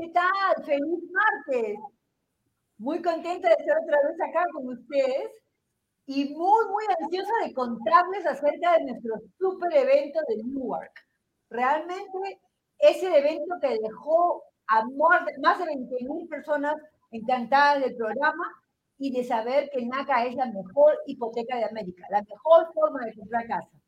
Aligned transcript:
¿Qué 0.00 0.10
tal? 0.10 0.64
¡Feliz 0.64 1.02
martes! 1.10 1.76
Muy 2.78 3.02
contenta 3.02 3.48
de 3.48 3.54
estar 3.54 3.78
otra 3.82 3.98
vez 4.08 4.20
acá 4.20 4.44
con 4.52 4.68
ustedes 4.68 5.30
y 6.06 6.34
muy, 6.36 6.66
muy 6.68 6.84
ansiosa 7.00 7.32
de 7.44 7.52
contarles 7.52 8.24
acerca 8.24 8.78
de 8.78 8.84
nuestro 8.84 9.16
super 9.38 9.74
evento 9.74 10.20
de 10.28 10.36
Newark. 10.44 10.92
Realmente 11.50 12.40
es 12.78 13.02
el 13.02 13.12
evento 13.12 13.56
que 13.60 13.76
dejó 13.82 14.44
a 14.68 14.84
más 15.40 15.58
de 15.58 15.64
20 15.64 15.96
mil 16.04 16.28
personas 16.28 16.76
encantadas 17.10 17.82
del 17.82 17.96
programa 17.96 18.44
y 18.98 19.10
de 19.10 19.24
saber 19.24 19.68
que 19.72 19.84
NACA 19.84 20.26
es 20.26 20.36
la 20.36 20.46
mejor 20.46 20.96
hipoteca 21.06 21.56
de 21.56 21.64
América, 21.64 22.06
la 22.10 22.22
mejor 22.22 22.72
forma 22.72 23.04
de 23.04 23.14
comprar 23.16 23.48
casa. 23.48 23.78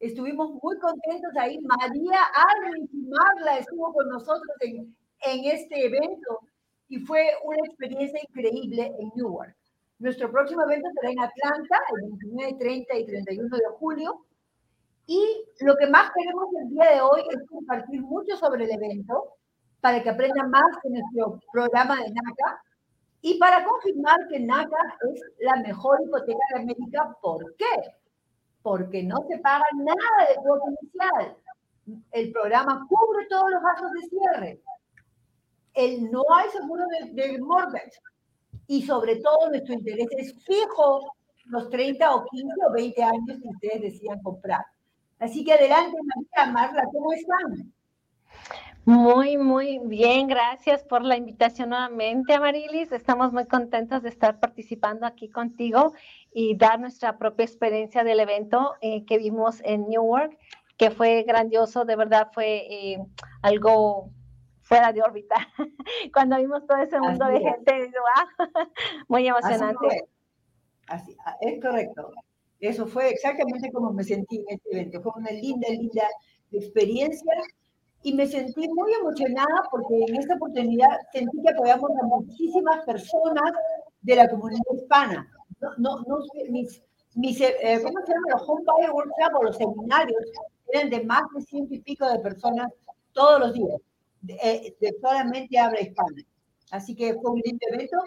Estuvimos 0.00 0.52
muy 0.62 0.78
contentos 0.78 1.36
ahí. 1.36 1.58
María 1.60 2.20
Alvin 2.34 2.88
Marla 3.10 3.58
estuvo 3.58 3.92
con 3.92 4.08
nosotros 4.08 4.56
en, 4.60 4.94
en 5.26 5.44
este 5.44 5.86
evento 5.86 6.40
y 6.88 6.98
fue 6.98 7.30
una 7.44 7.58
experiencia 7.66 8.20
increíble 8.28 8.92
en 8.98 9.10
Newark. 9.16 9.56
Nuestro 9.98 10.30
próximo 10.30 10.62
evento 10.62 10.88
será 10.94 11.12
en 11.12 11.20
Atlanta 11.20 11.76
el 11.94 12.08
29, 12.08 12.56
30 12.58 12.96
y 12.98 13.06
31 13.06 13.56
de 13.56 13.64
julio. 13.78 14.26
Y 15.06 15.44
lo 15.60 15.76
que 15.76 15.86
más 15.86 16.10
queremos 16.16 16.48
el 16.62 16.70
día 16.70 16.90
de 16.92 17.00
hoy 17.00 17.22
es 17.30 17.48
compartir 17.48 18.00
mucho 18.02 18.36
sobre 18.36 18.64
el 18.64 18.70
evento 18.70 19.34
para 19.80 20.02
que 20.02 20.10
aprendan 20.10 20.50
más 20.50 20.64
de 20.82 20.90
nuestro 20.90 21.40
programa 21.52 21.96
de 21.96 22.10
NACA 22.10 22.62
y 23.20 23.38
para 23.38 23.64
confirmar 23.64 24.16
que 24.28 24.40
NACA 24.40 24.96
es 25.12 25.22
la 25.40 25.56
mejor 25.56 25.98
hipoteca 26.04 26.38
de 26.54 26.62
América. 26.62 27.16
¿Por 27.20 27.54
qué? 27.56 27.92
Porque 28.62 29.02
no 29.02 29.16
se 29.28 29.38
paga 29.38 29.64
nada 29.74 30.28
de 30.28 30.36
cuota 30.36 30.64
inicial. 30.80 31.36
El 32.12 32.32
programa 32.32 32.86
cubre 32.88 33.26
todos 33.28 33.50
los 33.50 33.62
gastos 33.62 33.92
de 33.92 34.08
cierre. 34.08 34.62
El, 35.74 36.10
no 36.10 36.22
hay 36.34 36.48
seguro 36.50 36.84
de, 37.12 37.38
mortgage. 37.38 38.00
Y 38.66 38.82
sobre 38.82 39.16
todo 39.16 39.50
nuestro 39.50 39.74
interés 39.74 40.08
es 40.16 40.34
fijo 40.44 41.00
los 41.46 41.68
30 41.68 42.14
o 42.14 42.24
15 42.24 42.48
o 42.68 42.72
20 42.72 43.02
años 43.02 43.38
que 43.42 43.48
ustedes 43.48 43.82
decidan 43.82 44.22
comprar. 44.22 44.64
Así 45.18 45.44
que 45.44 45.52
adelante, 45.52 45.96
María, 46.02 46.52
Marla, 46.52 46.84
¿cómo 46.92 47.12
están? 47.12 47.72
Muy, 48.86 49.38
muy 49.38 49.78
bien, 49.78 50.26
gracias 50.26 50.84
por 50.84 51.02
la 51.02 51.16
invitación 51.16 51.70
nuevamente, 51.70 52.34
Amarilis. 52.34 52.92
Estamos 52.92 53.32
muy 53.32 53.46
contentos 53.46 54.02
de 54.02 54.10
estar 54.10 54.40
participando 54.40 55.06
aquí 55.06 55.30
contigo 55.30 55.94
y 56.34 56.54
dar 56.56 56.78
nuestra 56.78 57.16
propia 57.16 57.44
experiencia 57.46 58.04
del 58.04 58.20
evento 58.20 58.74
eh, 58.82 59.06
que 59.06 59.16
vimos 59.16 59.62
en 59.64 59.88
Newark, 59.88 60.36
que 60.76 60.90
fue 60.90 61.22
grandioso, 61.22 61.86
de 61.86 61.96
verdad 61.96 62.28
fue 62.34 62.66
eh, 62.68 62.98
algo 63.40 64.10
fuera 64.64 64.92
de 64.92 65.02
órbita. 65.02 65.36
Cuando 66.12 66.36
vimos 66.36 66.66
todo 66.66 66.78
ese 66.78 66.98
mundo 66.98 67.26
de 67.26 67.40
gente, 67.40 67.92
muy 69.08 69.28
emocionante. 69.28 70.08
Así, 70.88 71.16
ah, 71.24 71.36
es 71.40 71.62
correcto. 71.62 72.10
Eso 72.60 72.86
fue 72.86 73.10
exactamente 73.10 73.70
como 73.70 73.92
me 73.92 74.02
sentí 74.02 74.38
en 74.38 74.56
este 74.56 74.70
evento. 74.72 75.02
Fue 75.02 75.12
una 75.16 75.30
linda, 75.30 75.68
linda 75.68 76.08
experiencia 76.50 77.32
y 78.02 78.14
me 78.14 78.26
sentí 78.26 78.68
muy 78.68 78.92
emocionada 78.94 79.62
porque 79.70 80.04
en 80.08 80.16
esta 80.16 80.34
oportunidad 80.34 80.98
sentí 81.12 81.42
que 81.42 81.50
apoyamos 81.50 81.90
a 82.02 82.06
muchísimas 82.06 82.84
personas 82.84 83.52
de 84.02 84.16
la 84.16 84.28
comunidad 84.28 84.62
hispana. 84.74 85.28
No, 85.60 85.70
no, 85.78 86.00
no 86.06 86.18
mis, 86.50 86.82
mis 87.14 87.40
eh, 87.40 87.80
¿cómo 87.82 87.98
se 88.04 88.12
llama? 88.12 88.26
Los 88.32 88.48
home 88.48 88.64
buyer 88.66 88.92
workshop 88.92 89.34
o 89.40 89.42
los 89.44 89.56
seminarios 89.56 90.22
eran 90.72 90.90
de 90.90 91.04
más 91.04 91.22
de 91.34 91.42
ciento 91.42 91.74
y 91.74 91.80
pico 91.80 92.06
de 92.08 92.18
personas 92.18 92.70
todos 93.12 93.40
los 93.40 93.54
días, 93.54 93.80
de, 94.24 94.34
eh, 94.42 94.76
de 94.80 94.94
solamente 95.00 95.58
habla 95.58 95.80
hispana. 95.80 96.22
Así 96.70 96.94
que 96.94 97.14
fue 97.14 97.32
un 97.32 97.40
lindo 97.44 97.66
evento 97.70 97.98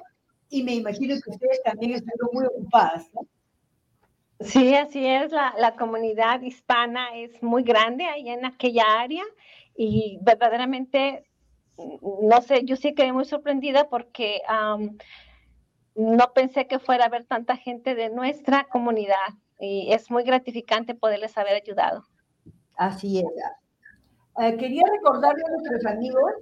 y 0.49 0.63
me 0.63 0.75
imagino 0.75 1.15
que 1.23 1.29
ustedes 1.29 1.61
también 1.63 1.93
estuvieron 1.93 2.29
muy 2.33 2.45
ocupadas. 2.45 3.09
¿no? 3.13 3.21
Sí, 4.39 4.75
así 4.75 5.05
es. 5.05 5.31
La, 5.31 5.53
la, 5.57 5.75
comunidad 5.75 6.41
hispana 6.41 7.15
es 7.15 7.41
muy 7.41 7.63
grande 7.63 8.05
ahí 8.05 8.29
en 8.29 8.45
aquella 8.45 8.83
área 8.99 9.23
y 9.75 10.19
verdaderamente, 10.21 11.25
no 11.77 12.41
sé, 12.41 12.63
yo 12.65 12.75
sí 12.75 12.93
quedé 12.93 13.13
muy 13.13 13.25
sorprendida 13.25 13.89
porque 13.89 14.41
no 15.95 16.33
pensé 16.33 16.67
que 16.67 16.79
fuera 16.79 17.05
a 17.05 17.07
haber 17.07 17.25
tanta 17.25 17.57
gente 17.57 17.95
de 17.95 18.09
nuestra 18.09 18.65
comunidad 18.65 19.15
y 19.59 19.91
es 19.91 20.11
muy 20.11 20.23
gratificante 20.23 20.93
poderles 20.93 21.37
haber 21.37 21.55
ayudado. 21.55 22.03
Así 22.75 23.19
es. 23.19 23.25
Eh, 24.39 24.55
quería 24.57 24.83
recordarle 24.91 25.43
a 25.45 25.49
nuestros 25.49 25.85
amigos 25.85 26.33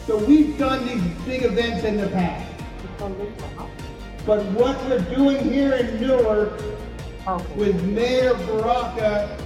So 0.05 0.17
we've 0.17 0.57
done 0.57 0.85
these 0.85 1.03
big 1.25 1.43
events 1.43 1.83
in 1.83 1.97
the 1.97 2.07
past. 2.07 2.53
But 4.25 4.45
what 4.47 4.81
we're 4.85 4.99
doing 5.15 5.43
here 5.51 5.73
in 5.73 6.01
Newark 6.01 6.61
with 7.55 7.83
Mayor 7.83 8.33
Baraka 8.33 9.37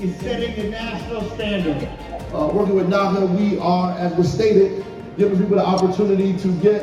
is 0.00 0.16
setting 0.20 0.54
the 0.56 0.70
national 0.70 1.22
standard. 1.30 1.88
Uh, 2.32 2.50
working 2.52 2.74
with 2.74 2.88
NACA, 2.88 3.28
we 3.38 3.58
are, 3.58 3.98
as 3.98 4.14
was 4.14 4.32
stated, 4.32 4.84
giving 5.16 5.38
people 5.38 5.56
the 5.56 5.64
opportunity 5.64 6.36
to 6.38 6.48
get 6.60 6.82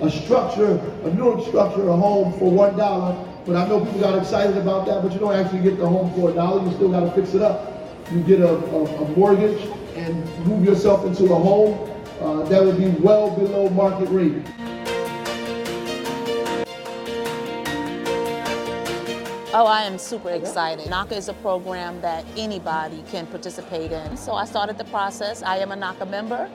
a 0.00 0.10
structure, 0.10 0.78
a 1.04 1.10
new 1.12 1.44
structure, 1.46 1.88
a 1.88 1.96
home 1.96 2.32
for 2.38 2.50
one 2.50 2.76
dollar 2.76 3.14
but 3.46 3.56
I 3.56 3.68
know 3.68 3.84
people 3.84 4.00
got 4.00 4.18
excited 4.18 4.56
about 4.56 4.86
that, 4.86 5.02
but 5.02 5.12
you 5.12 5.18
don't 5.18 5.34
actually 5.34 5.62
get 5.62 5.78
the 5.78 5.86
home 5.86 6.12
for 6.14 6.30
a 6.30 6.32
dollar. 6.32 6.64
You 6.64 6.74
still 6.74 6.90
got 6.90 7.00
to 7.00 7.10
fix 7.10 7.34
it 7.34 7.42
up. 7.42 7.70
You 8.10 8.22
get 8.22 8.40
a, 8.40 8.48
a, 8.48 8.84
a, 8.84 9.08
mortgage 9.16 9.68
and 9.96 10.46
move 10.46 10.64
yourself 10.64 11.04
into 11.04 11.24
a 11.24 11.34
home 11.34 11.90
uh, 12.20 12.42
that 12.44 12.62
would 12.62 12.78
be 12.78 12.88
well 13.02 13.30
below 13.36 13.68
market 13.70 14.08
rate. 14.08 14.46
Oh, 19.56 19.66
I 19.66 19.82
am 19.82 19.98
super 19.98 20.30
excited. 20.30 20.86
NACA 20.86 21.12
is 21.12 21.28
a 21.28 21.32
program 21.34 22.00
that 22.00 22.24
anybody 22.36 23.04
can 23.08 23.24
participate 23.24 23.92
in. 23.92 24.16
So 24.16 24.32
I 24.32 24.46
started 24.46 24.78
the 24.78 24.84
process. 24.86 25.44
I 25.44 25.58
am 25.58 25.70
a 25.70 25.76
NACA 25.76 26.10
member, 26.10 26.50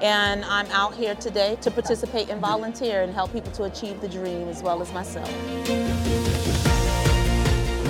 and 0.00 0.44
I'm 0.44 0.68
out 0.68 0.94
here 0.94 1.16
today 1.16 1.58
to 1.62 1.72
participate 1.72 2.28
and 2.28 2.40
volunteer 2.40 3.02
and 3.02 3.12
help 3.12 3.32
people 3.32 3.50
to 3.54 3.64
achieve 3.64 4.00
the 4.00 4.08
dream 4.08 4.48
as 4.48 4.62
well 4.62 4.80
as 4.80 4.92
myself. 4.92 5.28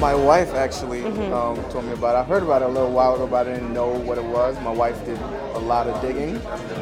My 0.01 0.15
wife 0.15 0.55
actually 0.55 1.03
mm-hmm. 1.03 1.35
um, 1.35 1.63
told 1.71 1.85
me 1.85 1.93
about 1.93 2.15
it. 2.15 2.21
I 2.21 2.25
heard 2.25 2.43
about 2.43 2.63
it 2.63 2.65
a 2.65 2.69
little 2.69 2.91
while 2.91 3.17
ago, 3.17 3.27
but 3.27 3.47
I 3.47 3.53
didn't 3.53 3.75
know 3.75 3.89
what 3.89 4.17
it 4.17 4.25
was. 4.25 4.59
My 4.63 4.73
wife 4.73 5.05
did 5.05 5.19
a 5.19 5.59
lot 5.59 5.89
of 5.89 6.01
digging, 6.01 6.37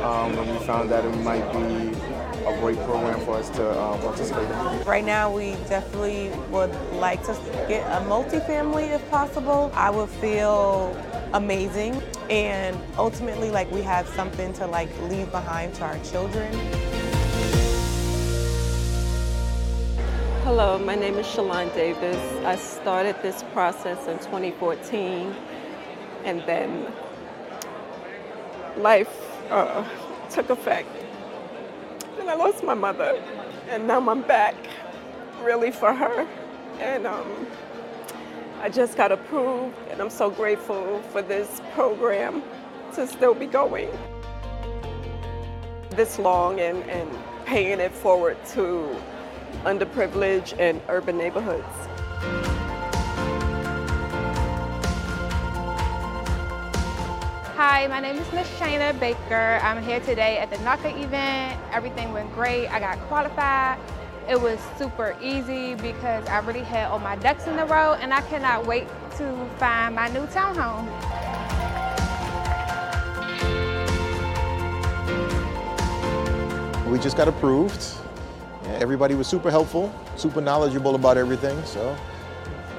um, 0.05 0.39
and 0.39 0.53
we 0.53 0.65
found 0.67 0.89
that 0.93 1.05
it 1.05 1.17
might 1.17 1.53
be 1.53 2.12
a 2.47 2.59
great 2.61 2.79
program 2.79 3.21
for 3.21 3.37
us 3.37 3.51
to 3.51 3.69
uh, 3.69 3.97
participate 3.99 4.45
in. 4.45 4.85
Right 4.85 5.05
now, 5.05 5.35
we 5.35 5.53
definitely 5.69 6.31
would 6.51 6.75
like 6.95 7.23
to 7.27 7.33
get 7.69 7.87
a 7.87 8.05
multifamily 8.05 8.95
if 8.95 9.11
possible. 9.11 9.71
I 9.75 9.91
would 9.91 10.09
feel 10.09 10.97
amazing, 11.33 12.03
and 12.31 12.77
ultimately, 12.99 13.51
like 13.51 13.71
we 13.71 13.83
have 13.83 14.09
something 14.09 14.53
to 14.55 14.67
like 14.67 14.89
leave 15.09 15.31
behind 15.31 15.75
to 15.75 15.85
our 15.85 15.99
children. 16.01 16.53
Hello, 20.45 20.79
my 20.79 20.95
name 20.95 21.15
is 21.15 21.27
Shalon 21.27 21.73
Davis. 21.75 22.21
I 22.45 22.57
started 22.57 23.17
this 23.23 23.43
process 23.53 24.07
in 24.09 24.19
2014, 24.19 25.35
and 26.25 26.41
then 26.43 26.93
life 28.77 29.09
uh, 29.51 29.89
took 30.31 30.51
effect. 30.51 30.89
And 32.23 32.31
I 32.31 32.35
lost 32.35 32.63
my 32.63 32.75
mother, 32.75 33.21
and 33.69 33.89
now 33.89 34.09
I'm 34.09 34.23
back 34.23 34.55
really 35.43 35.73
for 35.73 35.93
her. 35.93 36.25
And 36.79 37.05
um, 37.05 37.49
I 38.61 38.69
just 38.69 38.97
got 38.97 39.11
approved, 39.11 39.75
and 39.91 40.01
I'm 40.01 40.09
so 40.09 40.31
grateful 40.31 41.03
for 41.11 41.21
this 41.21 41.61
program 41.73 42.45
to 42.95 43.09
still 43.09 43.35
be 43.35 43.47
going 43.47 43.91
this 45.91 46.21
long 46.21 46.61
and, 46.61 46.85
and 46.85 47.11
paying 47.45 47.81
it 47.81 47.91
forward 47.91 48.37
to 48.51 48.95
underprivileged 49.65 50.57
and 50.61 50.81
urban 50.89 51.19
neighborhoods. 51.19 52.62
Hi, 57.65 57.87
my 57.87 58.01
name 58.01 58.17
is 58.17 58.33
Miss 58.33 58.49
Shayna 58.59 58.99
Baker. 58.99 59.61
I'm 59.63 59.81
here 59.85 60.01
today 60.01 60.39
at 60.39 60.51
the 60.51 60.57
NACA 60.57 61.01
event. 61.01 61.61
Everything 61.71 62.13
went 62.13 62.35
great. 62.35 62.67
I 62.67 62.81
got 62.81 62.99
qualified. 63.03 63.79
It 64.29 64.35
was 64.35 64.59
super 64.77 65.17
easy 65.23 65.77
because 65.77 66.27
I 66.27 66.39
already 66.39 66.63
had 66.63 66.91
all 66.91 66.99
my 66.99 67.15
ducks 67.15 67.47
in 67.47 67.57
a 67.61 67.65
row 67.65 67.95
and 67.95 68.13
I 68.13 68.21
cannot 68.23 68.67
wait 68.67 68.89
to 69.19 69.49
find 69.59 69.95
my 69.95 70.09
new 70.09 70.27
townhome. 70.27 70.89
We 76.91 76.99
just 76.99 77.17
got 77.17 77.29
approved 77.29 77.81
Everybody 78.65 79.15
was 79.15 79.29
super 79.29 79.51
helpful, 79.51 79.95
super 80.17 80.41
knowledgeable 80.41 80.95
about 80.95 81.17
everything, 81.17 81.63
so 81.65 81.97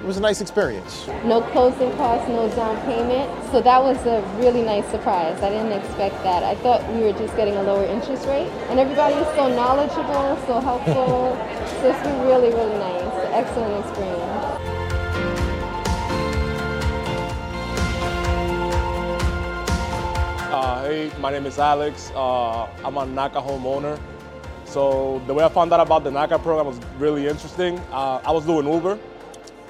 it 0.03 0.05
was 0.05 0.17
a 0.17 0.21
nice 0.21 0.41
experience. 0.41 1.07
No 1.23 1.39
closing 1.39 1.89
costs, 1.95 2.27
no 2.27 2.49
down 2.57 2.75
payment, 2.81 3.31
so 3.51 3.61
that 3.61 3.81
was 3.81 3.95
a 4.05 4.21
really 4.37 4.61
nice 4.61 4.85
surprise. 4.91 5.41
I 5.41 5.49
didn't 5.49 5.71
expect 5.71 6.21
that. 6.23 6.43
I 6.43 6.55
thought 6.55 6.85
we 6.91 7.03
were 7.03 7.13
just 7.13 7.37
getting 7.37 7.55
a 7.55 7.63
lower 7.63 7.85
interest 7.85 8.27
rate, 8.27 8.49
and 8.67 8.81
everybody 8.81 9.15
is 9.15 9.27
so 9.37 9.47
knowledgeable, 9.47 10.35
so 10.45 10.59
helpful. 10.59 11.37
so 11.79 11.89
it's 11.89 12.03
been 12.03 12.19
really, 12.27 12.49
really 12.49 12.77
nice. 12.79 13.13
Excellent 13.31 13.85
experience. 13.85 14.19
Uh, 20.51 20.83
hey, 20.83 21.11
my 21.21 21.31
name 21.31 21.45
is 21.45 21.57
Alex. 21.57 22.11
Uh, 22.13 22.65
I'm 22.83 22.97
a 22.97 23.05
NACA 23.05 23.41
homeowner. 23.41 23.97
So 24.65 25.21
the 25.27 25.33
way 25.33 25.45
I 25.45 25.49
found 25.49 25.71
out 25.71 25.79
about 25.79 26.03
the 26.03 26.09
NACA 26.09 26.41
program 26.43 26.65
was 26.65 26.79
really 26.97 27.27
interesting. 27.27 27.79
Uh, 27.91 28.19
I 28.25 28.31
was 28.33 28.45
doing 28.45 28.67
Uber, 28.67 28.99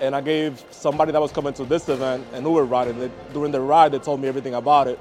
and 0.04 0.14
I 0.14 0.20
gave 0.20 0.62
somebody 0.70 1.14
that 1.14 1.22
was 1.22 1.32
coming 1.32 1.54
to 1.54 1.64
this 1.64 1.88
event 1.88 2.28
an 2.34 2.44
Uber 2.46 2.66
ride, 2.66 2.90
and 2.90 3.02
they, 3.02 3.12
during 3.32 3.54
the 3.54 3.62
ride, 3.62 3.94
they 3.94 4.00
told 4.00 4.20
me 4.20 4.28
everything 4.28 4.54
about 4.54 4.90
it. 4.90 5.00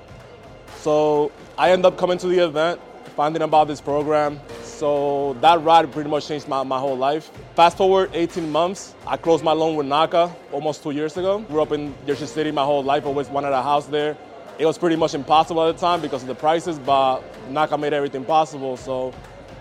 So 0.79 1.33
I 1.59 1.73
ended 1.73 1.87
up 1.87 1.99
coming 1.99 2.19
to 2.19 2.29
the 2.29 2.39
event, 2.39 2.81
finding 3.17 3.43
about 3.43 3.67
this 3.67 3.81
program. 3.81 4.41
So 4.63 5.37
that 5.41 5.61
ride 5.63 5.91
pretty 5.91 6.09
much 6.09 6.29
changed 6.29 6.47
my, 6.47 6.63
my 6.63 6.79
whole 6.79 6.97
life. 6.97 7.33
Fast 7.57 7.77
forward 7.79 8.11
18 8.15 8.51
months, 8.51 8.95
I 9.05 9.17
closed 9.17 9.43
my 9.43 9.53
loan 9.53 9.75
with 9.75 9.87
NACA 9.87 10.33
almost 10.53 10.85
two 10.85 10.93
years 10.93 11.17
ago. 11.17 11.41
Grew 11.41 11.63
up 11.63 11.73
in 11.73 11.95
Jersey 12.07 12.27
City 12.27 12.53
my 12.53 12.65
whole 12.65 12.85
life, 12.85 13.05
always 13.05 13.29
wanted 13.29 13.53
a 13.53 13.63
house 13.63 13.87
there. 13.87 14.17
It 14.59 14.67
was 14.67 14.79
pretty 14.79 14.97
much 14.97 15.15
impossible 15.15 15.69
at 15.69 15.75
the 15.75 15.81
time 15.81 16.01
because 16.01 16.23
of 16.23 16.29
the 16.29 16.37
prices, 16.37 16.79
but 16.79 17.23
NACA 17.51 17.79
made 17.79 17.93
everything 17.93 18.25
possible. 18.25 18.77
So 18.77 19.13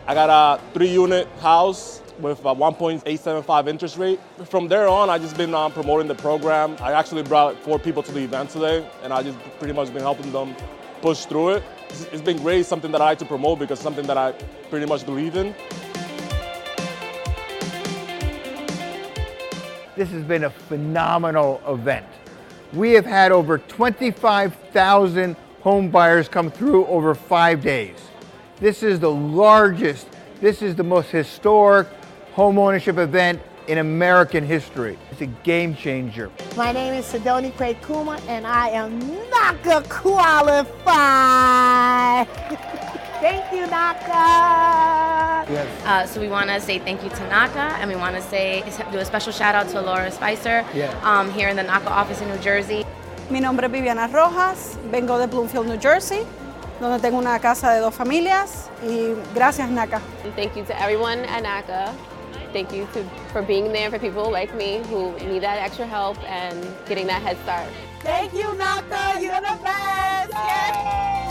I 0.06 0.14
got 0.14 0.30
a 0.30 0.62
three-unit 0.74 1.28
house 1.40 2.01
with 2.20 2.40
a 2.42 2.56
1.875 2.56 3.68
interest 3.68 3.98
rate. 3.98 4.20
From 4.46 4.68
there 4.68 4.88
on, 4.88 5.10
I 5.10 5.18
just 5.18 5.38
been 5.38 5.54
um, 5.54 5.72
promoting 5.72 6.08
the 6.08 6.16
program. 6.16 6.76
I 6.80 6.94
actually 6.94 7.24
brought 7.24 7.58
four 7.60 7.80
people 7.80 8.04
to 8.04 8.12
the 8.12 8.24
event 8.24 8.50
today, 8.50 8.88
and 9.04 9.14
I 9.14 9.24
just 9.24 9.40
pretty 9.60 9.74
much 9.74 9.94
been 9.94 10.02
helping 10.02 10.32
them 10.32 10.56
push 11.02 11.26
through 11.26 11.50
it. 11.50 11.64
It's 12.12 12.22
been 12.22 12.38
great, 12.38 12.66
something 12.66 12.92
that 12.92 13.02
I 13.02 13.06
like 13.06 13.20
to 13.20 13.26
promote 13.26 13.60
because 13.60 13.80
something 13.80 14.06
that 14.08 14.18
I 14.18 14.34
pretty 14.70 14.86
much 14.86 15.06
believe 15.06 15.36
in. 15.36 15.54
This 19.96 20.10
has 20.10 20.24
been 20.24 20.46
a 20.46 20.50
phenomenal 20.50 21.62
event. 21.68 22.06
We 22.74 22.92
have 22.92 23.06
had 23.06 23.32
over 23.32 23.58
25,000 23.58 25.36
home 25.62 25.90
buyers 25.90 26.28
come 26.30 26.50
through 26.50 26.86
over 26.88 27.14
five 27.14 27.62
days. 27.62 27.98
This 28.60 28.84
is 28.84 29.00
the 29.00 29.12
largest, 29.12 30.08
this 30.40 30.62
is 30.62 30.76
the 30.76 30.84
most 30.84 31.10
historic 31.10 31.88
home 32.34 32.58
ownership 32.58 32.98
event 32.98 33.42
in 33.68 33.78
American 33.78 34.46
history. 34.46 34.98
It's 35.12 35.22
a 35.22 35.28
game 35.28 35.76
changer. 35.76 36.32
My 36.58 36.72
name 36.72 36.94
is 36.94 37.06
Sidoni 37.06 37.56
Craig 37.56 37.78
Kuma 37.86 38.20
and 38.28 38.48
I 38.48 38.70
am 38.70 39.02
NACA 39.02 39.88
qualified. 39.90 40.68
thank 43.22 43.52
you, 43.54 43.66
NACA. 43.68 45.50
Yes. 45.50 45.86
Uh, 45.86 46.06
so 46.06 46.22
we 46.22 46.28
want 46.28 46.50
to 46.50 46.60
say 46.60 46.80
thank 46.80 47.04
you 47.04 47.10
to 47.10 47.24
NACA 47.30 47.78
and 47.80 47.90
we 47.90 47.96
want 47.96 48.16
to 48.16 48.22
say 48.22 48.64
do 48.92 48.98
a 48.98 49.06
special 49.06 49.32
shout 49.32 49.54
out 49.54 49.70
to 49.70 49.82
Laura 49.82 50.12
Spicer 50.12 50.66
yeah. 50.74 50.98
um, 51.04 51.30
here 51.32 51.50
in 51.50 51.56
the 51.56 51.64
NACA 51.64 51.88
office 51.88 52.22
in 52.22 52.30
New 52.30 52.40
Jersey. 52.40 52.86
Mi 53.30 53.40
nombre 53.40 53.66
es 53.68 53.72
Viviana 53.72 54.08
Rojas, 54.12 54.78
vengo 54.90 55.18
de 55.18 55.28
Bloomfield, 55.28 55.68
New 55.68 55.80
Jersey. 55.80 56.26
donde 56.82 57.00
tengo 57.00 57.20
una 57.20 57.38
casa 57.40 57.72
de 57.72 57.80
dos 57.80 57.94
familias 57.94 58.70
y 58.84 59.14
gracias 59.36 59.70
NACA. 59.70 60.02
And 60.24 60.34
Thank 60.36 60.56
you 60.56 60.66
to 60.66 60.82
everyone 60.82 61.20
at 61.26 61.44
NACA. 61.44 61.94
Thank 62.54 62.74
you 62.74 62.88
to, 62.94 63.04
for 63.32 63.42
being 63.42 63.72
there 63.72 63.90
for 63.90 63.98
people 63.98 64.30
like 64.30 64.54
me 64.56 64.82
who 64.90 65.18
need 65.20 65.44
that 65.44 65.58
extra 65.58 65.86
help 65.86 66.22
and 66.30 66.58
getting 66.86 67.08
that 67.08 67.22
head 67.22 67.38
start. 67.44 67.68
Thank 68.02 68.34
you 68.34 68.44
NACA, 68.44 69.22
you're 69.22 69.40
the 69.40 69.58
best! 69.64 71.22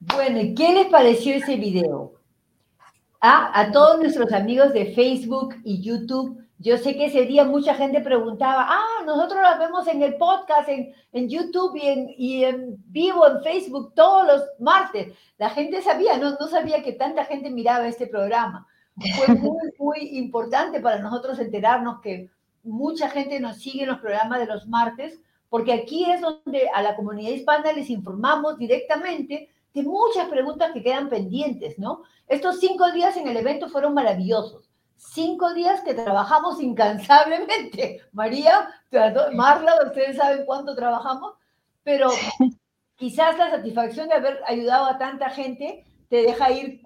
Bueno, 0.00 0.40
¿qué 0.56 0.72
les 0.72 0.86
pareció 0.88 1.34
ese 1.34 1.56
video? 1.56 2.14
Ah, 3.20 3.50
a 3.54 3.70
todos 3.70 4.00
nuestros 4.00 4.32
amigos 4.32 4.72
de 4.72 4.94
Facebook 4.94 5.54
y 5.62 5.80
YouTube. 5.82 6.39
Yo 6.62 6.76
sé 6.76 6.94
que 6.94 7.06
ese 7.06 7.24
día 7.24 7.44
mucha 7.44 7.74
gente 7.74 8.02
preguntaba, 8.02 8.66
ah, 8.68 9.02
nosotros 9.06 9.40
las 9.40 9.58
vemos 9.58 9.88
en 9.88 10.02
el 10.02 10.16
podcast, 10.16 10.68
en, 10.68 10.92
en 11.10 11.26
YouTube 11.26 11.74
y 11.74 11.88
en, 11.88 12.14
y 12.18 12.44
en, 12.44 12.76
vivo 12.88 13.26
en 13.26 13.42
Facebook 13.42 13.94
todos 13.94 14.26
los 14.26 14.42
martes. 14.58 15.16
La 15.38 15.48
gente 15.48 15.80
sabía, 15.80 16.18
no, 16.18 16.32
no 16.38 16.46
sabía 16.48 16.82
que 16.82 16.92
tanta 16.92 17.24
gente 17.24 17.48
miraba 17.48 17.88
este 17.88 18.06
programa. 18.06 18.66
Fue 19.16 19.34
muy, 19.34 19.72
muy 19.78 20.18
importante 20.18 20.80
para 20.80 20.98
nosotros 20.98 21.38
enterarnos 21.38 22.02
que 22.02 22.28
mucha 22.62 23.08
gente 23.08 23.40
nos 23.40 23.56
sigue 23.56 23.84
en 23.84 23.88
los 23.88 24.00
programas 24.00 24.40
de 24.40 24.46
los 24.46 24.68
martes, 24.68 25.18
porque 25.48 25.72
aquí 25.72 26.10
es 26.10 26.20
donde 26.20 26.68
a 26.74 26.82
la 26.82 26.94
comunidad 26.94 27.30
hispana 27.30 27.72
les 27.72 27.88
informamos 27.88 28.58
directamente 28.58 29.48
de 29.72 29.82
muchas 29.82 30.28
preguntas 30.28 30.72
que 30.72 30.82
quedan 30.82 31.08
pendientes, 31.08 31.78
¿no? 31.78 32.02
Estos 32.28 32.60
cinco 32.60 32.92
días 32.92 33.16
en 33.16 33.28
el 33.28 33.38
evento 33.38 33.70
fueron 33.70 33.94
maravillosos. 33.94 34.69
Cinco 35.02 35.54
días 35.54 35.80
que 35.80 35.94
trabajamos 35.94 36.60
incansablemente. 36.60 38.02
María, 38.12 38.68
Marla, 39.32 39.76
ustedes 39.86 40.18
saben 40.18 40.44
cuánto 40.44 40.76
trabajamos, 40.76 41.36
pero 41.82 42.10
quizás 42.96 43.38
la 43.38 43.50
satisfacción 43.50 44.08
de 44.08 44.16
haber 44.16 44.42
ayudado 44.46 44.84
a 44.84 44.98
tanta 44.98 45.30
gente 45.30 45.86
te 46.10 46.16
deja 46.16 46.50
ir 46.50 46.82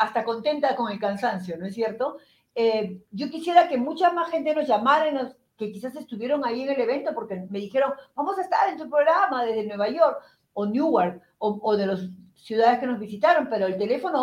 hasta 0.00 0.24
contenta 0.24 0.74
con 0.74 0.90
el 0.90 0.98
cansancio, 0.98 1.58
¿no 1.58 1.66
es 1.66 1.74
cierto? 1.74 2.16
Eh, 2.54 3.02
yo 3.10 3.28
quisiera 3.28 3.68
que 3.68 3.76
mucha 3.76 4.12
más 4.12 4.30
gente 4.30 4.54
nos 4.54 4.66
llamara, 4.66 5.34
que 5.58 5.70
quizás 5.70 5.94
estuvieron 5.94 6.46
ahí 6.46 6.62
en 6.62 6.70
el 6.70 6.80
evento, 6.80 7.12
porque 7.14 7.46
me 7.50 7.58
dijeron, 7.58 7.92
vamos 8.14 8.38
a 8.38 8.42
estar 8.42 8.66
en 8.70 8.78
tu 8.78 8.88
programa 8.88 9.44
desde 9.44 9.66
Nueva 9.66 9.90
York 9.90 10.22
o 10.54 10.64
Newark 10.64 11.20
o, 11.36 11.58
o 11.60 11.76
de 11.76 11.84
los 11.84 12.08
ciudades 12.34 12.78
que 12.78 12.86
nos 12.86 12.98
visitaron, 12.98 13.46
pero 13.50 13.66
el 13.66 13.76
teléfono 13.76 14.22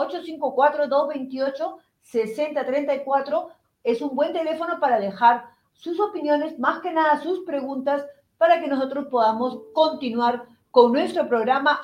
854-228-6034 2.12 3.48
es 3.84 4.02
un 4.02 4.16
buen 4.16 4.34
teléfono 4.34 4.80
para 4.80 5.00
dejar 5.00 5.46
sus 5.74 6.00
opiniones, 6.00 6.58
más 6.60 6.80
que 6.82 6.92
nada 6.92 7.22
sus 7.22 7.46
preguntas, 7.46 8.06
para 8.38 8.60
que 8.60 8.68
nosotros 8.68 9.08
podamos 9.10 9.60
continuar 9.74 10.46
con 10.72 10.92
nuestro 10.92 11.28
programa 11.28 11.80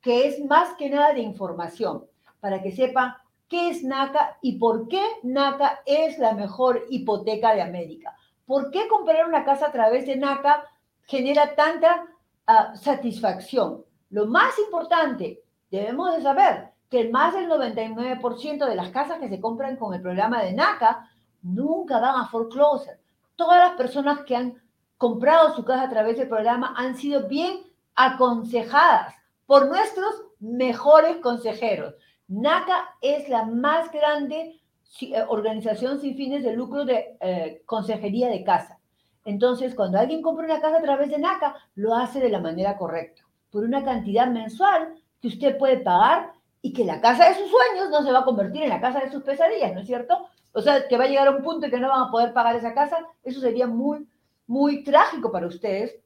que 0.00 0.26
es 0.26 0.44
más 0.44 0.74
que 0.74 0.90
nada 0.90 1.12
de 1.12 1.20
información, 1.20 2.04
para 2.40 2.62
que 2.62 2.72
sepan 2.72 3.14
qué 3.48 3.70
es 3.70 3.82
NACA 3.82 4.38
y 4.42 4.58
por 4.58 4.88
qué 4.88 5.02
NACA 5.22 5.80
es 5.84 6.18
la 6.18 6.32
mejor 6.32 6.84
hipoteca 6.90 7.54
de 7.54 7.62
América. 7.62 8.16
¿Por 8.44 8.70
qué 8.70 8.86
comprar 8.88 9.26
una 9.26 9.44
casa 9.44 9.66
a 9.66 9.72
través 9.72 10.06
de 10.06 10.16
NACA 10.16 10.64
genera 11.06 11.54
tanta 11.54 12.06
ah, 12.46 12.74
satisfacción? 12.76 13.84
Lo 14.10 14.26
más 14.26 14.58
importante, 14.58 15.42
debemos 15.70 16.14
de 16.14 16.22
saber 16.22 16.70
que 16.90 17.08
más 17.08 17.34
del 17.34 17.48
99% 17.48 18.66
de 18.66 18.74
las 18.74 18.90
casas 18.90 19.18
que 19.18 19.28
se 19.28 19.40
compran 19.40 19.76
con 19.76 19.94
el 19.94 20.02
programa 20.02 20.42
de 20.42 20.52
NACA 20.52 21.10
nunca 21.42 22.00
van 22.00 22.20
a 22.20 22.28
foreclosure. 22.28 22.98
Todas 23.34 23.58
las 23.58 23.76
personas 23.76 24.20
que 24.20 24.36
han 24.36 24.62
comprado 24.96 25.54
su 25.54 25.64
casa 25.64 25.82
a 25.82 25.90
través 25.90 26.16
del 26.16 26.28
programa 26.28 26.74
han 26.76 26.96
sido 26.96 27.28
bien 27.28 27.60
aconsejadas 27.94 29.14
por 29.46 29.68
nuestros 29.68 30.24
mejores 30.38 31.16
consejeros. 31.18 31.94
NACA 32.28 32.96
es 33.00 33.28
la 33.28 33.44
más 33.44 33.90
grande 33.92 34.60
eh, 35.00 35.24
organización 35.28 36.00
sin 36.00 36.16
fines 36.16 36.42
de 36.42 36.54
lucro 36.54 36.84
de 36.84 37.16
eh, 37.20 37.62
consejería 37.66 38.28
de 38.28 38.44
casa. 38.44 38.78
Entonces, 39.24 39.74
cuando 39.74 39.98
alguien 39.98 40.22
compra 40.22 40.46
una 40.46 40.60
casa 40.60 40.78
a 40.78 40.82
través 40.82 41.10
de 41.10 41.18
NACA, 41.18 41.56
lo 41.74 41.94
hace 41.94 42.20
de 42.20 42.30
la 42.30 42.40
manera 42.40 42.76
correcta, 42.76 43.22
por 43.50 43.64
una 43.64 43.84
cantidad 43.84 44.28
mensual 44.28 44.94
que 45.20 45.28
usted 45.28 45.58
puede 45.58 45.78
pagar 45.78 46.32
y 46.62 46.72
que 46.72 46.84
la 46.84 47.00
casa 47.00 47.28
de 47.28 47.34
sus 47.34 47.50
sueños 47.50 47.90
no 47.90 48.02
se 48.02 48.12
va 48.12 48.20
a 48.20 48.24
convertir 48.24 48.62
en 48.62 48.70
la 48.70 48.80
casa 48.80 49.00
de 49.00 49.10
sus 49.10 49.22
pesadillas, 49.22 49.72
¿no 49.72 49.80
es 49.80 49.86
cierto? 49.86 50.28
O 50.52 50.62
sea, 50.62 50.88
que 50.88 50.96
va 50.96 51.04
a 51.04 51.08
llegar 51.08 51.28
a 51.28 51.32
un 51.32 51.42
punto 51.42 51.66
en 51.66 51.70
que 51.70 51.78
no 51.78 51.88
van 51.88 52.08
a 52.08 52.10
poder 52.10 52.32
pagar 52.32 52.56
esa 52.56 52.74
casa, 52.74 52.96
eso 53.22 53.40
sería 53.40 53.66
muy, 53.66 54.08
muy 54.46 54.82
trágico 54.84 55.30
para 55.30 55.46
ustedes. 55.46 55.96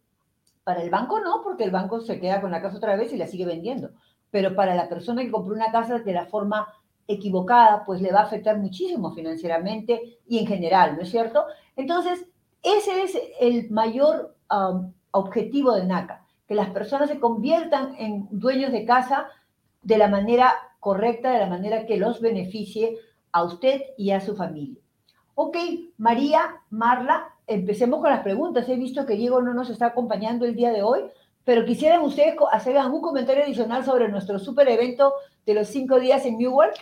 Para 0.65 0.83
el 0.83 0.91
banco 0.91 1.21
no, 1.21 1.41
porque 1.43 1.65
el 1.65 1.71
banco 1.71 2.01
se 2.01 2.21
queda 2.21 2.41
con 2.41 2.51
la 2.51 2.61
casa 2.61 2.77
otra 2.77 2.97
vez 2.97 3.13
y 3.13 3.17
la 3.17 3.27
sigue 3.27 3.47
vendiendo. 3.47 3.91
Pero 4.31 4.55
para 4.55 4.75
la 4.75 4.89
persona 4.89 5.23
que 5.23 5.31
compró 5.31 5.55
una 5.55 5.73
casa 5.73 6.01
de 6.01 6.13
la 6.13 6.27
forma 6.27 6.67
equivocada, 7.07 7.85
pues 7.85 8.01
le 8.01 8.13
va 8.13 8.21
a 8.21 8.25
afectar 8.25 8.59
muchísimo 8.59 9.13
financieramente 9.13 10.19
y 10.29 10.39
en 10.39 10.47
general, 10.47 10.97
¿no 10.97 11.03
es 11.03 11.11
cierto? 11.11 11.45
Entonces, 11.77 12.27
ese 12.63 13.03
es 13.03 13.19
el 13.41 13.71
mayor 13.71 14.37
um, 14.51 14.93
objetivo 15.13 15.75
de 15.75 15.85
NACA, 15.85 16.27
que 16.47 16.55
las 16.55 16.71
personas 16.71 17.09
se 17.09 17.21
conviertan 17.21 17.95
en 17.99 18.29
dueños 18.31 18.73
de 18.73 18.85
casa 18.85 19.29
de 19.83 19.99
la 19.99 20.09
manera 20.09 20.55
correcta, 20.79 21.33
de 21.33 21.39
la 21.41 21.47
manera 21.47 21.87
que 21.87 21.97
los 21.97 22.21
beneficie 22.21 22.99
a 23.33 23.45
usted 23.45 23.83
y 23.97 24.11
a 24.11 24.21
su 24.21 24.37
familia. 24.37 24.81
Ok, 25.35 25.57
María, 25.97 26.57
Marla, 26.71 27.35
empecemos 27.47 28.01
con 28.01 28.11
las 28.11 28.23
preguntas. 28.23 28.69
He 28.69 28.77
visto 28.77 29.07
que 29.07 29.15
Diego 29.15 29.41
no 29.41 29.55
nos 29.55 29.71
está 29.71 29.87
acompañando 29.87 30.45
el 30.45 30.55
día 30.55 30.71
de 30.71 30.83
hoy, 30.83 31.01
pero 31.45 31.65
quisieran 31.65 32.03
ustedes 32.03 32.35
hacer 32.53 32.77
algún 32.77 33.01
comentario 33.01 33.45
adicional 33.45 33.85
sobre 33.85 34.09
nuestro 34.09 34.39
super 34.39 34.69
evento 34.69 35.15
de 35.47 35.55
los 35.55 35.69
cinco 35.69 35.99
días 35.99 36.27
en 36.27 36.39
Newark. 36.39 36.75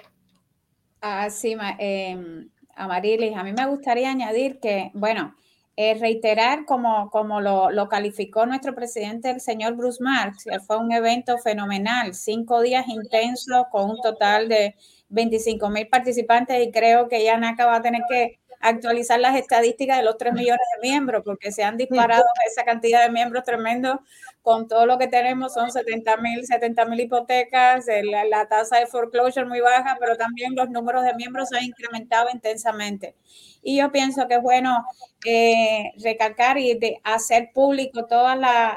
Ah, 1.00 1.30
sí, 1.30 1.56
eh, 1.78 2.48
Amarilis, 2.74 3.36
a 3.36 3.44
mí 3.44 3.52
me 3.52 3.66
gustaría 3.66 4.10
añadir 4.10 4.58
que, 4.58 4.90
bueno, 4.94 5.34
eh, 5.80 5.94
reiterar 5.94 6.64
como, 6.64 7.08
como 7.08 7.40
lo, 7.40 7.70
lo, 7.70 7.88
calificó 7.88 8.44
nuestro 8.46 8.74
presidente, 8.74 9.30
el 9.30 9.40
señor 9.40 9.76
Bruce 9.76 10.02
Marx, 10.02 10.44
fue 10.66 10.76
un 10.76 10.90
evento 10.90 11.38
fenomenal, 11.38 12.14
cinco 12.14 12.62
días 12.62 12.88
intensos 12.88 13.62
con 13.70 13.90
un 13.90 14.00
total 14.00 14.48
de 14.48 14.74
25 15.10 15.70
mil 15.70 15.86
participantes 15.86 16.66
y 16.66 16.72
creo 16.72 17.06
que 17.06 17.22
ya 17.22 17.36
NACA 17.36 17.66
va 17.66 17.76
a 17.76 17.82
tener 17.82 18.02
que 18.10 18.37
actualizar 18.60 19.20
las 19.20 19.36
estadísticas 19.36 19.98
de 19.98 20.02
los 20.02 20.18
3 20.18 20.32
millones 20.32 20.66
de 20.74 20.88
miembros, 20.88 21.22
porque 21.24 21.52
se 21.52 21.62
han 21.62 21.76
disparado 21.76 22.24
esa 22.50 22.64
cantidad 22.64 23.02
de 23.02 23.10
miembros 23.10 23.44
tremendo 23.44 24.00
con 24.42 24.66
todo 24.66 24.86
lo 24.86 24.98
que 24.98 25.08
tenemos, 25.08 25.54
son 25.54 25.70
70 25.70 26.16
mil, 26.18 26.46
70 26.46 26.84
mil 26.86 27.00
hipotecas, 27.00 27.86
la, 28.04 28.24
la, 28.24 28.48
tasa 28.48 28.78
de 28.78 28.86
foreclosure 28.86 29.46
muy 29.46 29.60
baja, 29.60 29.96
pero 30.00 30.16
también 30.16 30.54
los 30.54 30.70
números 30.70 31.04
de 31.04 31.14
miembros 31.14 31.48
se 31.50 31.58
han 31.58 31.64
incrementado 31.64 32.28
intensamente. 32.32 33.14
Y 33.62 33.78
yo 33.78 33.92
pienso 33.92 34.26
que 34.28 34.36
es 34.36 34.42
bueno 34.42 34.84
eh, 35.26 35.92
recalcar 36.02 36.58
y 36.58 36.78
de 36.78 37.00
hacer 37.04 37.50
público 37.52 38.06
todas 38.06 38.38
las 38.38 38.74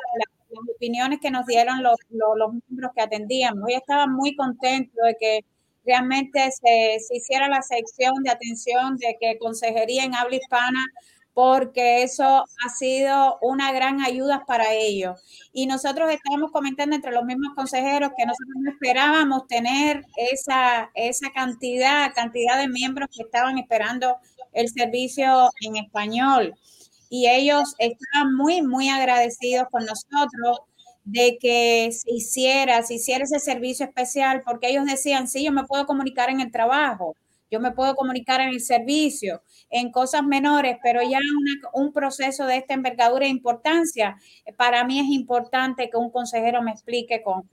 opiniones 0.75 1.19
que 1.21 1.31
nos 1.31 1.45
dieron 1.45 1.81
los, 1.83 1.95
los, 2.09 2.37
los 2.37 2.53
miembros 2.67 2.91
que 2.95 3.01
atendíamos. 3.01 3.63
Hoy 3.65 3.73
estaba 3.75 4.07
muy 4.07 4.35
contento 4.35 5.01
de 5.03 5.15
que 5.19 5.45
realmente 5.85 6.49
se, 6.51 6.99
se, 6.99 7.15
hiciera 7.15 7.47
la 7.47 7.61
sección 7.61 8.13
de 8.23 8.31
atención 8.31 8.97
de 8.97 9.17
que 9.19 9.37
consejería 9.39 10.03
en 10.03 10.15
habla 10.15 10.35
hispana, 10.35 10.85
porque 11.33 12.03
eso 12.03 12.25
ha 12.25 12.69
sido 12.77 13.37
una 13.41 13.71
gran 13.71 14.01
ayuda 14.01 14.43
para 14.45 14.73
ellos. 14.73 15.21
Y 15.53 15.65
nosotros 15.65 16.11
estamos 16.11 16.51
comentando 16.51 16.95
entre 16.95 17.11
los 17.11 17.23
mismos 17.23 17.55
consejeros 17.55 18.11
que 18.17 18.25
nosotros 18.25 18.55
no 18.59 18.71
esperábamos 18.71 19.47
tener 19.47 20.05
esa, 20.17 20.91
esa 20.93 21.31
cantidad, 21.31 22.13
cantidad 22.13 22.57
de 22.57 22.67
miembros 22.67 23.09
que 23.15 23.23
estaban 23.23 23.57
esperando 23.57 24.17
el 24.53 24.67
servicio 24.69 25.49
en 25.61 25.77
español. 25.77 26.53
Y 27.09 27.27
ellos 27.27 27.75
estaban 27.77 28.35
muy, 28.35 28.61
muy 28.61 28.89
agradecidos 28.89 29.67
con 29.69 29.85
nosotros 29.85 30.59
de 31.03 31.37
que 31.39 31.89
se 31.91 32.11
hiciera, 32.13 32.83
se 32.83 32.95
hiciera 32.95 33.23
ese 33.25 33.39
servicio 33.39 33.85
especial, 33.85 34.43
porque 34.45 34.69
ellos 34.69 34.85
decían, 34.85 35.27
sí, 35.27 35.43
yo 35.45 35.51
me 35.51 35.65
puedo 35.65 35.85
comunicar 35.85 36.29
en 36.29 36.41
el 36.41 36.51
trabajo, 36.51 37.15
yo 37.51 37.59
me 37.59 37.71
puedo 37.71 37.95
comunicar 37.95 38.39
en 38.39 38.49
el 38.49 38.61
servicio, 38.61 39.43
en 39.69 39.91
cosas 39.91 40.23
menores, 40.23 40.77
pero 40.81 41.01
ya 41.03 41.19
un 41.73 41.91
proceso 41.91 42.45
de 42.45 42.55
esta 42.57 42.73
envergadura 42.73 43.25
e 43.25 43.29
importancia, 43.29 44.17
para 44.57 44.85
mí 44.85 44.99
es 44.99 45.07
importante 45.07 45.89
que 45.89 45.97
un 45.97 46.09
consejero 46.11 46.61
me 46.61 46.71
explique 46.71 47.21
con, 47.21 47.43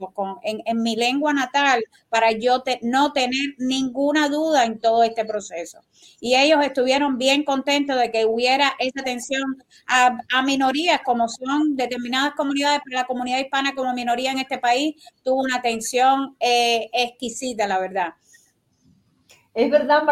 en, 0.42 0.82
mi 0.82 0.94
lengua 0.94 1.32
natal 1.32 1.82
para 2.08 2.30
yo 2.30 2.62
no 2.82 3.12
tener 3.12 3.56
ninguna 3.58 4.28
duda 4.28 4.64
en 4.64 4.80
todo 4.80 5.02
este 5.02 5.24
proceso. 5.24 5.80
Y 6.20 6.36
ellos 6.36 6.64
estuvieron 6.64 7.18
bien 7.18 7.42
contentos 7.42 7.98
de 7.98 8.12
que 8.12 8.24
hubiera 8.24 8.74
esa 8.78 9.00
atención 9.00 9.42
a, 9.88 10.42
minorías, 10.42 11.00
como 11.04 11.28
son 11.28 11.74
determinadas 11.74 12.34
comunidades, 12.34 12.80
pero 12.84 13.00
la 13.00 13.06
comunidad 13.06 13.40
hispana 13.40 13.74
como 13.74 13.92
minoría 13.92 14.30
en 14.30 14.38
este 14.38 14.58
país 14.58 14.94
tuvo 15.24 15.42
una 15.42 15.56
atención 15.56 16.36
eh, 16.38 16.88
exquisita, 16.92 17.66
la 17.66 17.80
verdad. 17.80 18.14
Es 19.54 19.70
verdad, 19.70 20.02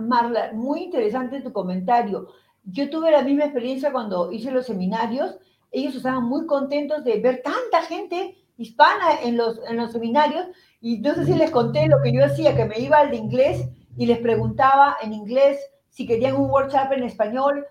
Marla, 0.00 0.52
muy 0.52 0.84
interesante 0.84 1.40
tu 1.40 1.52
comentario. 1.52 2.28
Yo 2.64 2.90
tuve 2.90 3.10
la 3.10 3.22
misma 3.22 3.44
experiencia 3.44 3.92
cuando 3.92 4.32
hice 4.32 4.50
los 4.50 4.66
seminarios. 4.66 5.38
Ellos 5.70 5.94
estaban 5.94 6.24
muy 6.24 6.46
contentos 6.46 7.04
de 7.04 7.20
ver 7.20 7.42
tanta 7.42 7.82
gente 7.82 8.36
hispana 8.56 9.20
en 9.22 9.36
los, 9.36 9.60
en 9.68 9.76
los 9.76 9.92
seminarios. 9.92 10.46
Y 10.80 10.98
no 10.98 11.14
sé 11.14 11.24
si 11.24 11.34
les 11.34 11.50
conté 11.50 11.86
lo 11.88 12.02
que 12.02 12.12
yo 12.12 12.24
hacía, 12.24 12.56
que 12.56 12.64
me 12.64 12.78
iba 12.78 12.98
al 12.98 13.10
de 13.10 13.16
inglés 13.16 13.68
y 13.96 14.06
les 14.06 14.18
preguntaba 14.18 14.96
en 15.02 15.12
inglés 15.12 15.58
si 15.88 16.06
querían 16.06 16.36
un 16.36 16.50
workshop 16.50 16.92
en 16.92 17.04
español, 17.04 17.66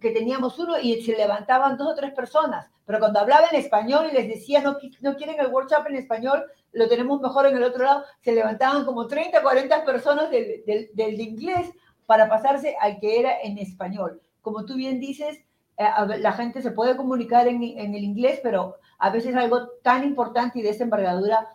que 0.00 0.10
teníamos 0.10 0.58
uno 0.58 0.78
y 0.78 1.02
se 1.02 1.16
levantaban 1.16 1.76
dos 1.76 1.92
o 1.92 1.94
tres 1.94 2.12
personas. 2.12 2.70
Pero 2.86 2.98
cuando 2.98 3.20
hablaba 3.20 3.46
en 3.50 3.58
español 3.58 4.06
y 4.10 4.14
les 4.14 4.28
decía, 4.28 4.60
no, 4.60 4.76
no 5.00 5.16
quieren 5.16 5.40
el 5.40 5.48
workshop 5.48 5.86
en 5.88 5.96
español, 5.96 6.44
lo 6.74 6.88
tenemos 6.88 7.20
mejor 7.20 7.46
en 7.46 7.56
el 7.56 7.62
otro 7.62 7.84
lado, 7.84 8.04
se 8.20 8.32
levantaban 8.32 8.84
como 8.84 9.06
30, 9.06 9.42
40 9.42 9.84
personas 9.84 10.30
del, 10.30 10.64
del, 10.66 10.90
del 10.92 11.20
inglés 11.20 11.70
para 12.06 12.28
pasarse 12.28 12.76
al 12.80 13.00
que 13.00 13.20
era 13.20 13.40
en 13.42 13.58
español. 13.58 14.20
Como 14.42 14.64
tú 14.64 14.74
bien 14.74 15.00
dices, 15.00 15.38
eh, 15.76 15.84
la 16.18 16.32
gente 16.32 16.62
se 16.62 16.70
puede 16.70 16.96
comunicar 16.96 17.48
en, 17.48 17.62
en, 17.62 17.94
el 17.94 18.04
inglés, 18.04 18.40
pero 18.42 18.76
a 18.98 19.10
veces 19.10 19.34
algo 19.34 19.68
tan 19.82 20.04
importante 20.04 20.58
y 20.58 20.62
de 20.62 20.70
esta 20.70 20.84
envergadura 20.84 21.48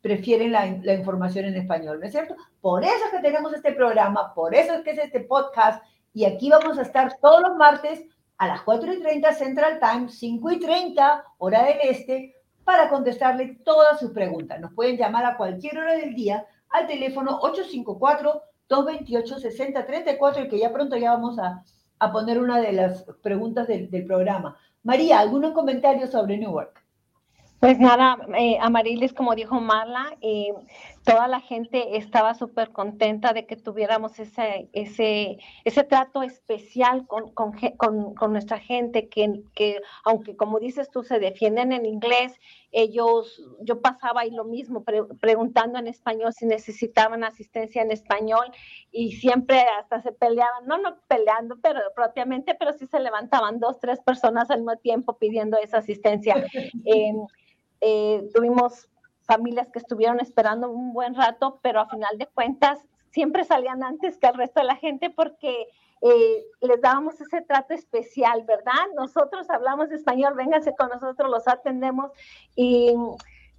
prefieren 0.00 0.52
la, 0.52 0.78
la, 0.82 0.94
información 0.94 1.44
en 1.44 1.56
español, 1.56 2.00
¿no 2.00 2.06
es 2.06 2.12
cierto? 2.12 2.34
Por 2.60 2.82
eso 2.82 3.04
es 3.06 3.10
que 3.10 3.28
tenemos 3.28 3.52
este 3.52 3.72
programa, 3.72 4.32
por 4.34 4.54
eso 4.54 4.72
es 4.72 4.80
que 4.82 4.92
es 4.92 4.98
este 4.98 5.20
podcast, 5.20 5.84
y 6.14 6.24
aquí 6.24 6.48
vamos 6.48 6.78
a 6.78 6.82
estar 6.82 7.18
todos 7.20 7.42
los 7.42 7.56
martes 7.56 8.04
a 8.38 8.46
las 8.46 8.62
4 8.62 8.94
y 8.94 9.02
30 9.02 9.32
Central 9.34 9.78
Time, 9.80 10.08
5 10.08 10.50
y 10.52 10.60
30 10.60 11.24
hora 11.38 11.64
del 11.64 11.76
este, 11.82 12.35
para 12.66 12.88
contestarle 12.88 13.60
todas 13.64 14.00
sus 14.00 14.10
preguntas. 14.10 14.58
Nos 14.58 14.74
pueden 14.74 14.96
llamar 14.96 15.24
a 15.24 15.36
cualquier 15.36 15.78
hora 15.78 15.92
del 15.92 16.16
día 16.16 16.44
al 16.68 16.88
teléfono 16.88 17.38
854-228-6034 18.68 20.44
y 20.44 20.48
que 20.48 20.58
ya 20.58 20.72
pronto 20.72 20.96
ya 20.96 21.12
vamos 21.12 21.38
a, 21.38 21.62
a 22.00 22.10
poner 22.10 22.40
una 22.40 22.60
de 22.60 22.72
las 22.72 23.04
preguntas 23.22 23.68
del, 23.68 23.88
del 23.88 24.04
programa. 24.04 24.56
María, 24.82 25.20
¿algunos 25.20 25.52
comentarios 25.52 26.10
sobre 26.10 26.38
Newark? 26.38 26.82
Pues 27.60 27.78
nada, 27.78 28.18
eh, 28.36 28.58
Amarilis, 28.60 29.12
como 29.12 29.36
dijo 29.36 29.60
Marla, 29.60 30.16
eh, 30.20 30.52
toda 31.06 31.28
la 31.28 31.40
gente 31.40 31.96
estaba 31.96 32.34
súper 32.34 32.72
contenta 32.72 33.32
de 33.32 33.46
que 33.46 33.54
tuviéramos 33.54 34.18
ese, 34.18 34.68
ese, 34.72 35.38
ese 35.64 35.84
trato 35.84 36.24
especial 36.24 37.06
con, 37.06 37.32
con, 37.32 37.52
con, 37.76 38.32
nuestra 38.32 38.58
gente, 38.58 39.08
que, 39.08 39.44
que, 39.54 39.80
aunque 40.04 40.36
como 40.36 40.58
dices 40.58 40.90
tú, 40.90 41.04
se 41.04 41.20
defienden 41.20 41.70
en 41.70 41.86
inglés, 41.86 42.34
ellos, 42.72 43.40
yo 43.60 43.80
pasaba 43.80 44.22
ahí 44.22 44.32
lo 44.32 44.44
mismo, 44.44 44.82
preguntando 45.20 45.78
en 45.78 45.86
español 45.86 46.32
si 46.32 46.44
necesitaban 46.44 47.22
asistencia 47.22 47.82
en 47.82 47.92
español 47.92 48.46
y 48.90 49.12
siempre 49.12 49.64
hasta 49.78 50.02
se 50.02 50.10
peleaban, 50.10 50.66
no, 50.66 50.76
no 50.78 50.98
peleando 51.06 51.56
pero 51.62 51.82
propiamente, 51.94 52.56
pero 52.56 52.72
sí 52.72 52.88
se 52.88 52.98
levantaban 52.98 53.60
dos, 53.60 53.78
tres 53.78 54.00
personas 54.00 54.50
al 54.50 54.58
mismo 54.58 54.76
tiempo 54.78 55.16
pidiendo 55.18 55.56
esa 55.56 55.78
asistencia. 55.78 56.34
Eh, 56.84 57.12
eh, 57.80 58.28
tuvimos 58.34 58.88
familias 59.26 59.68
que 59.70 59.78
estuvieron 59.78 60.20
esperando 60.20 60.70
un 60.70 60.92
buen 60.92 61.14
rato, 61.14 61.58
pero 61.62 61.80
a 61.80 61.88
final 61.88 62.16
de 62.18 62.26
cuentas 62.26 62.78
siempre 63.10 63.44
salían 63.44 63.82
antes 63.82 64.18
que 64.18 64.26
el 64.26 64.34
resto 64.34 64.60
de 64.60 64.66
la 64.66 64.76
gente 64.76 65.10
porque 65.10 65.68
eh, 66.02 66.44
les 66.60 66.80
dábamos 66.80 67.20
ese 67.20 67.40
trato 67.42 67.74
especial, 67.74 68.44
¿verdad? 68.44 68.86
Nosotros 68.94 69.48
hablamos 69.48 69.90
español, 69.90 70.34
vénganse 70.34 70.74
con 70.76 70.90
nosotros, 70.90 71.30
los 71.30 71.48
atendemos 71.48 72.10
y 72.54 72.94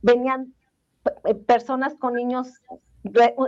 venían 0.01 0.53
eh, 1.25 1.33
personas 1.33 1.95
con 1.95 2.13
niños. 2.13 2.61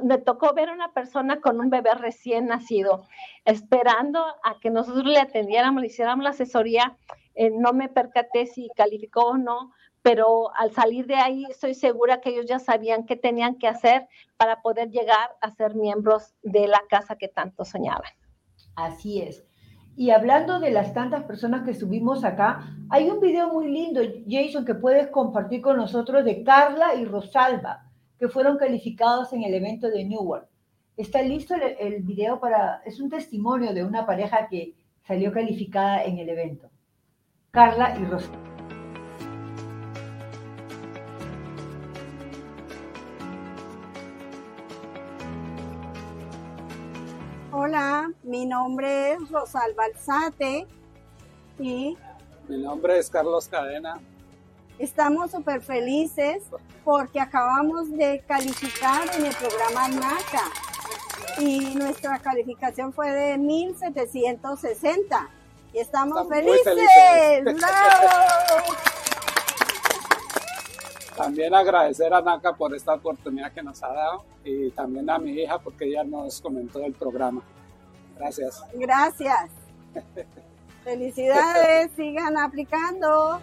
Me 0.03 0.17
tocó 0.19 0.53
ver 0.53 0.69
a 0.69 0.73
una 0.73 0.93
persona 0.93 1.41
con 1.41 1.59
un 1.59 1.69
bebé 1.69 1.93
recién 1.93 2.47
nacido, 2.47 3.05
esperando 3.45 4.23
a 4.43 4.57
que 4.61 4.69
nosotros 4.69 5.05
le 5.05 5.19
atendiéramos, 5.19 5.81
le 5.81 5.87
hiciéramos 5.87 6.23
la 6.23 6.29
asesoría. 6.29 6.97
Eh, 7.35 7.51
no 7.51 7.73
me 7.73 7.89
percaté 7.89 8.45
si 8.45 8.69
calificó 8.75 9.21
o 9.25 9.37
no, 9.37 9.73
pero 10.11 10.49
al 10.55 10.71
salir 10.71 11.05
de 11.05 11.13
ahí 11.13 11.45
estoy 11.51 11.75
segura 11.75 12.19
que 12.19 12.31
ellos 12.31 12.47
ya 12.47 12.57
sabían 12.57 13.05
qué 13.05 13.15
tenían 13.15 13.59
que 13.59 13.67
hacer 13.67 14.07
para 14.37 14.63
poder 14.63 14.89
llegar 14.89 15.37
a 15.39 15.51
ser 15.51 15.75
miembros 15.75 16.33
de 16.41 16.67
la 16.67 16.81
casa 16.89 17.15
que 17.15 17.27
tanto 17.27 17.63
soñaban. 17.63 18.09
Así 18.75 19.21
es. 19.21 19.45
Y 19.95 20.09
hablando 20.09 20.59
de 20.59 20.71
las 20.71 20.95
tantas 20.95 21.25
personas 21.25 21.63
que 21.63 21.75
subimos 21.75 22.23
acá, 22.23 22.75
hay 22.89 23.07
un 23.07 23.19
video 23.19 23.53
muy 23.53 23.69
lindo, 23.69 24.01
Jason, 24.27 24.65
que 24.65 24.73
puedes 24.73 25.09
compartir 25.09 25.61
con 25.61 25.77
nosotros 25.77 26.25
de 26.25 26.43
Carla 26.43 26.95
y 26.95 27.05
Rosalba, 27.05 27.85
que 28.17 28.29
fueron 28.29 28.57
calificados 28.57 29.31
en 29.33 29.43
el 29.43 29.53
evento 29.53 29.91
de 29.91 30.05
Newark. 30.05 30.47
Está 30.97 31.21
listo 31.21 31.53
el, 31.53 31.75
el 31.77 32.01
video 32.01 32.39
para, 32.39 32.81
es 32.83 32.99
un 32.99 33.11
testimonio 33.11 33.75
de 33.75 33.83
una 33.83 34.07
pareja 34.07 34.47
que 34.47 34.73
salió 35.03 35.31
calificada 35.31 36.03
en 36.03 36.17
el 36.17 36.29
evento. 36.29 36.71
Carla 37.51 37.95
y 37.95 38.05
Rosalba. 38.05 38.68
Hola, 47.61 48.09
mi 48.23 48.45
nombre 48.45 49.11
es 49.11 49.29
Rosalba 49.29 49.83
Alzate 49.83 50.65
y 51.59 51.97
mi 52.47 52.57
nombre 52.57 52.97
es 52.97 53.09
Carlos 53.09 53.49
Cadena. 53.49 53.99
Estamos 54.77 55.31
súper 55.31 55.61
felices 55.61 56.41
porque 56.85 57.19
acabamos 57.19 57.91
de 57.91 58.23
calificar 58.25 59.13
en 59.13 59.25
el 59.25 59.35
programa 59.35 59.89
NACA 59.89 60.43
y 61.39 61.75
nuestra 61.75 62.19
calificación 62.19 62.93
fue 62.93 63.11
de 63.11 63.37
1760 63.37 65.29
y 65.73 65.79
estamos, 65.79 66.29
felices. 66.29 66.63
felices. 66.63 67.61
También 71.19 71.53
agradecer 71.53 72.13
a 72.13 72.21
NACA 72.21 72.53
por 72.53 72.73
esta 72.73 72.93
oportunidad 72.93 73.51
que 73.51 73.61
nos 73.61 73.83
ha 73.83 73.89
dado 73.89 74.23
y 74.41 74.71
también 74.71 75.09
a 75.09 75.19
mi 75.19 75.31
hija 75.31 75.59
porque 75.59 75.83
ella 75.83 76.05
nos 76.05 76.39
comentó 76.39 76.81
el 76.81 76.93
programa. 76.93 77.41
Gracias. 78.17 78.63
Gracias. 78.73 79.51
Felicidades, 80.85 81.91
sigan 81.97 82.37
aplicando. 82.37 83.41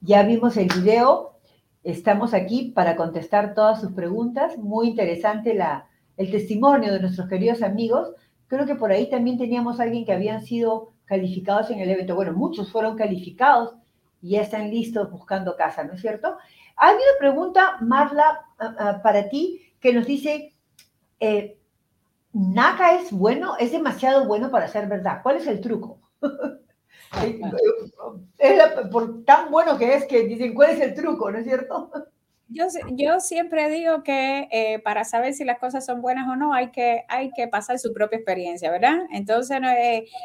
Ya 0.00 0.24
vimos 0.24 0.56
el 0.56 0.66
video 0.66 1.37
Estamos 1.88 2.34
aquí 2.34 2.70
para 2.74 2.96
contestar 2.96 3.54
todas 3.54 3.80
sus 3.80 3.92
preguntas. 3.92 4.58
Muy 4.58 4.88
interesante 4.88 5.54
la, 5.54 5.86
el 6.18 6.30
testimonio 6.30 6.92
de 6.92 7.00
nuestros 7.00 7.30
queridos 7.30 7.62
amigos. 7.62 8.12
Creo 8.46 8.66
que 8.66 8.74
por 8.74 8.92
ahí 8.92 9.08
también 9.08 9.38
teníamos 9.38 9.80
a 9.80 9.84
alguien 9.84 10.04
que 10.04 10.12
habían 10.12 10.42
sido 10.42 10.92
calificados 11.06 11.70
en 11.70 11.78
el 11.78 11.88
evento. 11.88 12.14
Bueno, 12.14 12.34
muchos 12.34 12.70
fueron 12.70 12.94
calificados 12.94 13.74
y 14.20 14.32
ya 14.32 14.42
están 14.42 14.68
listos 14.70 15.10
buscando 15.10 15.56
casa, 15.56 15.82
¿no 15.82 15.94
es 15.94 16.02
cierto? 16.02 16.36
Hay 16.76 16.94
una 16.94 17.18
pregunta, 17.18 17.78
Marla, 17.80 18.44
para 19.02 19.30
ti, 19.30 19.58
que 19.80 19.94
nos 19.94 20.04
dice, 20.04 20.52
eh, 21.20 21.58
¿NACA 22.34 22.96
es 22.96 23.12
bueno? 23.12 23.56
¿Es 23.58 23.72
demasiado 23.72 24.26
bueno 24.26 24.50
para 24.50 24.68
ser 24.68 24.88
verdad? 24.88 25.20
¿Cuál 25.22 25.36
es 25.36 25.46
el 25.46 25.62
truco? 25.62 26.00
es 28.38 28.62
por 28.90 29.24
tan 29.24 29.50
bueno 29.50 29.78
que 29.78 29.94
es 29.94 30.04
que 30.06 30.24
dicen, 30.24 30.54
¿cuál 30.54 30.70
es 30.70 30.80
el 30.80 30.94
truco? 30.94 31.30
¿No 31.30 31.38
es 31.38 31.44
cierto? 31.44 31.90
Yo, 32.50 32.64
yo 32.92 33.20
siempre 33.20 33.68
digo 33.68 34.02
que 34.02 34.48
eh, 34.50 34.78
para 34.78 35.04
saber 35.04 35.34
si 35.34 35.44
las 35.44 35.58
cosas 35.58 35.84
son 35.84 36.00
buenas 36.00 36.26
o 36.28 36.34
no 36.34 36.54
hay 36.54 36.70
que, 36.70 37.04
hay 37.08 37.30
que 37.32 37.46
pasar 37.46 37.78
su 37.78 37.92
propia 37.92 38.16
experiencia, 38.16 38.70
¿verdad? 38.70 39.00
Entonces 39.12 39.60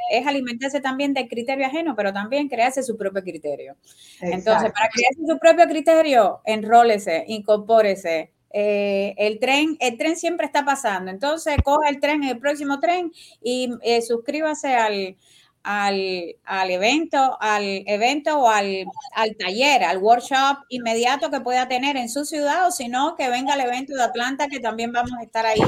es 0.10 0.26
alimentarse 0.26 0.80
también 0.80 1.14
del 1.14 1.28
criterio 1.28 1.66
ajeno, 1.66 1.96
pero 1.98 2.14
también 2.14 2.48
crearse 2.48 2.82
su 2.82 2.96
propio 2.96 3.24
criterio. 3.24 3.76
Entonces, 4.22 4.72
para 4.72 4.90
crearse 4.90 5.20
su 5.28 5.38
propio 5.38 5.68
criterio, 5.68 6.40
enrólese, 6.46 7.26
incorpórese, 7.28 8.32
eh, 8.54 9.16
el 9.18 9.40
tren, 9.40 9.76
el 9.82 9.98
tren 9.98 10.16
siempre 10.16 10.46
está 10.46 10.64
pasando. 10.64 11.12
Entonces, 11.12 11.58
coja 11.62 11.90
el 11.90 12.00
tren, 12.00 12.24
el 12.24 12.38
próximo 12.38 12.80
tren 12.80 13.12
y 13.42 13.70
eh, 13.82 14.02
suscríbase 14.02 14.76
al, 14.76 15.18
al, 15.64 16.36
al, 16.44 16.72
evento, 16.72 17.38
al 17.40 17.84
evento 17.88 18.40
o 18.40 18.50
al, 18.50 18.86
al, 19.16 19.36
taller, 19.38 19.84
al 19.84 19.98
workshop 19.98 20.66
inmediato 20.70 21.32
que 21.32 21.42
pueda 21.42 21.68
tener 21.68 21.98
en 21.98 22.10
su 22.10 22.26
ciudad 22.26 22.68
o 22.68 22.72
si 22.72 22.90
no, 22.90 23.16
que 23.16 23.30
venga 23.30 23.54
al 23.54 23.62
evento 23.62 23.94
de 23.94 24.04
Atlanta 24.04 24.48
que 24.48 24.60
también 24.60 24.92
vamos 24.92 25.14
a 25.20 25.24
estar 25.24 25.46
ahí 25.46 25.62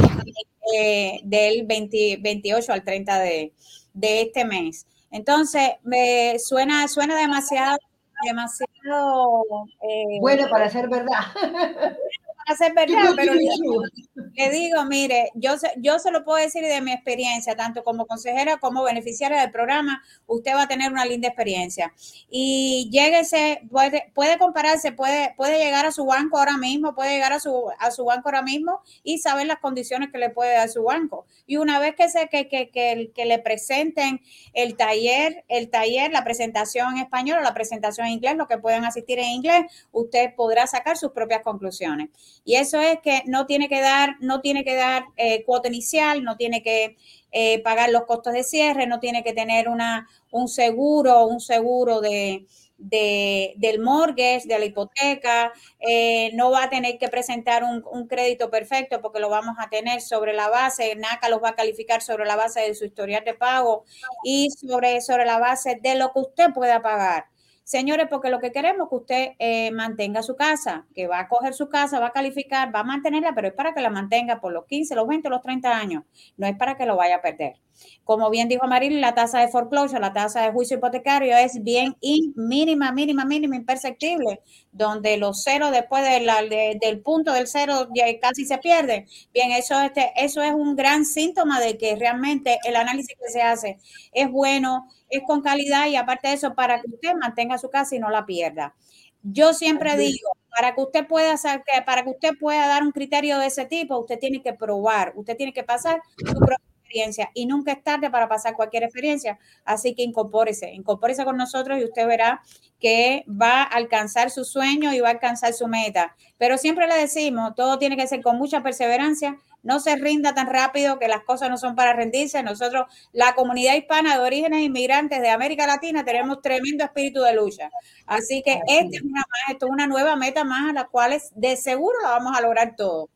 eh, 0.76 1.20
del 1.24 1.66
28 1.66 2.74
al 2.74 2.84
30 2.84 3.20
de, 3.20 3.54
de 3.94 4.22
este 4.22 4.46
mes. 4.46 4.86
Entonces, 5.12 5.72
me 5.84 6.38
suena, 6.40 6.88
suena 6.88 7.16
demasiado, 7.16 7.78
demasiado... 8.26 9.44
Eh, 9.82 10.20
bueno 10.20 10.48
para 10.50 10.70
ser 10.70 10.90
verdad. 10.90 11.22
hacer 12.46 12.74
verdad, 12.74 13.14
pero 13.16 13.34
le 13.34 14.50
digo, 14.50 14.86
mire, 14.86 15.32
yo, 15.36 15.54
yo 15.78 16.00
se 16.00 16.12
lo 16.12 16.24
puedo 16.24 16.38
decir 16.38 16.64
de 16.64 16.82
mi 16.82 16.92
experiencia, 16.92 17.56
tanto 17.56 17.84
como 17.84 18.06
consejera 18.06 18.58
como 18.58 18.84
beneficiaria 18.84 19.42
del 19.42 19.52
programa, 19.52 20.04
usted 20.28 20.54
va 20.54 20.64
a 20.64 20.68
tener 20.68 20.92
una 20.92 21.06
linda 21.06 21.30
experiencia. 21.30 21.94
Y 22.30 22.90
lléguese, 22.92 23.62
puede, 23.72 24.12
puede 24.14 24.38
compararse, 24.38 24.92
puede, 24.92 25.34
puede 25.38 25.64
llegar 25.64 25.86
a 25.86 25.92
su 25.92 26.06
banco 26.06 26.38
ahora 26.38 26.58
mismo, 26.58 26.94
puede 26.96 27.12
llegar 27.12 27.34
a 27.34 27.40
su, 27.40 27.70
a 27.80 27.92
su 27.92 28.06
banco 28.06 28.30
ahora 28.30 28.42
mismo 28.42 28.82
y 29.04 29.20
saber 29.20 29.48
las 29.48 29.60
condiciones 29.60 30.12
que 30.12 30.18
le 30.18 30.30
puede 30.30 30.54
dar 30.54 30.70
su 30.70 30.84
banco. 30.84 31.26
Y 31.48 31.58
una 31.58 31.80
vez 31.80 31.96
que, 31.96 32.10
se, 32.10 32.28
que, 32.28 32.48
que, 32.48 32.70
que, 32.70 33.12
que 33.14 33.26
le 33.26 33.40
presenten 33.40 34.22
el 34.54 34.76
taller, 34.76 35.46
el 35.48 35.70
taller, 35.70 36.12
la 36.12 36.24
presentación 36.24 36.94
en 36.94 37.04
español 37.04 37.40
o 37.40 37.42
la 37.42 37.54
presentación 37.54 38.08
en 38.08 38.14
inglés, 38.14 38.36
lo 38.36 38.48
que 38.48 38.58
puedan 38.58 38.86
asistir 38.86 39.20
en 39.20 39.28
inglés, 39.28 39.66
usted 39.92 40.36
podrá 40.36 40.68
sacar 40.68 40.98
sus 40.98 41.12
propias 41.12 41.42
conclusiones. 41.42 42.10
Y 42.46 42.56
eso 42.56 42.80
es 42.80 43.00
que 43.02 43.24
no 43.26 43.48
tiene 43.48 43.68
que 43.68 43.82
dar, 43.82 44.18
no 44.20 44.40
tiene 44.40 44.64
que 44.64 44.76
dar 44.76 45.06
eh, 45.18 45.44
cuota 45.46 45.68
inicial, 45.68 46.24
no 46.24 46.38
tiene 46.38 46.62
que 46.62 46.96
eh, 47.32 47.60
pagar 47.64 47.90
los 47.90 48.06
costos 48.06 48.34
de 48.34 48.44
cierre, 48.44 48.86
no 48.86 49.00
tiene 49.00 49.24
que 49.24 49.34
tener 49.34 49.68
una, 49.68 50.08
un 50.32 50.48
seguro, 50.48 51.26
un 51.26 51.40
seguro 51.42 52.02
de, 52.02 52.46
del 52.78 53.80
mortgage, 53.80 54.48
de 54.48 54.60
la 54.60 54.66
hipoteca, 54.66 55.54
eh, 55.80 56.32
no 56.36 56.52
va 56.52 56.66
a 56.66 56.70
tener 56.70 57.00
que 57.00 57.10
presentar 57.10 57.64
un, 57.64 57.84
un, 57.92 58.08
crédito 58.08 58.52
perfecto 58.52 59.02
porque 59.02 59.20
lo 59.20 59.30
vamos 59.30 59.56
a 59.60 59.70
tener 59.70 60.02
sobre 60.02 60.34
la 60.34 60.48
base, 60.50 60.96
NACA 60.96 61.30
los 61.30 61.42
va 61.44 61.50
a 61.50 61.56
calificar 61.56 62.04
sobre 62.04 62.26
la 62.26 62.36
base 62.36 62.62
de 62.62 62.76
su 62.76 62.86
historial 62.86 63.24
de 63.26 63.34
pago 63.34 63.86
y 64.24 64.52
sobre, 64.52 65.02
sobre 65.02 65.26
la 65.26 65.40
base 65.40 65.80
de 65.82 65.96
lo 65.96 66.14
que 66.14 66.20
usted 66.20 66.54
pueda 66.54 66.82
pagar. 66.82 67.26
Señores, 67.66 68.06
porque 68.12 68.30
lo 68.30 68.40
que 68.40 68.52
queremos 68.52 68.86
es 68.86 68.90
que 68.90 68.96
usted 68.96 69.30
eh, 69.40 69.72
mantenga 69.72 70.22
su 70.22 70.36
casa, 70.36 70.86
que 70.94 71.08
va 71.08 71.22
a 71.22 71.28
coger 71.28 71.56
su 71.56 71.68
casa, 71.68 72.00
va 72.00 72.08
a 72.08 72.12
calificar, 72.12 72.74
va 72.74 72.82
a 72.82 72.84
mantenerla, 72.84 73.34
pero 73.34 73.48
es 73.48 73.56
para 73.56 73.74
que 73.74 73.82
la 73.82 73.90
mantenga 73.90 74.40
por 74.40 74.54
los 74.54 74.66
15, 74.68 74.94
los 74.94 75.08
20, 75.08 75.30
los 75.30 75.42
30 75.42 75.76
años, 75.76 76.04
no 76.38 76.46
es 76.46 76.56
para 76.58 76.78
que 76.78 76.86
lo 76.86 76.96
vaya 76.96 77.16
a 77.16 77.22
perder. 77.24 77.56
Como 78.04 78.30
bien 78.30 78.48
dijo 78.48 78.68
Maril, 78.68 79.02
la 79.02 79.16
tasa 79.16 79.40
de 79.40 79.48
foreclosure, 79.48 80.00
la 80.00 80.14
tasa 80.14 80.44
de 80.44 80.52
juicio 80.52 80.78
hipotecario 80.78 81.36
es 81.36 81.64
bien 81.64 81.98
mínima, 82.36 82.92
mínima, 82.92 83.26
mínima, 83.26 83.56
imperceptible, 83.56 84.42
donde 84.72 85.18
los 85.18 85.44
ceros 85.44 85.72
después 85.72 86.04
del 86.04 87.02
punto 87.02 87.34
del 87.34 87.48
cero 87.48 87.90
casi 88.22 88.46
se 88.46 88.60
pierden. 88.60 89.08
Bien, 89.34 89.52
eso, 89.52 89.82
este, 89.82 90.14
eso 90.18 90.44
es 90.44 90.54
un 90.54 90.76
gran 90.76 91.04
síntoma 91.04 91.60
de 91.60 91.78
que 91.78 91.96
realmente 91.96 92.60
el 92.64 92.76
análisis 92.76 93.18
que 93.18 93.32
se 93.32 93.42
hace 93.42 93.80
es 94.14 94.30
bueno, 94.30 94.88
es 95.18 95.24
con 95.26 95.42
calidad 95.42 95.88
y 95.88 95.96
aparte 95.96 96.30
de 96.30 96.34
eso, 96.36 96.56
para 96.56 96.82
que 96.82 96.90
usted 96.92 97.14
mantenga 97.16 97.58
su 97.58 97.70
casa 97.70 97.96
y 97.96 98.00
no 98.00 98.10
la 98.10 98.26
pierda. 98.26 98.76
Yo 99.24 99.54
siempre 99.54 99.98
digo, 99.98 100.30
para 100.56 100.76
que 100.76 100.82
usted 100.82 101.08
pueda 101.08 101.34
hacer, 101.34 101.64
para 101.86 102.04
que 102.04 102.12
usted 102.12 102.32
pueda 102.40 102.68
dar 102.68 102.84
un 102.84 102.92
criterio 102.92 103.40
de 103.40 103.48
ese 103.48 103.66
tipo, 103.66 103.98
usted 103.98 104.20
tiene 104.20 104.42
que 104.42 104.54
probar, 104.54 105.14
usted 105.16 105.36
tiene 105.36 105.52
que 105.52 105.64
pasar 105.64 106.02
su 106.18 106.36
propia 106.36 106.58
experiencia 106.84 107.32
y 107.34 107.46
nunca 107.46 107.72
es 107.72 107.84
tarde 107.84 108.10
para 108.10 108.30
pasar 108.30 108.56
cualquier 108.56 108.84
experiencia. 108.84 109.40
Así 109.66 109.96
que 109.96 110.04
incorpórese, 110.04 110.72
incorpórese 110.72 111.26
con 111.26 111.38
nosotros 111.38 111.80
y 111.80 111.84
usted 111.84 112.08
verá 112.08 112.42
que 112.80 113.26
va 113.28 113.64
a 113.64 113.66
alcanzar 113.66 114.30
su 114.30 114.46
sueño 114.46 114.94
y 114.94 115.00
va 115.00 115.08
a 115.08 115.12
alcanzar 115.12 115.54
su 115.54 115.68
meta. 115.68 116.16
Pero 116.38 116.58
siempre 116.58 116.88
le 116.88 116.96
decimos, 116.96 117.56
todo 117.56 117.80
tiene 117.80 117.98
que 117.98 118.08
ser 118.08 118.22
con 118.22 118.38
mucha 118.38 118.62
perseverancia, 118.62 119.38
no 119.66 119.80
se 119.80 119.96
rinda 119.98 120.34
tan 120.34 120.48
rápido 120.48 121.00
que 121.00 121.08
las 121.08 121.24
cosas 121.24 121.50
no 121.50 121.58
son 121.58 121.76
para 121.76 121.92
rendirse. 121.92 122.42
Nosotros, 122.44 122.86
la 123.12 123.34
comunidad 123.36 123.74
hispana 123.74 124.16
de 124.16 124.24
orígenes 124.24 124.62
inmigrantes 124.62 125.20
de 125.22 125.30
América 125.30 125.66
Latina, 125.66 126.06
tenemos 126.06 126.42
tremendo 126.42 126.84
espíritu 126.84 127.22
de 127.22 127.36
lucha. 127.36 127.70
Así 128.06 128.44
que 128.44 128.62
esta 128.68 128.96
es 128.96 129.02
una, 129.02 129.26
esto 129.52 129.66
es 129.66 129.72
una 129.72 129.88
nueva 129.88 130.16
meta 130.16 130.44
más 130.44 130.70
a 130.70 130.74
la 130.74 130.86
cual 130.86 131.20
de 131.36 131.58
seguro 131.58 131.98
la 132.04 132.12
vamos 132.12 132.38
a 132.38 132.42
lograr 132.42 132.76
todo. 132.78 133.10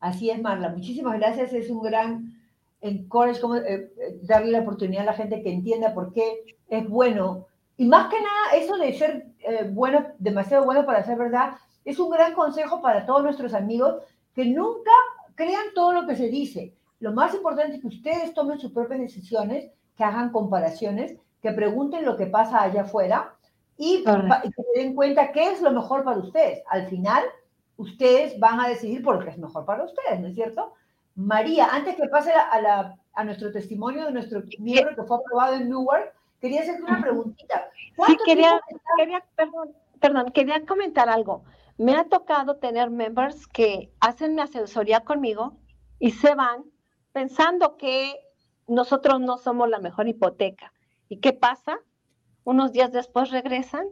Así 0.00 0.28
es, 0.28 0.42
Marla. 0.42 0.70
Muchísimas 0.70 1.18
gracias. 1.18 1.52
Es 1.52 1.70
un 1.70 1.82
gran 1.82 2.34
encourage, 2.80 3.40
como, 3.40 3.56
eh, 3.56 3.64
eh, 3.64 4.18
darle 4.22 4.50
la 4.50 4.60
oportunidad 4.60 5.02
a 5.02 5.12
la 5.12 5.14
gente 5.14 5.42
que 5.42 5.52
entienda 5.52 5.94
por 5.94 6.12
qué 6.12 6.56
es 6.68 6.88
bueno. 6.88 7.46
Y 7.76 7.86
más 7.86 8.08
que 8.08 8.20
nada, 8.20 8.60
eso 8.60 8.76
de 8.76 8.92
ser 8.92 9.26
eh, 9.38 9.70
bueno, 9.70 10.04
demasiado 10.18 10.64
bueno 10.64 10.84
para 10.84 11.04
ser 11.04 11.16
verdad, 11.16 11.52
es 11.84 11.98
un 12.00 12.10
gran 12.10 12.34
consejo 12.34 12.82
para 12.82 13.06
todos 13.06 13.22
nuestros 13.22 13.54
amigos 13.54 14.02
que 14.34 14.44
nunca 14.44 14.90
crean 15.38 15.66
todo 15.72 15.92
lo 15.92 16.06
que 16.06 16.16
se 16.16 16.28
dice. 16.28 16.74
Lo 16.98 17.12
más 17.12 17.32
importante 17.32 17.76
es 17.76 17.80
que 17.80 17.86
ustedes 17.86 18.34
tomen 18.34 18.58
sus 18.58 18.72
propias 18.72 18.98
decisiones, 18.98 19.70
que 19.96 20.02
hagan 20.02 20.32
comparaciones, 20.32 21.14
que 21.40 21.52
pregunten 21.52 22.04
lo 22.04 22.16
que 22.16 22.26
pasa 22.26 22.60
allá 22.60 22.82
afuera 22.82 23.36
y, 23.76 24.02
que 24.02 24.50
se 24.50 24.80
den 24.80 24.96
cuenta 24.96 25.30
qué 25.30 25.52
es 25.52 25.62
lo 25.62 25.70
mejor 25.70 26.02
para 26.02 26.18
ustedes. 26.18 26.64
Al 26.68 26.88
final, 26.88 27.22
ustedes 27.76 28.38
van 28.40 28.58
a 28.58 28.68
decidir 28.68 29.00
por 29.04 29.14
lo 29.14 29.24
que 29.24 29.30
es 29.30 29.38
mejor 29.38 29.64
para 29.64 29.84
ustedes, 29.84 30.18
¿no 30.18 30.26
es 30.26 30.34
cierto? 30.34 30.74
María, 31.14 31.68
antes 31.70 31.94
que 31.94 32.08
pase 32.08 32.32
a, 32.32 32.96
a 33.14 33.24
nuestro 33.24 33.52
testimonio 33.52 34.06
de 34.06 34.12
nuestro 34.12 34.42
miembro 34.58 34.96
que 34.96 35.04
fue 35.04 35.18
aprobado 35.18 35.54
en 35.54 35.68
Newark, 35.68 36.12
quería 36.40 36.62
hacerte 36.62 36.82
una 36.82 37.00
preguntita. 37.00 37.70
Sí, 38.08 38.16
quería, 38.24 38.60
quería, 38.96 39.24
perdón, 39.36 39.70
perdón, 40.00 40.32
quería 40.32 40.66
comentar 40.66 41.08
algo. 41.08 41.44
Me 41.78 41.94
ha 41.94 42.08
tocado 42.08 42.56
tener 42.56 42.90
members 42.90 43.46
que 43.46 43.92
hacen 44.00 44.34
mi 44.34 44.40
asesoría 44.40 45.04
conmigo 45.04 45.56
y 46.00 46.10
se 46.10 46.34
van 46.34 46.64
pensando 47.12 47.76
que 47.76 48.16
nosotros 48.66 49.20
no 49.20 49.38
somos 49.38 49.68
la 49.68 49.78
mejor 49.78 50.08
hipoteca. 50.08 50.72
¿Y 51.08 51.20
qué 51.20 51.32
pasa? 51.32 51.78
Unos 52.42 52.72
días 52.72 52.90
después 52.90 53.30
regresan. 53.30 53.86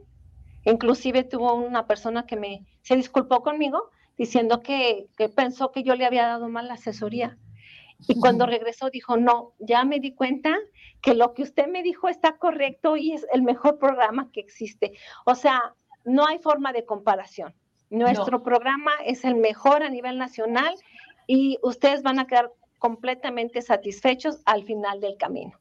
Inclusive 0.65 1.23
tuvo 1.23 1.55
una 1.55 1.87
persona 1.87 2.27
que 2.27 2.35
me 2.35 2.67
se 2.83 2.97
disculpó 2.97 3.45
conmigo 3.45 3.91
diciendo 4.19 4.63
que, 4.63 5.07
que 5.17 5.29
pensó 5.29 5.71
que 5.71 5.85
yo 5.85 5.95
le 5.95 6.07
había 6.07 6.27
dado 6.27 6.49
mal 6.49 6.67
la 6.67 6.75
asesoría. 6.75 7.39
Y 8.09 8.19
cuando 8.19 8.47
regresó 8.47 8.91
dijo, 8.91 9.17
no, 9.17 9.53
ya 9.61 9.85
me 9.85 10.01
di 10.01 10.13
cuenta 10.13 10.57
que 11.01 11.15
lo 11.15 11.35
que 11.35 11.45
usted 11.45 11.69
me 11.69 11.85
dijo 11.85 12.09
está 12.09 12.37
correcto 12.37 12.97
y 12.97 13.13
es 13.13 13.25
el 13.33 13.43
mejor 13.43 13.79
programa 13.79 14.33
que 14.33 14.41
existe. 14.41 14.95
O 15.25 15.37
sea, 15.37 15.63
no 16.05 16.27
hay 16.27 16.41
forma 16.41 16.73
de 16.73 16.85
comparación. 16.85 17.55
Nuestro 17.91 18.43
programa 18.43 18.91
es 19.05 19.25
el 19.25 19.37
mejor 19.37 19.83
a 19.83 19.91
nivel 19.91 20.19
nacional 20.19 20.75
y 21.27 21.59
ustedes 21.63 22.03
van 22.03 22.19
a 22.19 22.27
quedar 22.27 22.53
completamente 22.79 23.63
satisfechos 23.63 24.41
al 24.45 24.65
final 24.65 25.01
del 25.01 25.17
camino. 25.17 25.53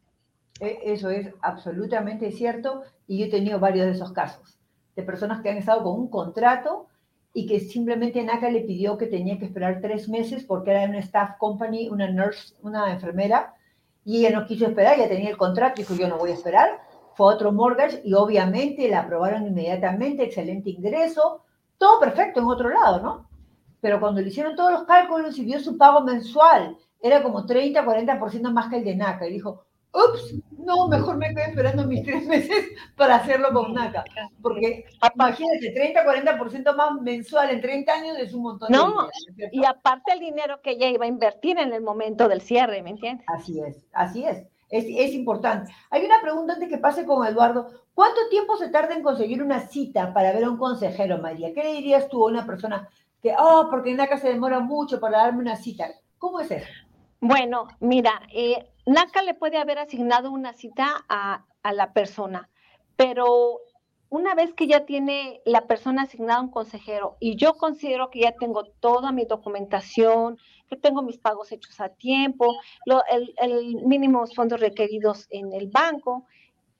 E, 0.59 0.79
eso 0.83 1.09
es 1.09 1.33
absolutamente 1.41 2.31
cierto 2.31 2.83
y 3.07 3.19
yo 3.19 3.25
he 3.25 3.29
tenido 3.29 3.59
varios 3.59 3.85
de 3.85 3.91
esos 3.91 4.11
casos, 4.11 4.57
de 4.95 5.03
personas 5.03 5.41
que 5.41 5.49
han 5.49 5.57
estado 5.57 5.83
con 5.83 5.99
un 5.99 6.09
contrato 6.09 6.88
y 7.33 7.45
que 7.47 7.59
simplemente 7.59 8.23
NACA 8.23 8.49
le 8.49 8.61
pidió 8.61 8.97
que 8.97 9.07
tenía 9.07 9.38
que 9.38 9.45
esperar 9.45 9.81
tres 9.81 10.07
meses 10.07 10.45
porque 10.45 10.71
era 10.71 10.89
una 10.89 10.99
staff 10.99 11.38
company, 11.38 11.89
una 11.89 12.09
nurse, 12.09 12.55
una 12.61 12.91
enfermera, 12.91 13.53
y 14.05 14.19
ella 14.19 14.39
no 14.39 14.45
quiso 14.45 14.65
esperar, 14.67 14.97
ya 14.97 15.09
tenía 15.09 15.29
el 15.29 15.38
contrato, 15.38 15.81
dijo 15.81 15.95
yo 15.95 16.07
no 16.07 16.17
voy 16.17 16.31
a 16.31 16.35
esperar, 16.35 16.79
fue 17.15 17.33
otro 17.33 17.51
mortgage 17.51 18.01
y 18.05 18.13
obviamente 18.13 18.88
la 18.88 19.01
aprobaron 19.01 19.45
inmediatamente, 19.47 20.23
excelente 20.23 20.69
ingreso, 20.69 21.44
todo 21.77 21.99
perfecto 21.99 22.39
en 22.39 22.45
otro 22.47 22.69
lado, 22.69 22.99
¿no? 23.01 23.29
Pero 23.81 23.99
cuando 23.99 24.21
le 24.21 24.29
hicieron 24.29 24.55
todos 24.55 24.71
los 24.71 24.83
cálculos 24.83 25.38
y 25.38 25.45
vio 25.45 25.59
su 25.59 25.77
pago 25.77 26.01
mensual, 26.01 26.77
era 27.01 27.21
como 27.21 27.45
30, 27.45 27.85
40% 27.85 28.51
más 28.51 28.69
que 28.69 28.77
el 28.77 28.83
de 28.83 28.95
NACA. 28.95 29.27
Y 29.27 29.33
dijo, 29.33 29.65
ups, 29.93 30.35
no, 30.57 30.88
mejor 30.88 31.17
me 31.17 31.29
quedo 31.29 31.45
esperando 31.45 31.85
mis 31.85 32.03
tres 32.03 32.25
meses 32.27 32.69
para 32.95 33.15
hacerlo 33.17 33.53
con 33.53 33.73
NACA. 33.73 34.03
Porque 34.41 34.85
imagínate, 35.13 35.71
30, 35.71 36.05
40% 36.05 36.75
más 36.75 37.01
mensual 37.01 37.51
en 37.51 37.61
30 37.61 37.93
años 37.93 38.17
es 38.17 38.33
un 38.33 38.43
montón 38.43 38.71
de 38.71 38.77
dinero. 38.77 39.09
y 39.51 39.65
aparte 39.65 40.13
el 40.13 40.19
dinero 40.19 40.61
que 40.61 40.71
ella 40.71 40.89
iba 40.89 41.05
a 41.05 41.09
invertir 41.09 41.59
en 41.59 41.73
el 41.73 41.81
momento 41.81 42.27
del 42.27 42.41
cierre, 42.41 42.81
¿me 42.81 42.91
entiendes? 42.91 43.25
Así 43.29 43.61
es, 43.61 43.85
así 43.93 44.25
es. 44.25 44.47
Es, 44.69 44.85
es 44.88 45.13
importante. 45.13 45.71
Hay 45.91 46.03
una 46.03 46.19
pregunta 46.21 46.53
antes 46.53 46.69
que 46.69 46.79
pase 46.79 47.05
con 47.05 47.25
Eduardo. 47.25 47.67
¿Cuánto 47.95 48.27
tiempo 48.29 48.58
se 48.58 48.67
tarda 48.67 48.93
en 48.93 49.01
conseguir 49.01 49.41
una 49.41 49.62
cita 49.62 50.13
para 50.13 50.34
ver 50.34 50.43
a 50.43 50.49
un 50.49 50.58
consejero, 50.58 51.17
María? 51.17 51.53
¿Qué 51.53 51.63
le 51.63 51.73
dirías 51.73 52.10
tú 52.10 52.25
a 52.25 52.29
una 52.29 52.45
persona 52.45 52.89
que, 53.21 53.34
oh, 53.39 53.69
porque 53.71 53.93
NACA 53.93 54.17
se 54.17 54.27
demora 54.27 54.60
mucho 54.60 54.99
para 54.99 55.19
darme 55.19 55.39
una 55.39 55.55
cita? 55.55 55.88
¿Cómo 56.17 56.41
es 56.41 56.51
eso? 56.51 56.67
Bueno, 57.21 57.69
mira, 57.79 58.21
eh, 58.34 58.69
NACA 58.86 59.23
le 59.23 59.34
puede 59.34 59.58
haber 59.58 59.79
asignado 59.79 60.29
una 60.29 60.51
cita 60.51 61.05
a, 61.08 61.45
a 61.63 61.71
la 61.71 61.93
persona, 61.93 62.49
pero 62.97 63.62
una 64.10 64.36
vez 64.36 64.53
que 64.53 64.67
ya 64.67 64.86
tiene 64.86 65.41
la 65.45 65.62
persona 65.62 66.03
asignada 66.03 66.41
un 66.41 66.51
consejero 66.51 67.15
y 67.21 67.38
yo 67.38 67.53
considero 67.53 68.10
que 68.10 68.19
ya 68.19 68.34
tengo 68.34 68.65
toda 68.81 69.13
mi 69.13 69.23
documentación, 69.23 70.38
que 70.69 70.75
tengo 70.75 71.01
mis 71.01 71.17
pagos 71.17 71.51
hechos 71.53 71.79
a 71.79 71.89
tiempo, 71.89 72.55
el, 73.10 73.34
el 73.38 73.86
mínimos 73.86 74.36
fondos 74.36 74.60
requeridos 74.60 75.27
en 75.29 75.53
el 75.53 75.69
banco, 75.69 76.25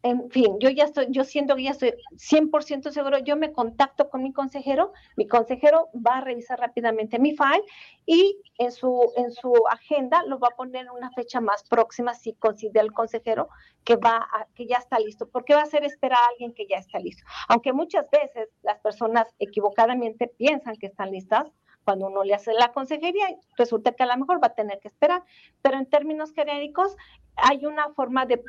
en 0.06 0.30
fin, 0.30 0.60
yo 0.60 0.70
ya 0.70 0.84
estoy, 0.84 1.08
yo 1.10 1.24
siento 1.24 1.56
que 1.56 1.64
ya 1.64 1.72
estoy 1.72 1.96
100% 2.12 2.92
seguro, 2.92 3.18
yo 3.18 3.36
me 3.36 3.52
contacto 3.52 4.08
con 4.12 4.22
mi 4.22 4.32
consejero, 4.34 4.94
mi 5.16 5.28
consejero 5.28 5.90
va 5.96 6.18
a 6.18 6.22
revisar 6.22 6.60
rápidamente 6.60 7.18
mi 7.18 7.32
file 7.36 7.64
y 8.06 8.38
en 8.60 8.72
su, 8.72 9.12
en 9.16 9.32
su 9.32 9.52
agenda 9.68 10.22
lo 10.28 10.38
va 10.38 10.50
a 10.52 10.56
poner 10.56 10.92
una 10.92 11.10
fecha 11.10 11.42
más 11.42 11.64
próxima 11.64 12.14
si 12.14 12.34
considera 12.34 12.86
el 12.86 12.94
consejero 12.94 13.50
que 13.84 13.96
va 13.96 14.28
que 14.54 14.68
ya 14.68 14.78
está 14.78 15.00
listo, 15.00 15.28
porque 15.28 15.56
va 15.56 15.64
a 15.64 15.66
ser 15.66 15.84
esperar 15.84 16.20
a 16.20 16.28
alguien 16.34 16.54
que 16.54 16.68
ya 16.68 16.78
está 16.78 17.00
listo. 17.00 17.24
Aunque 17.48 17.74
muchas 17.74 18.08
veces 18.12 18.50
las 18.62 18.80
personas 18.82 19.34
equivocadamente 19.40 20.28
piensan 20.28 20.76
que 20.76 20.86
están 20.86 21.10
listas, 21.10 21.52
cuando 21.84 22.08
uno 22.08 22.24
le 22.24 22.34
hace 22.34 22.52
la 22.54 22.74
consejería, 22.74 23.28
resulta 23.58 23.92
que 23.94 24.04
a 24.04 24.08
lo 24.08 24.18
mejor 24.18 24.44
va 24.44 24.48
a 24.48 24.56
tener 24.56 24.80
que 24.80 24.88
esperar, 24.88 25.24
pero 25.62 25.78
en 25.78 25.86
términos 25.86 26.34
genéricos 26.34 26.98
hay 27.38 27.66
una 27.66 27.90
forma 27.94 28.26
de, 28.26 28.42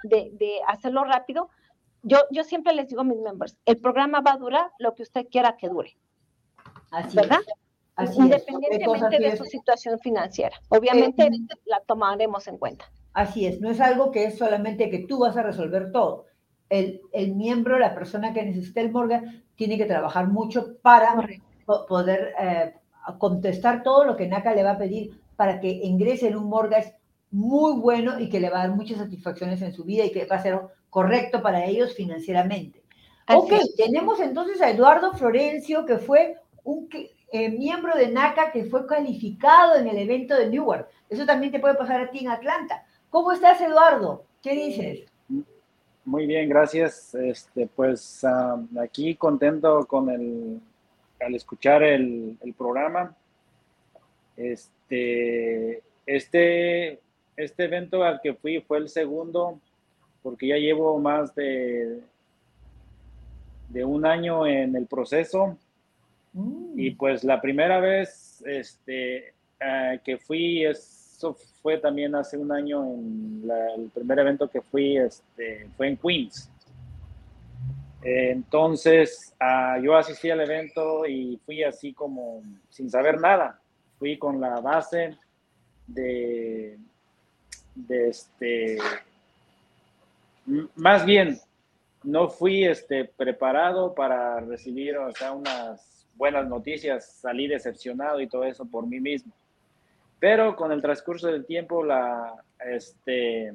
hacerlo 0.67 1.05
rápido. 1.05 1.51
Yo, 2.03 2.19
yo 2.31 2.45
siempre 2.45 2.73
les 2.75 2.89
digo 2.89 3.01
a 3.01 3.05
mis 3.05 3.19
members, 3.19 3.57
el 3.65 3.79
programa 3.79 4.21
va 4.21 4.33
a 4.33 4.37
durar 4.37 4.71
lo 4.79 4.95
que 4.95 5.03
usted 5.03 5.27
quiera 5.31 5.57
que 5.57 5.69
dure. 5.69 5.97
Así 6.91 7.17
¿Verdad? 7.17 7.41
Así 7.97 8.21
Independientemente 8.21 9.19
de 9.19 9.37
su 9.37 9.45
situación 9.45 9.99
financiera. 9.99 10.57
Obviamente 10.69 11.25
eh, 11.25 11.31
la 11.65 11.81
tomaremos 11.81 12.47
en 12.47 12.59
cuenta. 12.59 12.91
Así 13.15 13.47
es, 13.47 13.61
no 13.61 13.71
es 13.71 13.81
algo 13.81 14.11
que 14.11 14.25
es 14.25 14.37
solamente 14.37 14.91
que 14.91 15.01
tú 15.01 15.19
vas 15.19 15.37
a 15.37 15.43
resolver 15.43 15.91
todo. 15.91 16.27
El, 16.69 17.01
el 17.13 17.35
miembro, 17.35 17.79
la 17.79 17.95
persona 17.95 18.35
que 18.35 18.43
necesita 18.43 18.83
el 18.83 18.93
mortgage, 18.93 19.43
tiene 19.57 19.79
que 19.79 19.87
trabajar 19.87 20.29
mucho 20.29 20.77
para 20.83 21.17
poder 21.89 22.35
eh, 22.39 22.75
contestar 23.19 23.83
todo 23.83 24.05
lo 24.05 24.17
que 24.17 24.29
NACA 24.29 24.55
le 24.55 24.63
va 24.63 24.73
a 24.73 24.79
pedir 24.79 25.19
para 25.37 25.61
que 25.61 25.69
ingrese 25.69 26.29
en 26.29 26.37
un 26.37 26.49
mortgage 26.49 26.95
muy 27.37 27.79
bueno 27.79 28.19
y 28.19 28.31
que 28.31 28.41
le 28.41 28.49
va 28.49 28.61
a 28.61 28.67
dar 28.67 28.75
muchas 28.75 28.97
satisfacciones 28.97 29.61
en 29.61 29.75
su 29.75 29.85
vida 29.85 30.07
y 30.07 30.11
que 30.11 30.25
va 30.25 30.37
a 30.37 30.43
ser 30.43 30.59
correcto 30.89 31.43
para 31.43 31.67
ellos 31.67 31.95
financieramente. 31.95 32.83
ok, 33.29 33.53
tenemos 33.77 34.21
entonces 34.21 34.63
a 34.63 34.71
Eduardo 34.71 35.13
Florencio, 35.13 35.85
que 35.85 35.99
fue 35.99 36.37
un 36.65 36.89
eh, 37.33 37.51
miembro 37.51 37.95
de 37.95 38.09
NACA 38.09 38.53
que 38.53 38.65
fue 38.65 38.87
calificado 38.87 39.77
en 39.77 39.87
el 39.87 39.99
evento 39.99 40.35
de 40.35 40.49
Newark. 40.49 40.89
Eso 41.11 41.27
también 41.27 41.53
te 41.53 41.61
puede 41.61 41.75
pasar 41.75 42.01
a 42.01 42.11
ti 42.11 42.21
en 42.21 42.31
Atlanta. 42.31 42.87
¿Cómo 43.11 43.33
estás, 43.33 43.61
Eduardo? 43.61 44.25
¿Qué 44.43 44.53
dices? 44.53 45.01
Muy 46.07 46.27
bien, 46.27 46.49
gracias. 46.49 47.15
Este, 47.15 47.67
pues 47.67 48.25
aquí 48.81 49.15
contento 49.15 49.85
con 49.87 50.09
el, 50.09 50.59
al 51.21 51.35
escuchar 51.35 51.83
el, 51.83 52.39
el 52.41 52.55
programa. 52.55 53.15
Este, 54.39 55.83
este 56.07 57.01
este 57.37 57.65
evento 57.65 58.03
al 58.03 58.21
que 58.21 58.35
fui 58.35 58.61
fue 58.61 58.79
el 58.79 58.89
segundo, 58.89 59.59
porque 60.23 60.49
ya 60.49 60.57
llevo 60.57 60.99
más 60.99 61.35
de, 61.35 62.01
de 63.69 63.85
un 63.85 64.07
año 64.07 64.47
en 64.47 64.75
el 64.77 64.87
proceso. 64.87 65.57
Mm. 66.33 66.79
Y 66.79 66.91
pues 66.93 67.25
la 67.25 67.41
primera 67.41 67.79
vez 67.81 68.43
este, 68.47 69.33
que 70.05 70.19
fui, 70.19 70.65
eso 70.65 71.35
fue 71.63 71.79
también 71.79 72.15
hace 72.15 72.37
un 72.37 72.53
año, 72.53 72.85
en 72.85 73.43
la- 73.47 73.75
el 73.75 73.89
primer 73.91 74.19
evento 74.19 74.49
que 74.49 74.61
fui 74.61 74.97
este, 74.97 75.69
fue 75.77 75.89
en 75.89 75.97
Queens. 75.97 76.51
Entonces, 78.03 79.35
yo 79.83 79.97
asistí 79.97 80.31
al 80.31 80.41
evento 80.41 81.07
y 81.07 81.41
fui 81.45 81.65
así 81.65 81.93
como 81.93 82.43
sin 82.69 82.89
saber 82.89 83.21
nada. 83.21 83.61
Fui 83.99 84.17
con 84.17 84.41
la 84.41 84.61
base 84.61 85.17
de, 85.89 86.79
este, 87.89 88.79
más 90.75 91.05
bien, 91.05 91.39
no 92.03 92.29
fui 92.29 92.65
este, 92.65 93.05
preparado 93.05 93.95
para 93.95 94.41
recibir 94.41 94.97
o 94.97 95.13
sea, 95.13 95.33
unas 95.33 96.07
buenas 96.15 96.47
noticias, 96.49 97.19
salí 97.21 97.47
decepcionado 97.47 98.21
y 98.21 98.29
todo 98.29 98.45
eso 98.45 98.65
por 98.65 98.87
mí 98.87 99.01
mismo. 99.01 99.33
Pero 100.19 100.57
con 100.57 100.73
el 100.73 100.81
transcurso 100.81 101.29
del 101.29 101.45
tiempo, 101.45 101.85
la, 101.85 102.35
este, 102.65 103.53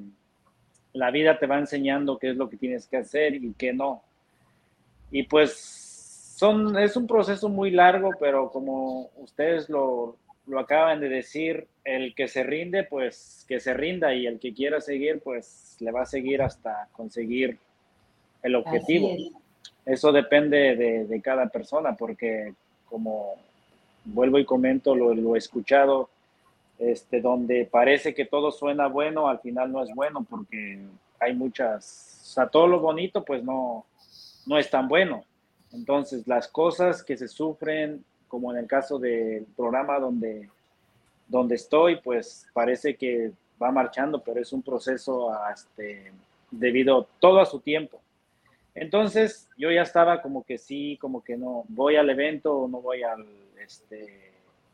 la 0.94 1.10
vida 1.12 1.40
te 1.40 1.48
va 1.48 1.58
enseñando 1.58 2.18
qué 2.18 2.32
es 2.32 2.38
lo 2.38 2.50
que 2.50 2.58
tienes 2.58 2.88
que 2.88 2.98
hacer 2.98 3.36
y 3.36 3.54
qué 3.54 3.74
no. 3.74 4.04
Y 5.10 5.24
pues 5.24 5.56
son, 6.38 6.78
es 6.78 6.96
un 6.96 7.08
proceso 7.08 7.50
muy 7.50 7.72
largo, 7.72 8.12
pero 8.20 8.50
como 8.50 9.10
ustedes 9.18 9.70
lo, 9.70 10.18
lo 10.48 10.60
acaban 10.60 11.00
de 11.00 11.10
decir, 11.10 11.68
el 11.84 12.14
que 12.16 12.28
se 12.28 12.44
rinde, 12.44 12.84
pues 12.84 13.46
que 13.48 13.60
se 13.60 13.74
rinda 13.74 14.14
y 14.14 14.28
el 14.28 14.40
que 14.40 14.54
quiera 14.54 14.82
seguir, 14.82 15.20
pues 15.20 15.78
le 15.80 15.92
va 15.92 16.04
a 16.04 16.06
seguir 16.06 16.42
hasta 16.42 16.88
conseguir 16.92 17.58
el 18.44 18.56
objetivo. 18.56 19.10
Eso 19.86 20.12
depende 20.12 20.76
de, 20.76 21.06
de 21.06 21.22
cada 21.22 21.48
persona, 21.48 21.96
porque 21.96 22.54
como 22.86 23.36
vuelvo 24.06 24.40
y 24.40 24.46
comento, 24.46 24.96
lo, 24.96 25.14
lo 25.14 25.36
he 25.36 25.38
escuchado, 25.38 26.10
este, 26.80 27.22
donde 27.22 27.66
parece 27.66 28.14
que 28.14 28.26
todo 28.26 28.52
suena 28.52 28.88
bueno, 28.88 29.28
al 29.28 29.40
final 29.40 29.72
no 29.72 29.84
es 29.84 29.94
bueno, 29.94 30.26
porque 30.28 30.80
hay 31.20 31.34
muchas, 31.34 32.20
o 32.24 32.26
sea, 32.26 32.48
todo 32.48 32.68
lo 32.68 32.80
bonito 32.80 33.24
pues 33.24 33.44
no, 33.44 33.86
no 34.46 34.58
es 34.58 34.70
tan 34.70 34.88
bueno. 34.88 35.24
Entonces, 35.72 36.28
las 36.28 36.48
cosas 36.48 37.04
que 37.04 37.16
se 37.16 37.28
sufren, 37.28 38.04
como 38.32 38.50
en 38.54 38.60
el 38.60 38.66
caso 38.66 38.98
del 38.98 39.46
programa 39.58 40.00
donde, 40.00 40.48
donde 41.28 41.56
estoy, 41.56 41.98
pues 41.98 42.48
parece 42.54 42.96
que 42.96 43.34
va 43.62 43.74
marchando, 43.74 44.24
pero 44.24 44.40
es 44.40 44.54
un 44.54 44.62
proceso 44.62 45.34
a, 45.34 45.52
este, 45.52 46.14
debido 46.50 47.10
todo 47.20 47.42
a 47.42 47.46
su 47.46 47.60
tiempo. 47.60 48.00
Entonces, 48.74 49.50
yo 49.58 49.70
ya 49.70 49.82
estaba 49.82 50.22
como 50.22 50.46
que 50.46 50.58
sí, 50.58 50.98
como 51.02 51.22
que 51.22 51.36
no, 51.36 51.66
voy 51.68 51.98
al 51.98 52.10
evento 52.10 52.58
o 52.58 52.68
no 52.70 52.80
voy 52.80 53.04
al, 53.04 53.26
este, 53.62 54.32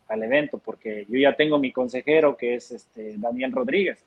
al 0.08 0.22
evento, 0.22 0.60
porque 0.60 1.08
yo 1.10 1.20
ya 1.20 1.36
tengo 1.36 1.58
mi 1.58 1.72
consejero, 1.72 2.38
que 2.38 2.54
es 2.54 2.70
este, 2.70 3.17
Daniel 3.17 3.54
Rodríguez. 3.54 4.06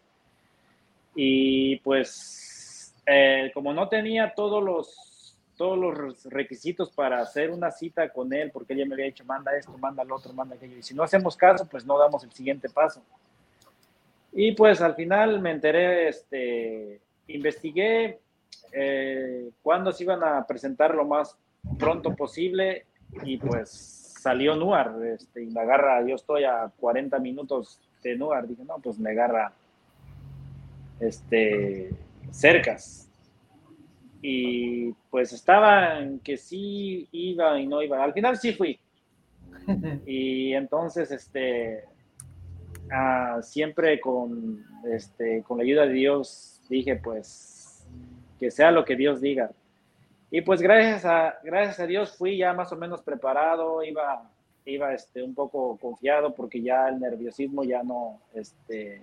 Y 1.16 1.74
pues, 1.78 2.94
eh, 3.04 3.50
como 3.52 3.72
no 3.72 3.88
tenía 3.88 4.32
todos 4.32 4.62
los, 4.62 5.09
todos 5.60 5.78
los 5.78 6.24
requisitos 6.24 6.90
para 6.90 7.20
hacer 7.20 7.50
una 7.50 7.70
cita 7.70 8.08
con 8.08 8.32
él, 8.32 8.50
porque 8.50 8.72
él 8.72 8.78
ya 8.78 8.86
me 8.86 8.94
había 8.94 9.04
dicho, 9.04 9.26
manda 9.26 9.54
esto, 9.54 9.76
manda 9.76 10.02
lo 10.04 10.16
otro, 10.16 10.32
manda 10.32 10.56
aquello, 10.56 10.78
y 10.78 10.82
si 10.82 10.94
no 10.94 11.02
hacemos 11.02 11.36
caso, 11.36 11.68
pues 11.68 11.84
no 11.84 11.98
damos 11.98 12.24
el 12.24 12.32
siguiente 12.32 12.70
paso. 12.70 13.02
Y 14.32 14.52
pues 14.52 14.80
al 14.80 14.94
final 14.94 15.38
me 15.42 15.50
enteré, 15.50 16.08
este, 16.08 17.02
investigué 17.26 18.20
eh, 18.72 19.50
cuándo 19.62 19.92
se 19.92 20.04
iban 20.04 20.24
a 20.24 20.46
presentar 20.46 20.94
lo 20.94 21.04
más 21.04 21.36
pronto 21.78 22.16
posible 22.16 22.86
y 23.22 23.36
pues 23.36 23.68
salió 24.18 24.56
Nuar, 24.56 24.94
este, 25.12 25.42
y 25.42 25.48
me 25.48 25.60
agarra, 25.60 26.00
yo 26.08 26.14
estoy 26.14 26.44
a 26.44 26.72
40 26.80 27.18
minutos 27.18 27.78
de 28.02 28.16
Nuar, 28.16 28.48
dije, 28.48 28.64
no, 28.64 28.78
pues 28.78 28.98
me 28.98 29.10
agarra 29.10 29.52
este, 31.00 31.90
cercas. 32.30 33.10
Y 34.22 34.94
pues 35.10 35.32
estaba 35.32 35.98
en 35.98 36.20
que 36.20 36.36
sí 36.36 37.08
iba 37.12 37.58
y 37.58 37.66
no 37.66 37.82
iba. 37.82 38.02
Al 38.02 38.12
final 38.12 38.36
sí 38.36 38.52
fui. 38.52 38.78
Y 40.06 40.54
entonces, 40.54 41.10
este, 41.10 41.84
ah, 42.90 43.40
siempre 43.42 44.00
con, 44.00 44.64
este, 44.84 45.42
con 45.42 45.58
la 45.58 45.64
ayuda 45.64 45.86
de 45.86 45.92
Dios, 45.92 46.62
dije, 46.68 46.96
pues, 46.96 47.86
que 48.38 48.50
sea 48.50 48.70
lo 48.70 48.84
que 48.84 48.96
Dios 48.96 49.20
diga. 49.20 49.50
Y 50.30 50.42
pues 50.42 50.62
gracias 50.62 51.04
a, 51.04 51.38
gracias 51.42 51.80
a 51.80 51.86
Dios 51.86 52.16
fui 52.16 52.36
ya 52.36 52.52
más 52.52 52.72
o 52.72 52.76
menos 52.76 53.02
preparado, 53.02 53.82
iba, 53.82 54.30
iba 54.64 54.94
este, 54.94 55.22
un 55.22 55.34
poco 55.34 55.76
confiado 55.76 56.34
porque 56.34 56.62
ya 56.62 56.88
el 56.88 57.00
nerviosismo 57.00 57.64
ya 57.64 57.82
no, 57.82 58.20
este, 58.32 59.02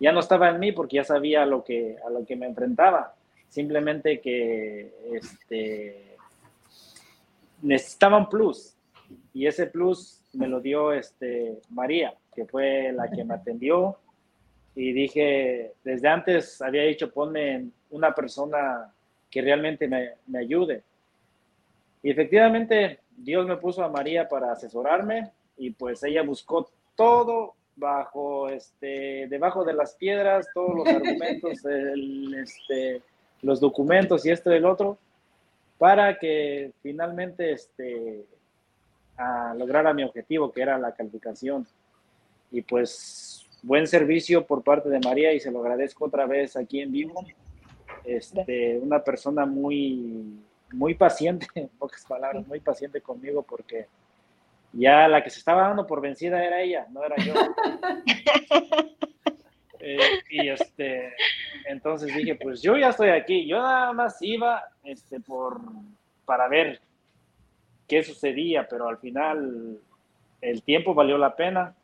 ya 0.00 0.10
no 0.10 0.18
estaba 0.18 0.48
en 0.48 0.58
mí 0.58 0.72
porque 0.72 0.96
ya 0.96 1.04
sabía 1.04 1.46
lo 1.46 1.62
que, 1.62 1.96
a 2.04 2.10
lo 2.10 2.26
que 2.26 2.34
me 2.34 2.46
enfrentaba. 2.46 3.14
Simplemente 3.48 4.20
que 4.20 4.92
este, 5.12 6.16
necesitaba 7.62 8.18
un 8.18 8.28
plus 8.28 8.74
y 9.32 9.46
ese 9.46 9.66
plus 9.66 10.22
me 10.34 10.46
lo 10.46 10.60
dio 10.60 10.92
este, 10.92 11.58
María, 11.70 12.14
que 12.34 12.44
fue 12.44 12.92
la 12.92 13.10
que 13.10 13.24
me 13.24 13.34
atendió 13.34 13.96
y 14.74 14.92
dije, 14.92 15.72
desde 15.82 16.08
antes 16.08 16.62
había 16.62 16.82
dicho, 16.82 17.10
ponme 17.10 17.68
una 17.90 18.14
persona 18.14 18.92
que 19.30 19.42
realmente 19.42 19.88
me, 19.88 20.10
me 20.26 20.40
ayude. 20.40 20.82
Y 22.02 22.10
efectivamente, 22.10 23.00
Dios 23.16 23.46
me 23.46 23.56
puso 23.56 23.82
a 23.82 23.88
María 23.88 24.28
para 24.28 24.52
asesorarme 24.52 25.32
y 25.56 25.70
pues 25.70 26.02
ella 26.04 26.22
buscó 26.22 26.70
todo 26.94 27.54
bajo, 27.78 28.48
este, 28.48 29.26
debajo 29.28 29.64
de 29.64 29.74
las 29.74 29.94
piedras, 29.94 30.48
todos 30.54 30.74
los 30.76 30.86
argumentos, 30.94 31.64
el, 31.64 32.34
este, 32.34 33.02
los 33.42 33.60
documentos 33.60 34.24
y 34.26 34.30
esto 34.30 34.52
y 34.52 34.56
el 34.56 34.64
otro, 34.64 34.98
para 35.78 36.18
que 36.18 36.72
finalmente 36.82 37.52
este, 37.52 38.24
a 39.16 39.54
lograra 39.54 39.92
mi 39.92 40.04
objetivo, 40.04 40.50
que 40.52 40.62
era 40.62 40.78
la 40.78 40.92
calificación. 40.92 41.66
Y 42.50 42.62
pues 42.62 43.46
buen 43.62 43.86
servicio 43.86 44.46
por 44.46 44.62
parte 44.62 44.88
de 44.88 45.00
María 45.00 45.32
y 45.32 45.40
se 45.40 45.50
lo 45.50 45.60
agradezco 45.60 46.06
otra 46.06 46.26
vez 46.26 46.56
aquí 46.56 46.80
en 46.80 46.92
vivo. 46.92 47.24
Este, 48.04 48.78
una 48.78 49.02
persona 49.02 49.44
muy, 49.44 50.40
muy 50.72 50.94
paciente, 50.94 51.46
en 51.54 51.68
pocas 51.68 52.04
palabras, 52.06 52.46
muy 52.46 52.60
paciente 52.60 53.00
conmigo 53.00 53.42
porque 53.42 53.86
ya 54.72 55.08
la 55.08 55.22
que 55.22 55.30
se 55.30 55.38
estaba 55.38 55.62
dando 55.62 55.86
por 55.86 56.00
vencida 56.00 56.44
era 56.44 56.60
ella, 56.60 56.86
no 56.90 57.04
era 57.04 57.16
yo. 57.16 57.34
Eh, 59.80 59.98
y 60.30 60.48
este, 60.48 61.14
entonces 61.66 62.14
dije, 62.14 62.34
pues 62.34 62.62
yo 62.62 62.76
ya 62.76 62.90
estoy 62.90 63.10
aquí, 63.10 63.46
yo 63.46 63.60
nada 63.60 63.92
más 63.92 64.20
iba 64.22 64.64
este, 64.84 65.20
por, 65.20 65.60
para 66.24 66.48
ver 66.48 66.80
qué 67.86 68.02
sucedía, 68.02 68.66
pero 68.68 68.88
al 68.88 68.98
final 68.98 69.78
el 70.40 70.62
tiempo 70.62 70.94
valió 70.94 71.18
la 71.18 71.34
pena. 71.34 71.74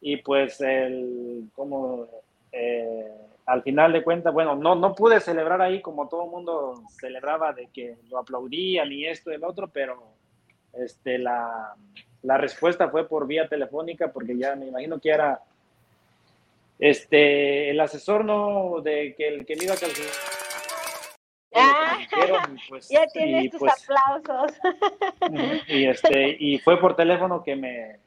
Y 0.00 0.16
pues 0.16 0.60
el, 0.60 1.48
como, 1.54 2.08
eh, 2.50 3.08
al 3.46 3.62
final 3.62 3.92
de 3.92 4.02
cuentas, 4.02 4.32
bueno, 4.32 4.56
no, 4.56 4.74
no 4.74 4.94
pude 4.94 5.20
celebrar 5.20 5.62
ahí 5.62 5.80
como 5.80 6.08
todo 6.08 6.24
el 6.24 6.30
mundo 6.30 6.82
celebraba 7.00 7.52
de 7.52 7.68
que 7.68 7.96
lo 8.10 8.18
aplaudían 8.18 8.90
y 8.90 9.06
esto 9.06 9.30
y 9.30 9.34
el 9.34 9.44
otro, 9.44 9.68
pero 9.68 10.02
este, 10.72 11.18
la, 11.18 11.74
la 12.22 12.36
respuesta 12.36 12.88
fue 12.88 13.06
por 13.08 13.26
vía 13.26 13.46
telefónica 13.46 14.12
porque 14.12 14.36
ya 14.36 14.56
me 14.56 14.66
imagino 14.66 14.98
que 14.98 15.10
era 15.10 15.40
este, 16.82 17.70
el 17.70 17.78
asesor 17.78 18.24
no 18.24 18.80
de 18.80 19.14
que 19.16 19.28
el 19.28 19.46
que 19.46 19.54
me 19.54 19.66
iba 19.66 19.74
a 19.74 19.76
calificar. 19.76 20.10
Ah, 21.54 21.98
pues, 22.68 22.88
ya 22.88 23.04
y, 23.04 23.12
tienes 23.12 23.50
tus 23.52 23.60
pues, 23.60 23.88
aplausos. 23.88 24.58
y 25.68 25.84
este 25.84 26.36
y 26.40 26.58
fue 26.58 26.80
por 26.80 26.96
teléfono 26.96 27.44
que 27.44 27.54
me 27.54 28.00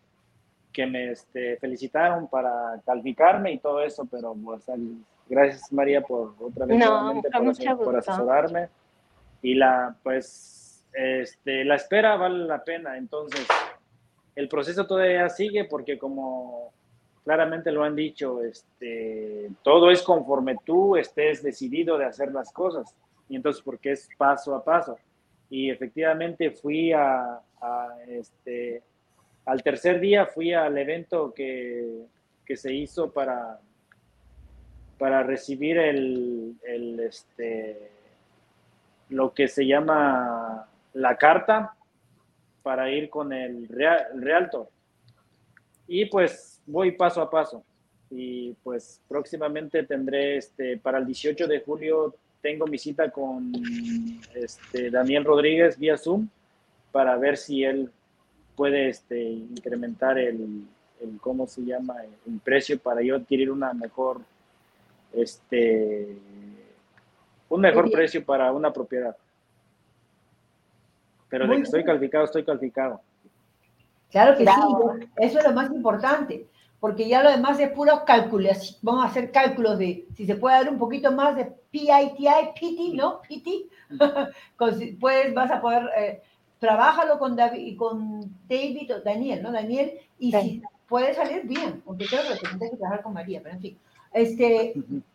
que 0.73 0.85
me 0.87 1.11
este, 1.11 1.55
felicitaron 1.55 2.27
para 2.27 2.81
calificarme 2.85 3.53
y 3.53 3.59
todo 3.59 3.81
eso 3.81 4.05
pero 4.11 4.35
pues, 4.43 4.65
gracias 5.29 5.71
María 5.71 6.01
por 6.01 6.35
otra 6.37 6.65
vez 6.65 6.77
No, 6.77 7.21
por, 7.31 7.77
por 7.77 7.97
asesorarme 7.97 8.67
y 9.41 9.53
la 9.53 9.95
pues 10.03 10.85
este 10.91 11.63
la 11.63 11.75
espera 11.75 12.17
vale 12.17 12.45
la 12.45 12.61
pena 12.61 12.97
entonces 12.97 13.47
el 14.35 14.49
proceso 14.49 14.85
todavía 14.85 15.29
sigue 15.29 15.63
porque 15.63 15.97
como 15.97 16.73
claramente 17.25 17.71
lo 17.71 17.83
han 17.83 17.95
dicho 17.95 18.41
este 18.43 19.49
todo 19.63 19.91
es 19.91 20.01
conforme 20.03 20.57
tú 20.63 20.95
estés 20.95 21.43
decidido 21.43 21.97
de 21.97 22.05
hacer 22.05 22.31
las 22.31 22.53
cosas 22.53 22.95
y 23.27 23.35
entonces 23.35 23.61
porque 23.61 23.91
es 23.91 24.07
paso 24.17 24.55
a 24.55 24.63
paso 24.63 24.97
y 25.49 25.69
efectivamente 25.69 26.51
fui 26.51 26.93
a, 26.93 27.41
este, 28.07 28.83
al 29.45 29.61
tercer 29.63 29.99
día 29.99 30.27
fui 30.27 30.53
al 30.53 30.77
evento 30.77 31.33
que, 31.33 32.05
que 32.45 32.55
se 32.55 32.71
hizo 32.73 33.11
para, 33.11 33.59
para 34.99 35.23
recibir 35.23 35.77
el, 35.77 36.55
el, 36.63 36.99
este, 36.99 37.91
lo 39.09 39.33
que 39.33 39.47
se 39.47 39.65
llama 39.65 40.67
la 40.93 41.17
carta 41.17 41.75
para 42.63 42.89
ir 42.89 43.09
con 43.09 43.31
el, 43.31 43.67
real, 43.67 44.07
el 44.13 44.21
realtor. 44.21 44.69
Y 45.87 46.05
pues 46.05 46.54
voy 46.65 46.91
paso 46.91 47.21
a 47.21 47.29
paso. 47.29 47.63
Y 48.09 48.53
pues 48.63 49.01
próximamente 49.07 49.83
tendré, 49.83 50.37
este, 50.37 50.77
para 50.77 50.99
el 50.99 51.05
18 51.05 51.47
de 51.47 51.59
julio, 51.61 52.15
tengo 52.41 52.67
mi 52.67 52.77
cita 52.77 53.09
con 53.09 53.51
este, 54.35 54.91
Daniel 54.91 55.25
Rodríguez 55.25 55.77
vía 55.79 55.97
Zoom 55.97 56.27
para 56.91 57.17
ver 57.17 57.37
si 57.37 57.63
él 57.63 57.91
puede 58.55 58.89
este, 58.89 59.21
incrementar 59.21 60.17
el, 60.17 60.65
el, 61.01 61.19
¿cómo 61.19 61.47
se 61.47 61.63
llama? 61.63 61.95
El 62.25 62.39
precio 62.39 62.79
para 62.79 63.01
yo 63.01 63.15
adquirir 63.15 63.51
una 63.51 63.73
mejor, 63.73 64.21
este, 65.13 66.17
un 67.49 67.61
mejor 67.61 67.91
precio 67.91 68.23
para 68.23 68.51
una 68.51 68.71
propiedad. 68.71 69.15
Pero 71.29 71.47
de 71.47 71.55
que 71.57 71.61
estoy 71.63 71.83
calificado, 71.83 72.25
estoy 72.25 72.45
calificado. 72.45 73.01
Claro 74.11 74.37
que 74.37 74.45
sí, 74.45 74.51
eso 75.17 75.39
es 75.39 75.45
lo 75.45 75.51
más 75.51 75.69
importante, 75.71 76.45
porque 76.79 77.07
ya 77.07 77.23
lo 77.23 77.31
demás 77.31 77.59
es 77.59 77.71
puros 77.71 78.01
cálculos. 78.01 78.79
Vamos 78.81 79.03
a 79.03 79.07
hacer 79.07 79.31
cálculos 79.31 79.77
de 79.79 80.07
si 80.15 80.25
se 80.25 80.35
puede 80.35 80.57
dar 80.57 80.69
un 80.69 80.77
poquito 80.77 81.11
más 81.11 81.35
de 81.35 81.45
PITI, 81.71 82.53
PT, 82.59 82.93
¿no? 82.93 83.21
PT. 83.21 83.67
pues 84.99 85.33
vas 85.33 85.51
a 85.51 85.61
poder, 85.61 85.89
eh, 85.97 86.21
trabájalo 86.59 87.17
con 87.19 87.35
David, 87.35 87.77
con 87.77 88.21
David 88.47 88.95
o 88.95 89.01
Daniel, 89.01 89.43
¿no? 89.43 89.51
Daniel, 89.51 89.93
y 90.19 90.31
si 90.31 90.61
puede 90.87 91.13
salir 91.13 91.43
bien, 91.45 91.83
aunque 91.85 92.05
creo 92.05 92.21
que 92.21 92.47
tendrás 92.47 92.71
que 92.71 92.77
trabajar 92.77 93.03
con 93.03 93.13
María, 93.13 93.41
pero 93.41 93.55
en 93.55 93.61
fin. 93.61 93.77
Este, 94.13 94.73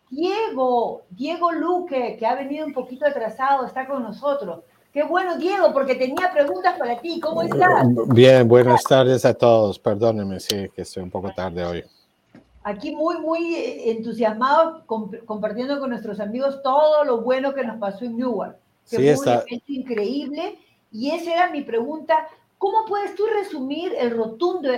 Diego, 0.09 1.03
Diego 1.09 1.51
Luque, 1.51 2.17
que 2.19 2.25
ha 2.27 2.35
venido 2.35 2.65
un 2.67 2.73
poquito 2.73 3.07
atrasado, 3.07 3.65
está 3.65 3.87
con 3.87 4.03
nosotros. 4.03 4.63
Qué 4.93 5.03
bueno, 5.03 5.37
Diego, 5.37 5.71
porque 5.71 5.95
tenía 5.95 6.31
preguntas 6.33 6.77
para 6.77 6.99
ti. 6.99 7.19
¿Cómo 7.21 7.41
estás? 7.41 7.87
Bien, 8.07 8.45
buenas 8.45 8.83
tardes 8.83 9.23
a 9.23 9.33
todos. 9.33 9.79
Perdónenme, 9.79 10.39
sí, 10.41 10.67
que 10.75 10.81
estoy 10.81 11.03
un 11.03 11.09
poco 11.09 11.31
tarde 11.33 11.63
hoy. 11.63 11.83
Aquí 12.63 12.93
muy, 12.93 13.17
muy 13.19 13.55
entusiasmados 13.85 14.83
compartiendo 14.85 15.79
con 15.79 15.91
nuestros 15.91 16.19
amigos 16.19 16.61
todo 16.61 17.05
lo 17.05 17.21
bueno 17.21 17.53
que 17.53 17.63
nos 17.63 17.79
pasó 17.79 18.03
en 18.03 18.17
Newark. 18.17 18.57
Que 18.89 18.97
sí, 18.97 19.03
fue 19.03 19.11
está... 19.11 19.31
un 19.31 19.47
evento 19.47 19.65
increíble. 19.71 20.59
Y 20.91 21.11
esa 21.11 21.33
era 21.33 21.49
mi 21.49 21.61
pregunta. 21.61 22.27
¿Cómo 22.57 22.85
puedes 22.85 23.15
tú 23.15 23.23
resumir 23.27 23.93
el 23.97 24.11
rotundo 24.11 24.69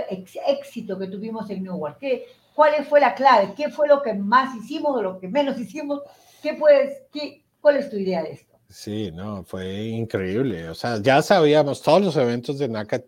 éxito 0.48 0.98
que 1.00 1.08
tuvimos 1.08 1.50
en 1.50 1.64
Newark? 1.64 1.98
¿Qué, 1.98 2.28
¿Cuál 2.54 2.86
fue 2.86 3.00
la 3.00 3.16
clave? 3.16 3.54
¿Qué 3.58 3.70
fue 3.70 3.88
lo 3.88 4.04
que 4.04 4.14
más 4.14 4.56
hicimos 4.56 4.96
o 4.96 5.02
lo 5.02 5.20
que 5.20 5.28
menos 5.28 5.60
hicimos? 5.60 6.02
¿Qué 6.44 6.54
puedes, 6.54 7.02
qué, 7.12 7.42
¿Cuál 7.60 7.78
es 7.78 7.90
tu 7.90 7.98
idea 7.98 8.22
de 8.22 8.34
esto? 8.34 8.53
Sí, 8.74 9.12
no, 9.12 9.44
fue 9.44 9.84
increíble. 9.84 10.68
O 10.68 10.74
sea, 10.74 11.00
ya 11.00 11.22
sabíamos, 11.22 11.84
todos 11.84 12.02
los 12.02 12.18
eventos 12.18 12.58
de 12.58 12.68
NACA 12.68 13.04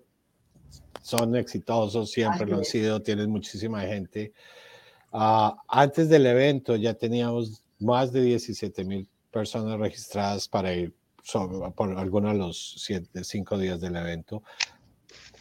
son 1.01 1.35
exitosos, 1.35 2.11
siempre 2.11 2.45
lo 2.45 2.57
han 2.57 2.65
sido, 2.65 3.01
tienen 3.01 3.31
muchísima 3.31 3.81
gente. 3.81 4.31
Uh, 5.11 5.55
antes 5.67 6.07
del 6.07 6.27
evento 6.27 6.75
ya 6.75 6.93
teníamos 6.93 7.63
más 7.79 8.11
de 8.11 8.21
17 8.21 8.83
mil 8.83 9.09
personas 9.31 9.79
registradas 9.79 10.47
para 10.47 10.71
ir 10.71 10.93
sobre, 11.23 11.71
por 11.71 11.97
algunos 11.97 12.33
de 12.33 12.37
los 12.37 12.75
siete, 12.77 13.23
cinco 13.23 13.57
días 13.57 13.81
del 13.81 13.95
evento. 13.95 14.43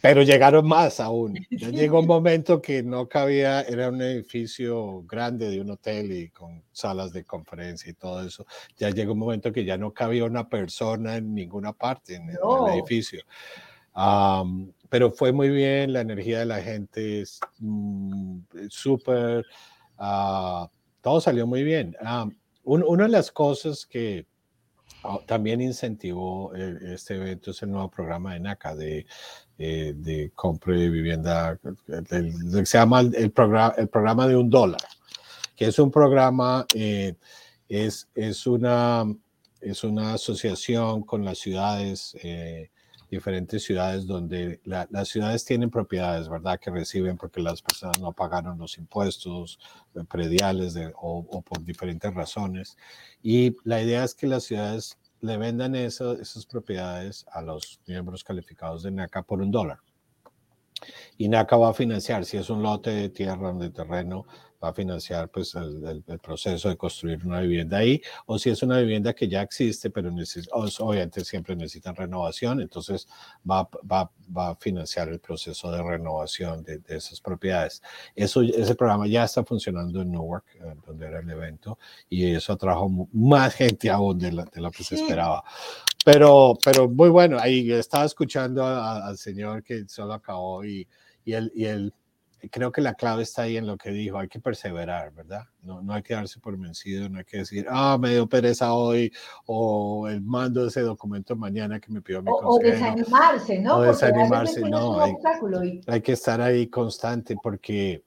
Pero 0.07 0.21
llegaron 0.23 0.67
más 0.67 0.99
aún. 0.99 1.35
Ya 1.49 1.69
llegó 1.71 1.99
un 1.99 2.07
momento 2.07 2.61
que 2.61 2.83
no 2.83 3.07
cabía, 3.07 3.61
era 3.61 3.89
un 3.89 4.01
edificio 4.01 5.03
grande 5.03 5.49
de 5.49 5.61
un 5.61 5.71
hotel 5.71 6.11
y 6.11 6.29
con 6.29 6.63
salas 6.71 7.11
de 7.11 7.23
conferencia 7.25 7.89
y 7.89 7.93
todo 7.93 8.25
eso. 8.25 8.45
Ya 8.77 8.89
llegó 8.89 9.13
un 9.13 9.19
momento 9.19 9.51
que 9.51 9.65
ya 9.65 9.77
no 9.77 9.91
cabía 9.93 10.25
una 10.25 10.47
persona 10.47 11.17
en 11.17 11.33
ninguna 11.33 11.73
parte 11.73 12.15
en, 12.15 12.29
Oh. 12.41 12.67
el 12.67 12.73
edificio. 12.75 13.23
Um, 13.95 14.71
pero 14.89 15.11
fue 15.11 15.31
muy 15.31 15.49
bien, 15.49 15.93
la 15.93 16.01
energía 16.01 16.39
de 16.39 16.45
la 16.45 16.61
gente 16.61 17.21
es 17.21 17.39
mm, 17.59 18.39
súper, 18.69 19.45
ah, 19.97 20.69
todo 21.01 21.21
salió 21.21 21.47
muy 21.47 21.63
bien. 21.63 21.95
Um, 22.01 22.31
un- 22.63 22.83
una 22.85 23.03
de 23.05 23.09
las 23.11 23.31
cosas 23.31 23.85
que 23.85 24.25
ah, 25.03 25.19
también 25.25 25.61
incentivó 25.61 26.53
eh, 26.55 26.77
este 26.93 27.15
evento 27.15 27.51
es 27.51 27.61
el 27.63 27.71
nuevo 27.71 27.89
programa 27.89 28.33
de 28.33 28.39
NACA 28.41 28.75
de, 28.75 29.05
eh, 29.57 29.93
de 29.95 30.31
compra 30.35 30.75
de 30.75 30.89
vivienda, 30.89 31.57
el- 31.87 32.07
el- 32.11 32.65
se 32.67 32.77
llama 32.77 32.99
el, 33.01 33.15
el 33.15 33.31
programa, 33.31 33.73
el 33.77 33.87
programa 33.87 34.27
de 34.27 34.35
un 34.35 34.49
dólar, 34.49 34.81
que 35.55 35.65
es 35.67 35.79
un 35.79 35.91
programa, 35.91 36.65
eh, 36.73 37.15
es, 37.69 38.07
es, 38.15 38.45
una, 38.47 39.05
es 39.61 39.83
una 39.83 40.13
asociación 40.13 41.03
con 41.03 41.23
las 41.23 41.39
ciudades, 41.39 42.15
eh, 42.21 42.69
diferentes 43.09 43.63
ciudades 43.63 44.05
donde 44.07 44.59
la- 44.65 44.87
las 44.91 45.07
ciudades 45.07 45.45
tienen 45.45 45.69
propiedades, 45.69 46.27
¿verdad? 46.27 46.59
Que 46.59 46.71
reciben 46.71 47.15
porque 47.17 47.39
las 47.39 47.61
personas 47.61 47.99
no 48.01 48.11
pagaron 48.11 48.57
los 48.57 48.77
impuestos 48.77 49.57
eh, 49.95 49.99
prediales 50.09 50.73
de- 50.73 50.91
o, 50.95 51.25
o 51.29 51.41
por 51.41 51.63
diferentes 51.63 52.13
razones. 52.13 52.75
Y 53.23 53.55
la 53.63 53.81
idea 53.81 54.03
es 54.03 54.15
que 54.15 54.27
las 54.27 54.43
ciudades 54.43 54.97
le 55.25 55.37
vendan 55.37 55.75
esas 55.75 56.45
propiedades 56.45 57.25
a 57.31 57.41
los 57.41 57.79
miembros 57.87 58.23
calificados 58.23 58.83
de 58.83 58.91
NACA 58.91 59.23
por 59.23 59.41
un 59.41 59.51
dólar. 59.51 59.79
Y 61.17 61.27
NACA 61.29 61.57
va 61.57 61.69
a 61.69 61.73
financiar, 61.73 62.25
si 62.25 62.37
es 62.37 62.49
un 62.49 62.61
lote 62.61 62.91
de 62.91 63.09
tierra 63.09 63.49
o 63.49 63.57
de 63.57 63.69
terreno, 63.69 64.25
va 64.65 64.71
a 64.71 64.73
financiar 64.73 65.29
pues 65.29 65.55
el, 65.55 65.83
el- 65.85 66.03
el 66.07 66.19
proceso 66.19 66.69
de 66.69 66.75
construir 66.77 67.25
una 67.25 67.39
vivienda 67.41 67.77
ahí, 67.77 68.01
o 68.25 68.37
si 68.39 68.49
es 68.49 68.61
una 68.63 68.79
vivienda 68.79 69.13
que 69.13 69.27
ya 69.27 69.41
existe, 69.41 69.89
pero 69.89 70.09
obviamente 70.79 71.23
siempre 71.23 71.55
necesitan 71.55 71.95
renovación, 71.95 72.61
entonces 72.61 73.07
va, 73.49 73.69
va, 73.89 74.11
va 74.35 74.49
a 74.49 74.55
financiar 74.55 75.09
el 75.09 75.19
proceso 75.19 75.71
de 75.71 75.81
renovación 75.81 76.63
de, 76.63 76.79
de 76.79 76.97
esas 76.97 77.21
propiedades. 77.21 77.81
Eso, 78.15 78.41
ese 78.41 78.75
programa 78.75 79.07
ya 79.07 79.23
está 79.23 79.43
funcionando 79.43 80.01
en 80.01 80.11
Newark, 80.11 80.45
eh, 80.55 80.75
donde 80.85 81.07
era 81.07 81.19
el 81.19 81.29
evento, 81.29 81.77
y 82.09 82.33
eso 82.33 82.53
atrajo 82.53 83.07
más 83.13 83.53
gente 83.53 83.89
aún 83.89 84.17
de, 84.19 84.31
la- 84.31 84.45
de 84.45 84.61
lo 84.61 84.71
que 84.71 84.83
se 84.83 84.95
esperaba. 84.95 85.43
Pero, 86.03 86.57
pero 86.63 86.87
muy 86.89 87.09
bueno, 87.09 87.37
ahí 87.39 87.71
estaba 87.71 88.05
escuchando 88.05 88.63
a- 88.63 88.79
a- 88.99 89.07
al 89.07 89.17
señor 89.17 89.63
que 89.63 89.87
solo 89.87 90.13
acabó 90.13 90.63
y, 90.63 90.87
y, 91.23 91.33
él, 91.33 91.51
y 91.55 91.65
él, 91.65 91.93
creo 92.49 92.71
que 92.71 92.81
la 92.81 92.93
clave 92.93 93.23
está 93.23 93.43
ahí 93.43 93.57
en 93.57 93.67
lo 93.67 93.77
que 93.77 93.91
dijo, 93.91 94.17
hay 94.17 94.27
que 94.27 94.39
perseverar, 94.39 95.11
¿verdad? 95.13 95.43
No, 95.61 95.81
no 95.81 95.93
hay 95.93 96.03
que 96.03 96.13
darse 96.13 96.39
por 96.39 96.57
vencido, 96.57 97.07
no 97.09 97.19
hay 97.19 97.25
que 97.25 97.37
decir, 97.37 97.65
ah, 97.69 97.97
me 97.99 98.11
dio 98.11 98.27
pereza 98.27 98.73
hoy, 98.73 99.11
o 99.45 100.07
el 100.07 100.21
mando 100.21 100.67
ese 100.67 100.81
documento 100.81 101.35
mañana 101.35 101.79
que 101.79 101.91
me 101.91 102.01
pidió 102.01 102.21
mi 102.21 102.29
O, 102.31 102.35
o 102.55 102.59
desanimarse, 102.59 103.59
¿no? 103.59 103.73
O 103.73 103.75
Porque 103.77 103.91
desanimarse, 103.91 104.61
no, 104.71 104.99
hay- 104.99 105.11
y 105.85 105.91
hay 105.91 106.01
que 106.01 106.11
estar 106.13 106.41
ahí 106.41 106.67
constante 106.67 107.35
porque, 107.41 108.03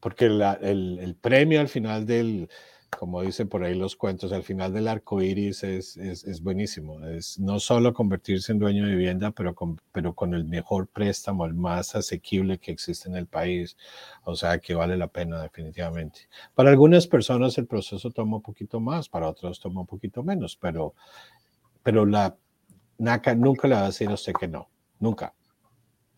porque 0.00 0.28
la- 0.28 0.58
el, 0.60 0.98
el 1.00 1.14
premio 1.14 1.60
al 1.60 1.68
final 1.68 2.04
del, 2.06 2.48
como 2.98 3.22
dicen 3.22 3.48
por 3.48 3.64
ahí 3.64 3.74
los 3.74 3.96
cuentos, 3.96 4.32
al 4.32 4.42
final 4.42 4.72
del 4.72 4.88
arco 4.88 5.20
iris 5.20 5.64
es, 5.64 5.96
es, 5.96 6.24
es 6.24 6.42
buenísimo. 6.42 7.04
Es 7.06 7.38
no 7.38 7.58
solo 7.58 7.92
convertirse 7.92 8.52
en 8.52 8.58
dueño 8.58 8.86
de 8.86 8.92
vivienda, 8.92 9.30
pero 9.30 9.54
con, 9.54 9.80
pero 9.92 10.14
con 10.14 10.34
el 10.34 10.44
mejor 10.44 10.86
préstamo, 10.88 11.44
el 11.44 11.54
más 11.54 11.94
asequible 11.94 12.58
que 12.58 12.72
existe 12.72 13.08
en 13.08 13.16
el 13.16 13.26
país. 13.26 13.76
O 14.24 14.36
sea 14.36 14.58
que 14.58 14.74
vale 14.74 14.96
la 14.96 15.08
pena 15.08 15.42
definitivamente. 15.42 16.28
Para 16.54 16.70
algunas 16.70 17.06
personas 17.06 17.58
el 17.58 17.66
proceso 17.66 18.10
toma 18.10 18.36
un 18.36 18.42
poquito 18.42 18.80
más, 18.80 19.08
para 19.08 19.28
otros 19.28 19.60
toma 19.60 19.80
un 19.80 19.86
poquito 19.86 20.22
menos, 20.22 20.56
pero, 20.56 20.94
pero 21.82 22.06
la 22.06 22.36
NACA 22.98 23.34
nunca 23.34 23.68
le 23.68 23.74
va 23.74 23.82
a 23.82 23.86
decir 23.86 24.08
a 24.08 24.14
usted 24.14 24.32
que 24.32 24.48
no, 24.48 24.68
nunca 25.00 25.34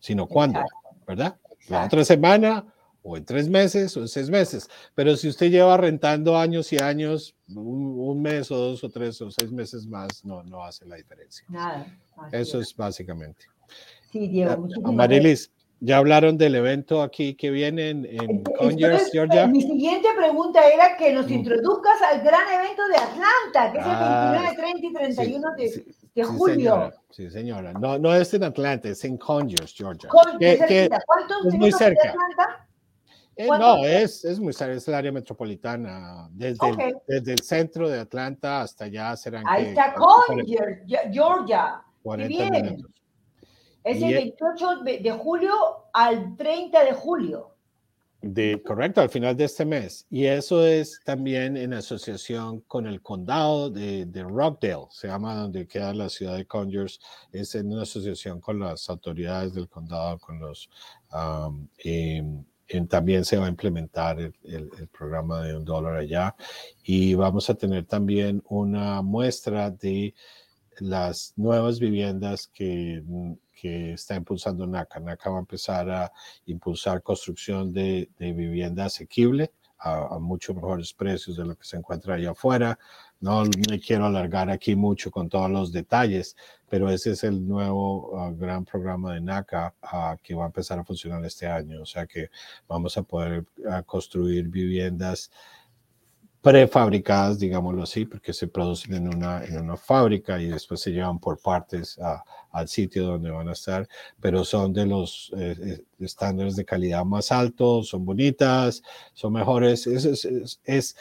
sino 0.05 0.27
cuándo, 0.27 0.59
¿verdad? 1.07 1.35
La 1.67 1.85
otra 1.85 2.05
semana, 2.05 2.63
o 3.07 3.15
en 3.17 3.23
tres 3.23 3.47
meses, 3.47 3.95
o 3.95 4.01
en 4.01 4.07
seis 4.07 4.29
meses. 4.31 4.67
Pero 4.95 5.15
si 5.15 5.29
usted 5.29 5.51
lleva 5.51 5.77
rentando 5.77 6.35
años 6.37 6.73
y 6.73 6.79
años, 6.81 7.35
un, 7.49 7.95
un 7.99 8.21
mes 8.21 8.49
o 8.51 8.57
dos 8.57 8.83
o 8.83 8.89
tres 8.89 9.21
o 9.21 9.29
seis 9.29 9.51
meses 9.51 9.85
más, 9.85 10.25
no, 10.25 10.41
no 10.43 10.63
hace 10.65 10.85
la 10.85 10.95
diferencia. 10.95 11.45
nada. 11.47 11.85
Eso 12.31 12.59
es 12.59 12.75
básicamente. 12.75 13.45
Sí, 14.11 14.27
Diego, 14.27 14.67
Ah, 14.83 14.89
Amarilis, 14.89 15.51
ya 15.81 15.97
hablaron 15.97 16.37
del 16.37 16.55
evento 16.55 17.03
aquí 17.03 17.35
que 17.35 17.51
viene 17.51 17.89
en, 17.89 18.05
en 18.05 18.43
Conyers, 18.43 18.81
Entonces, 18.83 19.11
Georgia. 19.11 19.45
Mi 19.47 19.61
siguiente 19.61 20.07
pregunta 20.17 20.61
era 20.67 20.97
que 20.97 21.13
nos 21.13 21.29
introduzcas 21.29 22.01
al 22.11 22.21
gran 22.21 22.41
evento 22.59 22.87
de 22.87 22.95
Atlanta, 22.95 23.71
que 23.71 23.79
es 23.79 23.85
el 23.85 23.91
Ah, 23.91 24.51
29, 24.55 24.81
30 24.81 24.87
y 24.87 24.93
31 24.93 25.51
de, 25.57 25.63
de 25.63 25.69
Sí, 25.69 26.21
julio. 26.23 26.55
señora. 26.55 26.93
Sí, 27.11 27.29
señora. 27.29 27.73
No, 27.73 27.99
no 27.99 28.15
es 28.15 28.33
en 28.33 28.45
Atlanta, 28.45 28.89
es 28.89 29.03
en 29.03 29.17
Conyers, 29.17 29.73
Georgia. 29.75 30.09
Con- 30.09 30.39
Que- 30.39 30.57
que 30.67 30.89
¿Cuántos 31.05 31.37
es 31.39 31.43
muy 31.43 31.51
minutos 31.59 31.79
de 31.79 31.85
cerca. 31.85 32.09
Atlanta? 32.09 32.67
Eh, 33.37 33.47
no, 33.47 33.83
es, 33.85 34.23
es 34.23 34.39
muy 34.39 34.53
cerca, 34.53 34.73
es 34.75 34.87
el 34.87 34.93
área 34.93 35.11
metropolitana. 35.11 36.29
Desde, 36.31 36.65
Ok. 36.71 36.79
el, 36.79 36.95
desde 37.07 37.33
el 37.33 37.39
centro 37.39 37.89
de 37.89 37.99
Atlanta 37.99 38.61
hasta 38.61 38.85
allá 38.85 39.15
serán 39.17 39.43
Ahí 39.47 39.63
que 39.65 39.69
está 39.71 39.93
Ge- 40.87 41.11
Georgia. 41.11 41.81
Qué 41.85 42.03
40 42.03 42.27
bien. 42.27 42.51
minutos. 42.65 42.91
Es 43.83 43.97
Y 43.97 44.03
el 44.05 44.11
e- 44.13 44.15
28 44.15 44.75
de 44.83 44.99
de 44.99 45.11
julio 45.11 45.53
al 45.93 46.35
30 46.37 46.83
de 46.85 46.93
julio. 46.93 47.51
De, 48.21 48.63
correcto, 48.63 49.01
al 49.01 49.09
final 49.09 49.37
de 49.37 49.43
este 49.43 49.65
mes. 49.65 50.07
Y 50.09 50.25
eso 50.25 50.65
es 50.65 50.99
también 51.05 51.55
en 51.57 51.73
asociación 51.75 52.61
con 52.61 52.87
el 52.87 53.01
condado 53.03 53.69
de, 53.69 54.05
de, 54.07 54.23
Rockdale, 54.23 54.87
se 54.89 55.07
llama 55.07 55.35
donde 55.35 55.67
queda 55.67 55.93
la 55.93 56.09
ciudad 56.09 56.35
de 56.35 56.47
Conyers. 56.47 56.99
Es 57.31 57.53
en 57.53 57.71
una 57.71 57.83
asociación 57.83 58.39
con 58.41 58.59
las 58.59 58.89
autoridades 58.89 59.53
del 59.53 59.67
condado, 59.69 60.17
con 60.17 60.39
los... 60.39 60.69
Um, 61.13 61.67
también 62.87 63.25
se 63.25 63.37
va 63.37 63.45
a 63.45 63.49
implementar 63.49 64.19
el, 64.19 64.33
el, 64.43 64.87
programa 64.87 65.41
de 65.43 65.55
un 65.55 65.63
dólar 65.63 65.97
allá 65.97 66.35
y 66.83 67.13
vamos 67.13 67.49
a 67.49 67.55
tener 67.55 67.85
también 67.85 68.43
una 68.49 69.01
muestra 69.01 69.69
de 69.69 70.15
las 70.79 71.33
nuevas 71.35 71.79
viviendas 71.79 72.47
que 72.47 73.03
que 73.55 73.93
está 73.93 74.15
impulsando 74.15 74.67
NACA. 74.67 74.99
NACA 74.99 75.29
va 75.29 75.37
a 75.37 75.39
empezar 75.39 75.89
a 75.89 76.11
impulsar 76.45 77.01
construcción 77.01 77.73
de, 77.73 78.09
de 78.19 78.33
vivienda 78.33 78.85
asequible 78.85 79.53
a, 79.79 80.15
a, 80.15 80.19
mejores 80.19 80.93
precios 80.93 81.37
de 81.37 81.45
lo 81.45 81.55
que 81.55 81.65
se 81.65 81.77
encuentra 81.77 82.15
allá 82.15 82.31
afuera. 82.31 82.77
No 83.25 83.43
me 83.43 83.79
quiero 83.79 84.05
alargar 84.05 84.51
aquí 84.51 84.75
mucho 84.75 85.09
con 85.09 85.29
todos 85.29 85.49
los 85.49 85.71
detalles, 85.71 86.35
pero 86.69 86.91
ese 86.91 87.13
es 87.13 87.23
el 87.23 87.47
nuevo 87.47 88.11
uh, 88.11 88.37
gran 88.37 88.63
programa 88.63 89.15
de 89.15 89.21
NACA 89.21 89.73
uh, 89.81 90.15
que 90.21 90.35
va 90.35 90.43
a 90.43 90.45
empezar 90.45 90.77
a 90.77 90.83
funcionar 90.83 91.25
este 91.25 91.47
año. 91.47 91.81
O 91.81 91.87
sea 91.87 92.05
que 92.05 92.29
vamos 92.67 92.95
a 92.99 93.01
poder 93.01 93.43
uh, 93.65 93.83
construir 93.83 94.47
viviendas 94.47 95.31
prefabricadas, 96.39 97.39
digámoslo 97.39 97.81
así, 97.81 98.05
porque 98.05 98.31
se 98.31 98.47
producen 98.47 98.93
en 98.93 99.07
una, 99.07 99.43
en 99.43 99.59
una 99.59 99.75
fábrica 99.75 100.39
y 100.39 100.45
después 100.45 100.79
se 100.79 100.91
llevan 100.91 101.17
por 101.17 101.41
partes 101.41 101.97
a, 101.97 102.23
al 102.55 102.69
sitio 102.69 103.05
donde 103.05 103.29
van 103.29 103.49
a 103.49 103.51
estar, 103.51 103.87
pero 104.19 104.45
son 104.45 104.71
de 104.71 104.85
los 104.85 105.31
eh, 105.37 105.55
eh, 105.61 105.83
estándares 105.99 106.55
de 106.55 106.63
calidad 106.63 107.03
más 107.03 107.31
altos, 107.31 107.89
son 107.89 108.05
bonitas, 108.05 108.81
son 109.13 109.33
mejores. 109.33 109.85
Es, 109.87 110.05
es, 110.05 110.59
es, 110.63 110.95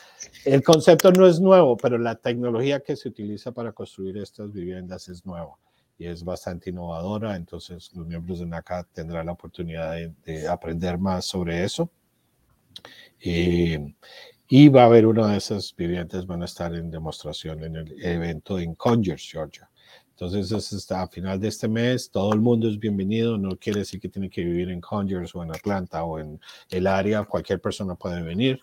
el 0.44 0.62
concepto 0.64 1.12
no 1.12 1.26
es 1.26 1.40
nuevo, 1.40 1.76
pero 1.76 1.96
la 1.96 2.16
tecnología 2.16 2.80
que 2.80 2.96
se 2.96 3.08
utiliza 3.08 3.52
para 3.52 3.72
construir 3.72 4.18
estas 4.18 4.52
viviendas 4.52 5.08
es 5.08 5.24
nueva 5.24 5.54
y 5.96 6.06
es 6.06 6.24
bastante 6.24 6.70
innovadora, 6.70 7.36
entonces 7.36 7.92
los 7.94 8.04
miembros 8.04 8.40
de 8.40 8.46
NACA 8.46 8.84
tendrán 8.92 9.26
la 9.26 9.32
oportunidad 9.32 9.92
de, 9.92 10.12
de 10.24 10.48
aprender 10.48 10.98
más 10.98 11.24
sobre 11.24 11.62
eso. 11.62 11.88
Y, 13.20 13.76
y 14.48 14.68
va 14.68 14.82
a 14.82 14.86
haber 14.86 15.06
una 15.06 15.28
de 15.28 15.38
esas 15.38 15.74
viviendas, 15.76 16.26
van 16.26 16.42
a 16.42 16.46
estar 16.46 16.74
en 16.74 16.90
demostración 16.90 17.62
en 17.62 17.76
el 17.76 18.04
evento 18.04 18.58
en 18.58 18.74
Conyers, 18.74 19.28
Georgia. 19.30 19.70
Entonces, 20.24 20.72
hasta 20.72 21.02
a 21.02 21.08
final 21.08 21.38
de 21.38 21.48
este 21.48 21.68
mes, 21.68 22.10
todo 22.10 22.32
el 22.32 22.40
mundo 22.40 22.66
es 22.68 22.78
bienvenido. 22.78 23.36
No 23.36 23.56
quiere 23.56 23.80
decir 23.80 24.00
que 24.00 24.08
tiene 24.08 24.30
que 24.30 24.42
vivir 24.42 24.70
en 24.70 24.80
Conyers 24.80 25.34
o 25.34 25.42
en 25.42 25.50
Atlanta 25.50 26.02
o 26.04 26.18
en 26.18 26.40
el 26.70 26.86
área. 26.86 27.24
Cualquier 27.24 27.60
persona 27.60 27.94
puede 27.94 28.22
venir. 28.22 28.60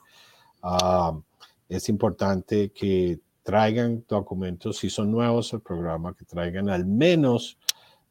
Uh, 0.64 1.22
es 1.70 1.88
importante 1.88 2.72
que 2.72 3.20
traigan 3.44 4.04
documentos, 4.08 4.78
si 4.78 4.90
son 4.90 5.12
nuevos 5.12 5.54
al 5.54 5.62
programa, 5.62 6.16
que 6.16 6.26
traigan 6.26 6.68
al 6.70 6.86
menos 6.86 7.58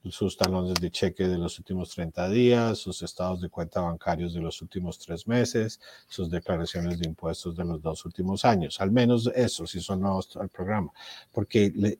sus 0.09 0.36
talones 0.36 0.74
de 0.74 0.90
cheque 0.90 1.26
de 1.26 1.36
los 1.36 1.59
últimos 1.59 1.90
30 1.90 2.28
días, 2.30 2.78
sus 2.78 3.03
estados 3.03 3.40
de 3.40 3.51
cuenta 3.51 3.80
bancarios 3.80 4.32
de 4.32 4.40
los 4.40 4.62
últimos 4.62 4.98
tres 4.98 5.26
meses, 5.26 5.80
sus 6.09 6.30
declaraciones 6.30 7.01
de 7.01 7.09
impuestos 7.09 7.57
de 7.57 7.64
los 7.64 7.82
dos 7.82 8.05
últimos 8.05 8.44
años. 8.44 8.80
Al 8.80 8.92
menos 8.92 9.30
eso, 9.34 9.66
si 9.66 9.80
son 9.80 10.01
nuevos 10.01 10.36
al 10.36 10.48
programa, 10.48 10.92
porque 11.32 11.72
le, 11.74 11.98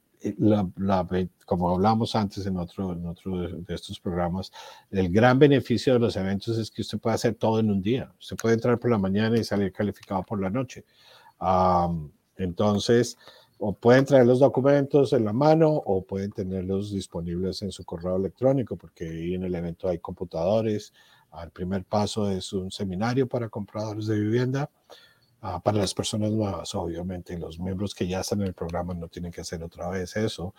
como 1.47 1.71
hablamos 1.71 2.15
antes 2.15 2.47
en 2.47 2.57
otro, 2.57 2.95
de, 2.95 3.75
estos 3.75 3.99
programas, 3.99 4.53
el 4.91 5.11
gran 5.11 5.39
beneficio 5.39 5.95
de 5.95 5.99
los 5.99 6.17
eventos 6.17 6.59
es 6.59 6.71
que 6.71 6.83
usted 6.83 6.99
puede 6.99 7.15
hacer 7.15 7.35
todo 7.35 7.61
en 7.61 7.71
un 7.71 7.83
día. 7.83 8.13
Usted 8.21 8.37
puede 8.37 8.55
entrar 8.55 8.79
por 8.79 8.91
la 8.91 8.99
mañana 8.99 9.39
y 9.39 9.45
salir 9.45 9.73
calificado 9.73 10.23
por 10.23 10.41
la 10.41 10.51
noche. 10.51 10.85
Entonces, 12.37 13.17
o 13.59 13.75
pueden 13.75 14.07
traer 14.07 14.27
los 14.27 14.41
documentos 14.41 15.13
en 15.13 15.25
la 15.25 15.35
mano 15.35 15.69
o 15.69 16.03
pueden 16.03 16.33
tenerlos 16.33 16.93
disponibles 16.93 17.61
en 17.61 17.71
su 17.71 17.85
correo 17.85 18.17
electrónico, 18.17 18.77
porque 18.77 19.09
ahí 19.09 19.35
en 19.35 19.45
el 19.45 19.55
evento 19.55 19.89
hay 19.89 19.99
computadores. 19.99 20.95
El 21.43 21.51
primer 21.51 21.85
paso 21.85 22.31
es 22.31 22.53
un 22.55 22.71
seminario 22.71 23.29
para 23.29 23.51
compradores 23.51 24.07
de 24.07 24.19
vivienda. 24.19 24.71
Uh, 25.43 25.59
para 25.63 25.79
las 25.79 25.95
personas 25.95 26.33
nuevas, 26.33 26.75
obviamente, 26.75 27.39
los 27.39 27.59
miembros 27.59 27.95
que 27.95 28.07
ya 28.07 28.21
están 28.21 28.43
en 28.43 28.49
el 28.49 28.53
programa 28.53 28.93
no 28.93 29.09
tienen 29.09 29.33
que 29.33 29.41
hacer 29.41 29.63
otra 29.63 29.89
vez 29.89 30.15
eso. 30.17 30.55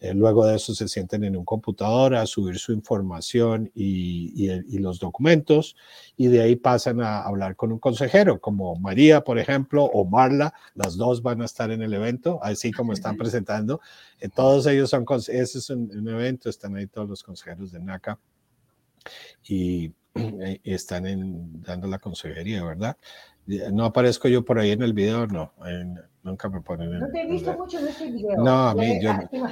Eh, 0.00 0.12
luego 0.12 0.44
de 0.44 0.56
eso 0.56 0.74
se 0.74 0.88
sienten 0.88 1.22
en 1.22 1.36
un 1.36 1.44
computador 1.44 2.16
a 2.16 2.26
subir 2.26 2.58
su 2.58 2.72
información 2.72 3.70
y, 3.76 4.32
y, 4.34 4.50
y, 4.74 4.78
los 4.78 4.98
documentos 4.98 5.76
y 6.16 6.26
de 6.26 6.42
ahí 6.42 6.56
pasan 6.56 7.00
a 7.00 7.22
hablar 7.22 7.54
con 7.54 7.70
un 7.70 7.78
consejero, 7.78 8.40
como 8.40 8.74
María, 8.74 9.22
por 9.22 9.38
ejemplo, 9.38 9.84
o 9.84 10.04
Marla, 10.04 10.52
las 10.74 10.96
dos 10.96 11.22
van 11.22 11.40
a 11.40 11.44
estar 11.44 11.70
en 11.70 11.82
el 11.82 11.94
evento, 11.94 12.40
así 12.42 12.72
como 12.72 12.92
están 12.92 13.16
presentando. 13.16 13.80
Eh, 14.18 14.28
todos 14.28 14.66
ellos 14.66 14.90
son, 14.90 15.06
ese 15.28 15.58
es 15.58 15.70
un, 15.70 15.96
un, 15.96 16.08
evento, 16.08 16.50
están 16.50 16.74
ahí 16.74 16.88
todos 16.88 17.08
los 17.08 17.22
consejeros 17.22 17.70
de 17.70 17.78
NACA 17.78 18.18
y, 19.48 19.92
y 20.64 20.74
están 20.74 21.06
en, 21.06 21.62
dando 21.62 21.86
la 21.86 22.00
consejería, 22.00 22.64
¿verdad? 22.64 22.96
No 23.46 23.84
aparezco 23.84 24.28
yo 24.28 24.44
por 24.44 24.58
ahí 24.58 24.70
en 24.70 24.82
el 24.82 24.92
video, 24.92 25.26
no. 25.26 25.52
En, 25.66 26.00
nunca 26.24 26.48
me 26.48 26.60
ponen 26.62 26.92
en 26.92 27.00
No 27.00 27.08
te 27.10 27.20
he 27.20 27.26
visto 27.26 27.52
mucho 27.52 27.78
en 27.78 27.88
ese 27.88 28.10
video. 28.10 28.36
No, 28.38 28.68
a 28.68 28.74
mí, 28.74 28.98
yo, 29.00 29.10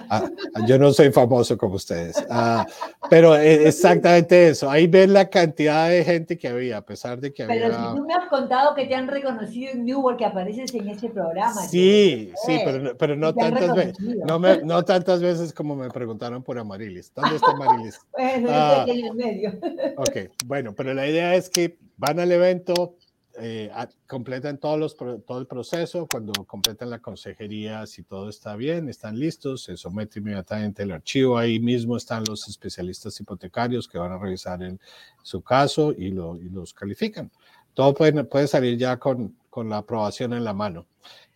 a, 0.08 0.24
yo 0.66 0.78
no 0.78 0.92
soy 0.92 1.12
famoso 1.12 1.58
como 1.58 1.74
ustedes. 1.74 2.16
Uh, 2.30 2.64
pero 3.10 3.36
exactamente 3.36 4.48
eso. 4.48 4.70
Ahí 4.70 4.86
ven 4.86 5.12
la 5.12 5.28
cantidad 5.28 5.90
de 5.90 6.02
gente 6.02 6.38
que 6.38 6.48
había, 6.48 6.78
a 6.78 6.82
pesar 6.82 7.20
de 7.20 7.32
que 7.32 7.44
pero 7.44 7.66
había. 7.66 7.76
Pero 7.76 7.90
si 7.90 7.96
tú 7.96 8.06
me 8.06 8.14
has 8.14 8.28
contado 8.28 8.74
que 8.74 8.86
te 8.86 8.94
han 8.94 9.08
reconocido 9.08 9.72
en 9.72 9.84
Newark, 9.84 10.16
que 10.16 10.24
apareces 10.24 10.74
en 10.74 10.88
ese 10.88 11.10
programa. 11.10 11.60
Sí, 11.62 12.32
sí, 12.46 12.58
pero, 12.64 12.96
pero 12.96 13.16
no 13.16 13.34
tantas 13.34 13.74
veces. 13.76 13.96
No, 14.26 14.38
me, 14.38 14.62
no 14.62 14.82
tantas 14.84 15.20
veces 15.20 15.52
como 15.52 15.76
me 15.76 15.90
preguntaron 15.90 16.42
por 16.42 16.58
Amarilis. 16.58 17.12
¿Dónde 17.14 17.36
está 17.36 17.50
Amarilis? 17.50 18.00
bueno, 18.12 18.48
uh, 18.48 18.90
en 18.90 19.04
el 19.04 19.14
medio. 19.14 19.52
ok, 19.98 20.32
bueno, 20.46 20.72
pero 20.74 20.94
la 20.94 21.06
idea 21.06 21.34
es 21.34 21.50
que 21.50 21.76
van 21.98 22.18
al 22.18 22.32
evento, 22.32 22.96
eh, 23.38 23.70
completan 24.06 24.58
todos 24.58 24.78
los, 24.78 24.96
todo 24.96 25.38
el 25.38 25.46
proceso, 25.46 26.06
cuando 26.10 26.32
completan 26.44 26.90
la 26.90 26.98
consejería, 26.98 27.86
si 27.86 28.02
todo 28.02 28.28
está 28.28 28.56
bien, 28.56 28.88
están 28.88 29.18
listos, 29.18 29.64
se 29.64 29.76
somete 29.76 30.18
inmediatamente 30.18 30.82
el 30.82 30.92
archivo, 30.92 31.38
ahí 31.38 31.58
mismo 31.58 31.96
están 31.96 32.24
los 32.28 32.46
especialistas 32.48 33.18
hipotecarios 33.20 33.88
que 33.88 33.98
van 33.98 34.12
a 34.12 34.18
revisar 34.18 34.62
en 34.62 34.78
su 35.22 35.40
caso 35.42 35.92
y, 35.92 36.10
lo, 36.10 36.36
y 36.36 36.50
los 36.50 36.74
califican. 36.74 37.30
Todo 37.72 37.94
puede, 37.94 38.24
puede 38.24 38.46
salir 38.46 38.76
ya 38.76 38.98
con, 38.98 39.34
con, 39.48 39.70
la 39.70 39.78
aprobación 39.78 40.34
en 40.34 40.44
la 40.44 40.52
mano. 40.52 40.86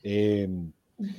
Eh, 0.03 0.49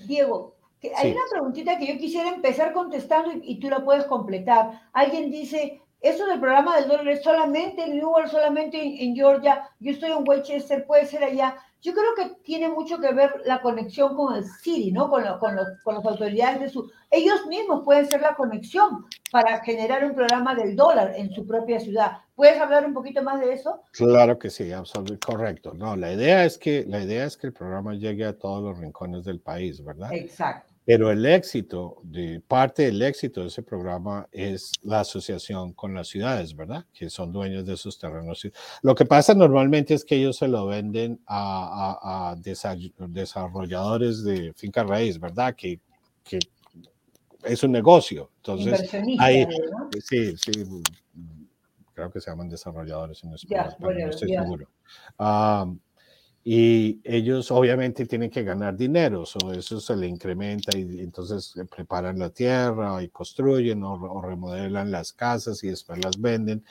Diego, 0.06 0.56
hay 0.96 1.12
sí. 1.12 1.18
una 1.18 1.26
preguntita 1.32 1.80
que 1.80 1.88
yo 1.88 1.98
quisiera 1.98 2.30
empezar 2.30 2.72
contestando 2.72 3.32
y, 3.32 3.54
y 3.54 3.60
tú 3.60 3.70
la 3.70 3.84
puedes 3.84 4.06
completar. 4.06 4.90
Alguien 4.94 5.32
dice, 5.32 5.82
eso 6.02 6.26
del 6.26 6.40
programa 6.40 6.78
del 6.78 6.88
dólar 6.88 7.08
es 7.10 7.24
solamente 7.24 7.84
en 7.84 7.98
Newark, 7.98 8.30
solamente 8.30 8.82
en, 8.82 9.10
en, 9.10 9.16
Georgia, 9.16 9.70
yo 9.80 9.92
estoy 9.92 10.12
en 10.12 10.28
Westchester, 10.28 10.86
puede 10.86 11.06
ser 11.06 11.24
allá. 11.24 11.56
Yo 11.82 11.94
creo 11.94 12.16
que 12.16 12.36
tiene 12.44 12.70
mucho 12.70 13.00
que 13.00 13.14
ver 13.14 13.42
la 13.46 13.62
conexión 13.62 14.16
con 14.16 14.36
el 14.36 14.44
City, 14.46 14.92
¿no? 14.92 15.10
Con, 15.10 15.24
lo, 15.24 15.40
con, 15.40 15.56
los, 15.56 15.68
con 15.84 15.96
las 15.96 16.06
autoridades 16.06 16.60
de 16.60 16.70
su... 16.70 16.90
Ellos 17.10 17.46
mismos 17.48 17.84
pueden 17.84 18.08
ser 18.08 18.22
la 18.22 18.36
conexión 18.36 19.06
para 19.32 19.60
generar 19.64 20.04
un 20.04 20.14
programa 20.14 20.56
del 20.56 20.76
dólar 20.76 21.14
en 21.16 21.32
su 21.32 21.46
propia 21.46 21.80
ciudad. 21.80 22.18
¿Puedes 22.36 22.60
hablar 22.60 22.86
un 22.86 22.94
poquito 22.94 23.22
más 23.24 23.40
de 23.40 23.54
eso? 23.54 23.82
Claro 23.92 24.38
que 24.38 24.50
sí, 24.50 24.72
absolutamente 24.72 25.26
correcto. 25.26 25.74
No, 25.74 25.96
la 25.96 26.14
idea 26.14 26.46
es 26.46 26.58
que 26.58 26.84
la 26.88 27.02
idea 27.02 27.26
es 27.26 27.38
que 27.38 27.48
el 27.48 27.54
programa 27.54 27.94
llegue 27.94 28.26
a 28.26 28.38
todos 28.38 28.64
los 28.64 28.78
rincones 28.78 29.24
del 29.24 29.40
país, 29.40 29.84
¿verdad? 29.84 30.12
Exacto. 30.14 30.67
Pero 30.88 31.12
el 31.12 31.26
éxito, 31.26 31.98
de 32.02 32.40
parte 32.48 32.84
del 32.84 33.02
éxito 33.02 33.42
de 33.42 33.48
ese 33.48 33.62
programa 33.62 34.26
es 34.32 34.72
la 34.84 35.02
asociación 35.02 35.74
con 35.74 35.94
las 35.94 36.08
ciudades, 36.08 36.56
¿verdad? 36.56 36.86
Que 36.94 37.10
son 37.10 37.34
dueños 37.34 37.66
de 37.66 37.74
esos 37.74 38.00
terrenos. 38.00 38.48
Lo 38.84 38.96
que 38.96 39.04
pasa 39.04 39.34
normalmente 39.34 39.94
es 39.94 40.06
que 40.06 40.16
ellos 40.16 40.38
se 40.38 40.48
lo 40.48 40.66
venden 40.66 41.20
a, 41.26 41.98
a, 42.02 42.32
a 42.32 42.36
desarrolladores 43.10 44.24
de 44.24 44.54
finca 44.54 44.86
raíz, 44.86 45.20
¿verdad? 45.20 45.54
Que, 45.56 45.82
que 46.24 46.40
es 47.44 47.64
un 47.64 47.74
negocio. 47.74 48.32
Entonces, 48.38 48.90
ahí, 49.20 49.46
¿no? 49.46 49.90
sí, 50.02 50.38
sí, 50.38 50.52
creo 51.94 52.10
que 52.10 52.22
se 52.22 52.32
llaman 52.32 52.48
desarrolladores 52.48 53.22
en 53.26 53.34
español, 53.34 53.66
yeah, 53.66 53.78
bueno, 53.80 54.06
no 54.06 54.10
estoy 54.10 54.30
yeah. 54.30 54.42
seguro. 54.42 54.70
Um, 55.20 55.80
y 56.50 57.02
ellos 57.04 57.52
obviamente 57.52 58.06
tienen 58.06 58.30
que 58.30 58.42
ganar 58.42 58.78
dinero, 58.78 59.26
so 59.26 59.52
eso 59.52 59.82
se 59.82 59.98
le 59.98 60.08
incrementa 60.08 60.78
y 60.78 61.02
entonces 61.02 61.54
preparan 61.70 62.18
la 62.20 62.30
tierra 62.30 63.04
y 63.04 63.10
construyen 63.10 63.84
o, 63.84 63.96
o, 63.96 64.22
remodelan 64.22 64.90
las 64.90 65.12
casas 65.12 65.62
y 65.66 65.68
después 65.68 66.02
las 66.02 66.18
venden. 66.22 66.64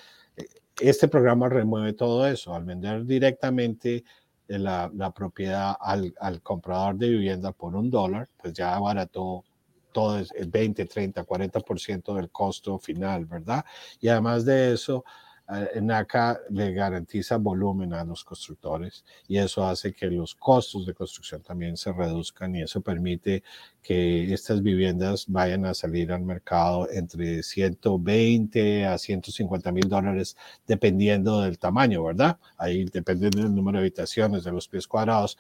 Este 0.81 1.09
programa 1.09 1.51
remueve 1.51 1.93
todo 1.93 2.27
eso 2.27 2.55
al 2.55 2.65
vender 2.65 3.05
directamente 3.05 4.03
la, 4.49 4.91
la 4.95 5.11
propiedad 5.11 5.77
al, 5.79 6.15
al, 6.21 6.41
comprador 6.41 6.97
de 6.97 7.11
vivienda 7.11 7.53
por 7.53 7.77
un 7.77 7.91
dólar, 7.91 8.31
pues 8.39 8.55
ya 8.55 8.77
abarató 8.77 9.45
todo 9.93 10.19
el 10.19 10.49
20, 10.49 10.87
30, 10.87 11.23
40% 11.23 12.15
del 12.15 12.31
costo 12.31 12.79
final, 12.79 13.27
¿verdad? 13.27 13.63
Y 14.01 14.09
además 14.09 14.47
de 14.47 14.73
eso, 14.73 15.05
eh, 15.05 15.26
NACA 15.49 16.41
le 16.51 16.73
garantiza 16.73 17.37
volumen 17.37 17.93
a 17.95 18.05
los 18.05 18.25
constructores 18.25 19.05
y 19.29 19.39
eso 19.39 19.65
hace 19.65 19.93
que 19.93 20.07
los 20.07 20.35
costos 20.35 20.87
de 20.87 20.95
construcción 20.95 21.43
también 21.43 21.77
se 21.77 21.93
reduzcan 21.93 22.55
y 22.57 22.63
eso 22.63 22.81
permite 22.81 23.45
que 23.83 24.33
estas 24.33 24.63
viviendas 24.63 25.27
vayan 25.29 25.65
a 25.65 25.75
salir 25.75 26.11
al 26.11 26.23
mercado 26.23 26.91
entre 26.91 27.43
120 27.43 28.87
a 28.87 28.99
150 28.99 29.71
mil 29.71 29.89
dólares 29.89 30.37
dependiendo 30.67 31.41
del 31.43 31.59
tamaño, 31.59 32.03
¿verdad? 32.03 32.39
Ahí 32.57 32.85
depende 32.85 33.31
del 33.31 33.55
número 33.55 33.79
de 33.79 33.85
habitaciones, 33.85 34.43
de 34.43 34.53
los 34.53 34.67
pies 34.67 34.89
cuadrados. 34.89 35.39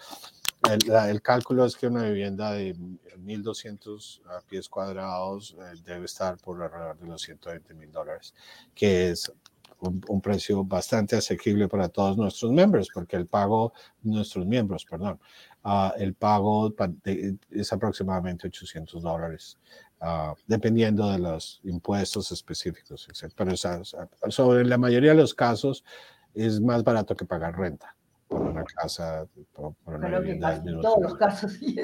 El, 0.70 0.90
el, 0.90 1.22
cálculo 1.22 1.64
es 1.64 1.76
que 1.76 1.86
una 1.86 2.04
vivienda 2.04 2.52
de 2.52 2.74
1.200 2.74 4.20
pies 4.48 4.68
cuadrados 4.68 5.56
eh, 5.58 5.80
debe 5.84 6.06
estar 6.06 6.38
por 6.38 6.62
alrededor 6.62 6.98
de 6.98 7.06
los 7.06 7.22
120 7.22 7.74
mil 7.74 7.92
dólares, 7.92 8.34
que 8.74 9.10
es 9.10 9.32
un, 9.80 10.00
un, 10.08 10.20
precio 10.20 10.64
bastante 10.64 11.16
asequible 11.16 11.68
para 11.68 11.88
todos 11.88 12.16
nuestros 12.16 12.50
miembros, 12.52 12.88
porque 12.92 13.16
el 13.16 13.26
pago, 13.26 13.72
nuestros 14.02 14.46
miembros, 14.46 14.84
perdón, 14.84 15.20
uh, 15.64 15.90
el 15.98 16.14
pago 16.14 16.74
de, 17.04 17.36
es 17.50 17.72
aproximadamente 17.72 18.46
800 18.46 19.02
dólares, 19.02 19.58
uh, 20.00 20.34
dependiendo 20.46 21.10
de 21.10 21.18
los 21.18 21.60
impuestos 21.64 22.32
específicos, 22.32 23.08
etc. 23.08 23.32
Pero 23.36 23.52
o 23.52 23.56
sea, 23.56 23.80
sobre 24.28 24.64
la 24.64 24.78
mayoría 24.78 25.10
de 25.10 25.18
los 25.18 25.34
casos 25.34 25.84
es 26.34 26.60
más 26.60 26.84
barato 26.84 27.14
que 27.14 27.24
pagar 27.24 27.58
renta 27.58 27.96
por 28.28 28.42
una 28.42 28.64
casa, 28.64 29.26
por, 29.52 29.74
por 29.84 29.94
una 29.94 30.08
Creo 30.08 30.20
vivienda 30.20 30.56
en 30.56 30.80
todos 30.80 31.00
los 31.00 31.14
casos 31.14 31.52
sí. 31.60 31.76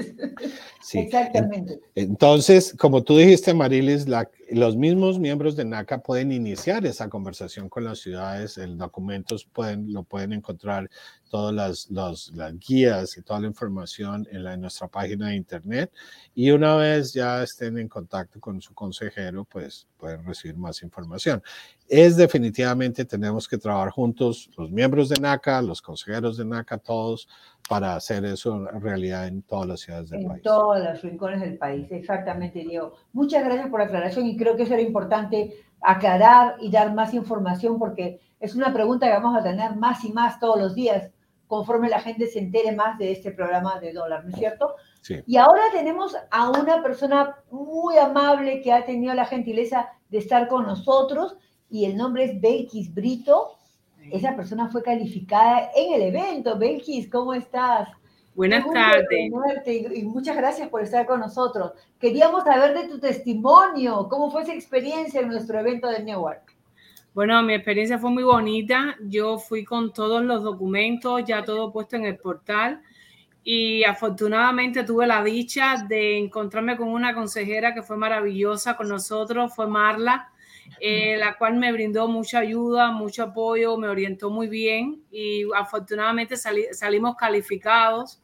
Sí. 0.82 0.98
Exactamente. 0.98 1.80
Entonces, 1.94 2.74
como 2.78 3.02
tú 3.02 3.16
dijiste, 3.16 3.54
Marilis, 3.54 4.08
la- 4.08 4.28
los 4.54 4.76
mismos 4.76 5.18
miembros 5.18 5.56
de 5.56 5.64
NACA 5.64 6.02
pueden 6.02 6.32
iniciar 6.32 6.84
esa 6.86 7.08
conversación 7.08 7.68
con 7.68 7.84
las 7.84 7.98
ciudades. 8.00 8.58
El 8.58 8.76
documentos 8.78 9.44
pueden, 9.44 9.92
lo 9.92 10.02
pueden 10.02 10.32
encontrar, 10.32 10.88
todas 11.30 11.54
las, 11.54 11.90
los- 11.90 12.30
las 12.34 12.52
guías 12.58 13.16
y 13.16 13.22
toda 13.22 13.40
la 13.40 13.46
información 13.46 14.28
en, 14.30 14.44
la, 14.44 14.52
en 14.52 14.60
nuestra 14.60 14.86
página 14.86 15.28
de 15.28 15.36
internet. 15.36 15.90
Y 16.34 16.50
una 16.50 16.76
vez 16.76 17.14
ya 17.14 17.42
estén 17.42 17.78
en 17.78 17.88
contacto 17.88 18.38
con 18.38 18.60
su 18.60 18.74
consejero, 18.74 19.44
pues 19.46 19.86
pueden 19.96 20.22
recibir 20.26 20.58
más 20.58 20.82
información. 20.82 21.42
Es 21.88 22.16
definitivamente, 22.16 23.06
tenemos 23.06 23.48
que 23.48 23.56
trabajar 23.56 23.90
juntos, 23.90 24.50
los 24.58 24.70
miembros 24.70 25.08
de 25.08 25.18
NACA, 25.20 25.62
los 25.62 25.80
consejeros 25.80 26.36
de 26.36 26.44
NACA, 26.44 26.76
todos, 26.76 27.26
para 27.68 27.96
hacer 27.96 28.24
eso 28.24 28.66
realidad 28.80 29.26
en 29.26 29.42
todas 29.42 29.68
las 29.68 29.80
ciudades 29.80 30.10
del 30.10 30.22
En 30.22 30.28
país. 30.28 30.42
todos 30.42 30.78
los 30.78 31.02
rincones 31.02 31.40
del 31.40 31.56
país, 31.58 31.90
exactamente, 31.90 32.60
Diego. 32.60 32.94
Muchas 33.12 33.44
gracias 33.44 33.68
por 33.68 33.80
la 33.80 33.86
aclaración 33.86 34.26
y 34.26 34.36
creo 34.36 34.56
que 34.56 34.64
eso 34.64 34.74
era 34.74 34.82
importante 34.82 35.54
aclarar 35.80 36.56
y 36.60 36.70
dar 36.70 36.94
más 36.94 37.14
información 37.14 37.78
porque 37.78 38.20
es 38.40 38.54
una 38.54 38.72
pregunta 38.72 39.06
que 39.06 39.12
vamos 39.12 39.36
a 39.36 39.42
tener 39.42 39.76
más 39.76 40.04
y 40.04 40.12
más 40.12 40.38
todos 40.38 40.60
los 40.60 40.74
días 40.74 41.10
conforme 41.46 41.90
la 41.90 42.00
gente 42.00 42.26
se 42.28 42.38
entere 42.38 42.72
más 42.74 42.96
de 42.98 43.12
este 43.12 43.30
programa 43.30 43.78
de 43.78 43.92
dólar, 43.92 44.24
¿no 44.24 44.30
es 44.30 44.36
cierto? 44.36 44.74
Sí. 45.02 45.20
Y 45.26 45.36
ahora 45.36 45.64
tenemos 45.70 46.16
a 46.30 46.48
una 46.48 46.82
persona 46.82 47.36
muy 47.50 47.98
amable 47.98 48.62
que 48.62 48.72
ha 48.72 48.86
tenido 48.86 49.12
la 49.12 49.26
gentileza 49.26 49.90
de 50.08 50.18
estar 50.18 50.48
con 50.48 50.64
nosotros 50.64 51.36
y 51.68 51.84
el 51.84 51.96
nombre 51.96 52.24
es 52.24 52.40
Belkis 52.40 52.94
Brito. 52.94 53.56
Esa 54.10 54.34
persona 54.34 54.68
fue 54.68 54.82
calificada 54.82 55.70
en 55.76 55.94
el 55.94 56.02
evento. 56.02 56.58
Belkis, 56.58 57.10
¿cómo 57.10 57.34
estás? 57.34 57.88
Buenas 58.34 58.64
tardes. 58.72 59.30
y 59.94 60.02
muchas 60.04 60.36
gracias 60.36 60.68
por 60.68 60.82
estar 60.82 61.06
con 61.06 61.20
nosotros. 61.20 61.72
Queríamos 62.00 62.44
saber 62.44 62.74
de 62.74 62.88
tu 62.88 62.98
testimonio, 62.98 64.08
cómo 64.08 64.30
fue 64.30 64.42
esa 64.42 64.54
experiencia 64.54 65.20
en 65.20 65.28
nuestro 65.28 65.58
evento 65.60 65.88
de 65.88 66.02
Newark. 66.02 66.52
Bueno, 67.14 67.42
mi 67.42 67.52
experiencia 67.52 67.98
fue 67.98 68.10
muy 68.10 68.22
bonita. 68.22 68.96
Yo 69.02 69.38
fui 69.38 69.64
con 69.64 69.92
todos 69.92 70.24
los 70.24 70.42
documentos, 70.42 71.22
ya 71.26 71.44
todo 71.44 71.70
puesto 71.70 71.96
en 71.96 72.06
el 72.06 72.16
portal. 72.16 72.80
Y 73.44 73.84
afortunadamente 73.84 74.84
tuve 74.84 75.06
la 75.06 75.22
dicha 75.22 75.84
de 75.86 76.16
encontrarme 76.16 76.76
con 76.76 76.88
una 76.88 77.14
consejera 77.14 77.74
que 77.74 77.82
fue 77.82 77.98
maravillosa 77.98 78.76
con 78.76 78.88
nosotros, 78.88 79.54
fue 79.54 79.66
Marla, 79.66 80.30
eh, 80.80 81.16
la 81.18 81.36
cual 81.36 81.56
me 81.56 81.72
brindó 81.72 82.08
mucha 82.08 82.40
ayuda, 82.40 82.90
mucho 82.90 83.24
apoyo, 83.24 83.76
me 83.76 83.88
orientó 83.88 84.30
muy 84.30 84.48
bien 84.48 85.02
y 85.10 85.44
afortunadamente 85.54 86.36
sali- 86.36 86.72
salimos 86.72 87.16
calificados 87.16 88.22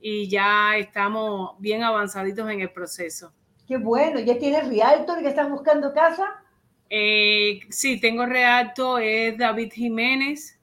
y 0.00 0.28
ya 0.28 0.76
estamos 0.76 1.52
bien 1.58 1.82
avanzaditos 1.82 2.50
en 2.50 2.60
el 2.60 2.70
proceso. 2.70 3.32
Qué 3.68 3.76
bueno, 3.76 4.18
¿ya 4.20 4.38
tienes 4.38 4.68
Realtor 4.68 5.22
que 5.22 5.28
estás 5.28 5.48
buscando 5.48 5.92
casa? 5.94 6.42
Eh, 6.90 7.60
sí, 7.70 8.00
tengo 8.00 8.26
reacto, 8.26 8.98
es 8.98 9.38
David 9.38 9.72
Jiménez. 9.72 10.58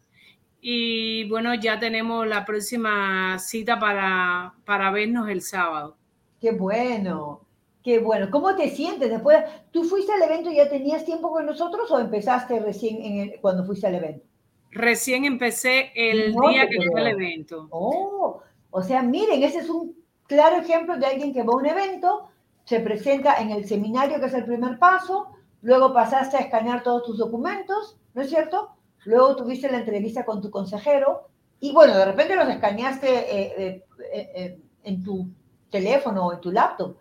Y 0.61 1.23
bueno, 1.29 1.55
ya 1.55 1.79
tenemos 1.79 2.27
la 2.27 2.43
próxima 2.43 3.39
cita 3.39 3.79
para, 3.79 4.53
para 4.65 4.91
vernos 4.91 5.29
el 5.29 5.41
sábado. 5.41 5.95
Qué 6.41 6.51
bueno, 6.51 7.41
qué 7.83 7.99
bueno. 7.99 8.29
¿Cómo 8.31 8.55
te 8.55 8.69
sientes 8.69 9.09
después? 9.09 9.43
¿Tú 9.71 9.83
fuiste 9.83 10.11
al 10.13 10.21
evento 10.21 10.51
y 10.51 10.55
ya 10.57 10.69
tenías 10.69 11.05
tiempo 11.05 11.31
con 11.31 11.45
nosotros 11.45 11.89
o 11.91 11.99
empezaste 11.99 12.59
recién 12.59 13.01
en 13.03 13.19
el- 13.19 13.39
cuando 13.41 13.63
fuiste 13.65 13.87
al 13.87 13.95
evento? 13.95 14.25
Recién 14.71 15.25
empecé 15.25 15.91
el 15.95 16.33
No 16.35 16.49
día 16.49 16.67
que 16.69 16.75
fue 16.75 16.85
el 16.85 16.91
creo. 16.91 17.07
evento. 17.07 17.67
Oh, 17.71 18.41
o 18.71 18.81
sea, 18.83 19.01
miren, 19.01 19.41
ese 19.43 19.59
es 19.59 19.69
un 19.69 19.95
claro 20.27 20.57
ejemplo 20.57 20.97
de 20.97 21.05
alguien 21.07 21.33
que 21.33 21.41
va 21.43 21.53
a 21.53 21.57
un 21.57 21.65
evento, 21.65 22.27
se 22.65 22.79
presenta 22.79 23.37
en 23.41 23.49
el 23.49 23.65
seminario, 23.67 24.19
que 24.19 24.27
es 24.27 24.33
el 24.35 24.45
primer 24.45 24.77
paso, 24.77 25.29
luego 25.63 25.91
pasaste 25.91 26.37
a 26.37 26.41
escanear 26.41 26.83
todos 26.83 27.03
tus 27.03 27.17
documentos, 27.17 27.97
¿no 28.13 28.21
es 28.21 28.29
cierto? 28.29 28.69
Luego 29.05 29.35
tuviste 29.35 29.71
la 29.71 29.79
entrevista 29.79 30.23
con 30.23 30.39
tu 30.41 30.51
consejero 30.51 31.29
y 31.59 31.71
bueno, 31.73 31.97
de 31.97 32.05
repente 32.05 32.35
los 32.35 32.47
escaneaste 32.47 33.07
eh, 33.09 33.53
eh, 33.57 33.85
eh, 34.13 34.31
eh, 34.35 34.59
en 34.83 35.03
tu 35.03 35.27
teléfono 35.71 36.27
o 36.27 36.33
en 36.33 36.41
tu 36.41 36.51
laptop. 36.51 36.95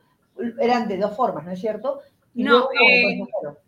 Eran 0.60 0.88
de 0.88 0.96
dos 0.98 1.16
formas, 1.16 1.44
¿no 1.44 1.52
es 1.52 1.60
cierto? 1.60 2.00
Y 2.34 2.44
No, 2.44 2.68
el 2.70 3.20
eh, 3.20 3.24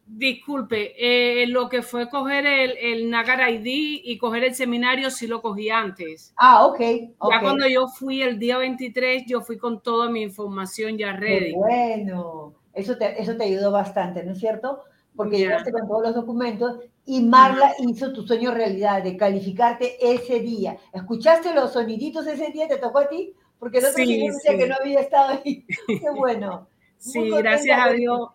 disculpe, 0.06 0.94
eh, 0.96 1.46
lo 1.46 1.68
que 1.68 1.82
fue 1.82 2.08
coger 2.08 2.46
el, 2.46 2.76
el 2.78 3.10
Nagar 3.10 3.48
ID 3.50 4.00
y 4.04 4.18
coger 4.18 4.44
el 4.44 4.54
seminario 4.54 5.10
sí 5.10 5.26
lo 5.26 5.40
cogí 5.42 5.70
antes. 5.70 6.32
Ah, 6.36 6.66
ok. 6.66 6.78
Ya 6.80 7.40
cuando 7.40 7.66
yo 7.66 7.88
fui 7.88 8.22
el 8.22 8.38
día 8.38 8.58
23, 8.58 9.24
yo 9.26 9.40
fui 9.40 9.56
con 9.58 9.82
toda 9.82 10.08
mi 10.10 10.22
información 10.22 10.96
ya 10.98 11.12
Qué 11.14 11.18
ready. 11.20 11.52
bueno, 11.54 12.54
eso 12.72 12.96
te, 12.96 13.20
eso 13.20 13.36
te 13.36 13.44
ayudó 13.44 13.70
bastante, 13.72 14.22
¿no 14.24 14.32
es 14.32 14.38
cierto? 14.38 14.80
Porque 15.16 15.38
Ya. 15.38 15.46
llegaste 15.46 15.72
con 15.72 15.88
todos 15.88 16.02
los 16.02 16.14
documentos 16.14 16.78
y 17.06 17.22
Marla 17.22 17.72
hizo 17.80 18.12
tu 18.12 18.22
sueño 18.22 18.52
realidad 18.52 19.02
de 19.02 19.16
calificarte 19.16 19.96
ese 20.00 20.38
día. 20.40 20.76
¿Escuchaste 20.92 21.52
los 21.54 21.72
soniditos 21.72 22.26
ese 22.26 22.50
día? 22.52 22.68
¿Te 22.68 22.76
tocó 22.76 23.00
a 23.00 23.08
ti? 23.08 23.34
Porque 23.60 23.78
el 23.78 23.84
otro 23.84 23.96
Sí, 23.96 24.06
señor 24.06 24.34
decía 24.34 24.52
sí. 24.52 24.58
que 24.58 24.66
no 24.66 24.74
había 24.80 25.00
estado 25.00 25.38
ahí. 25.44 25.64
Qué 25.86 26.10
bueno. 26.16 26.66
Sí, 26.98 27.30
gracias 27.30 27.78
a. 27.78 27.92
Dios. 27.92 28.30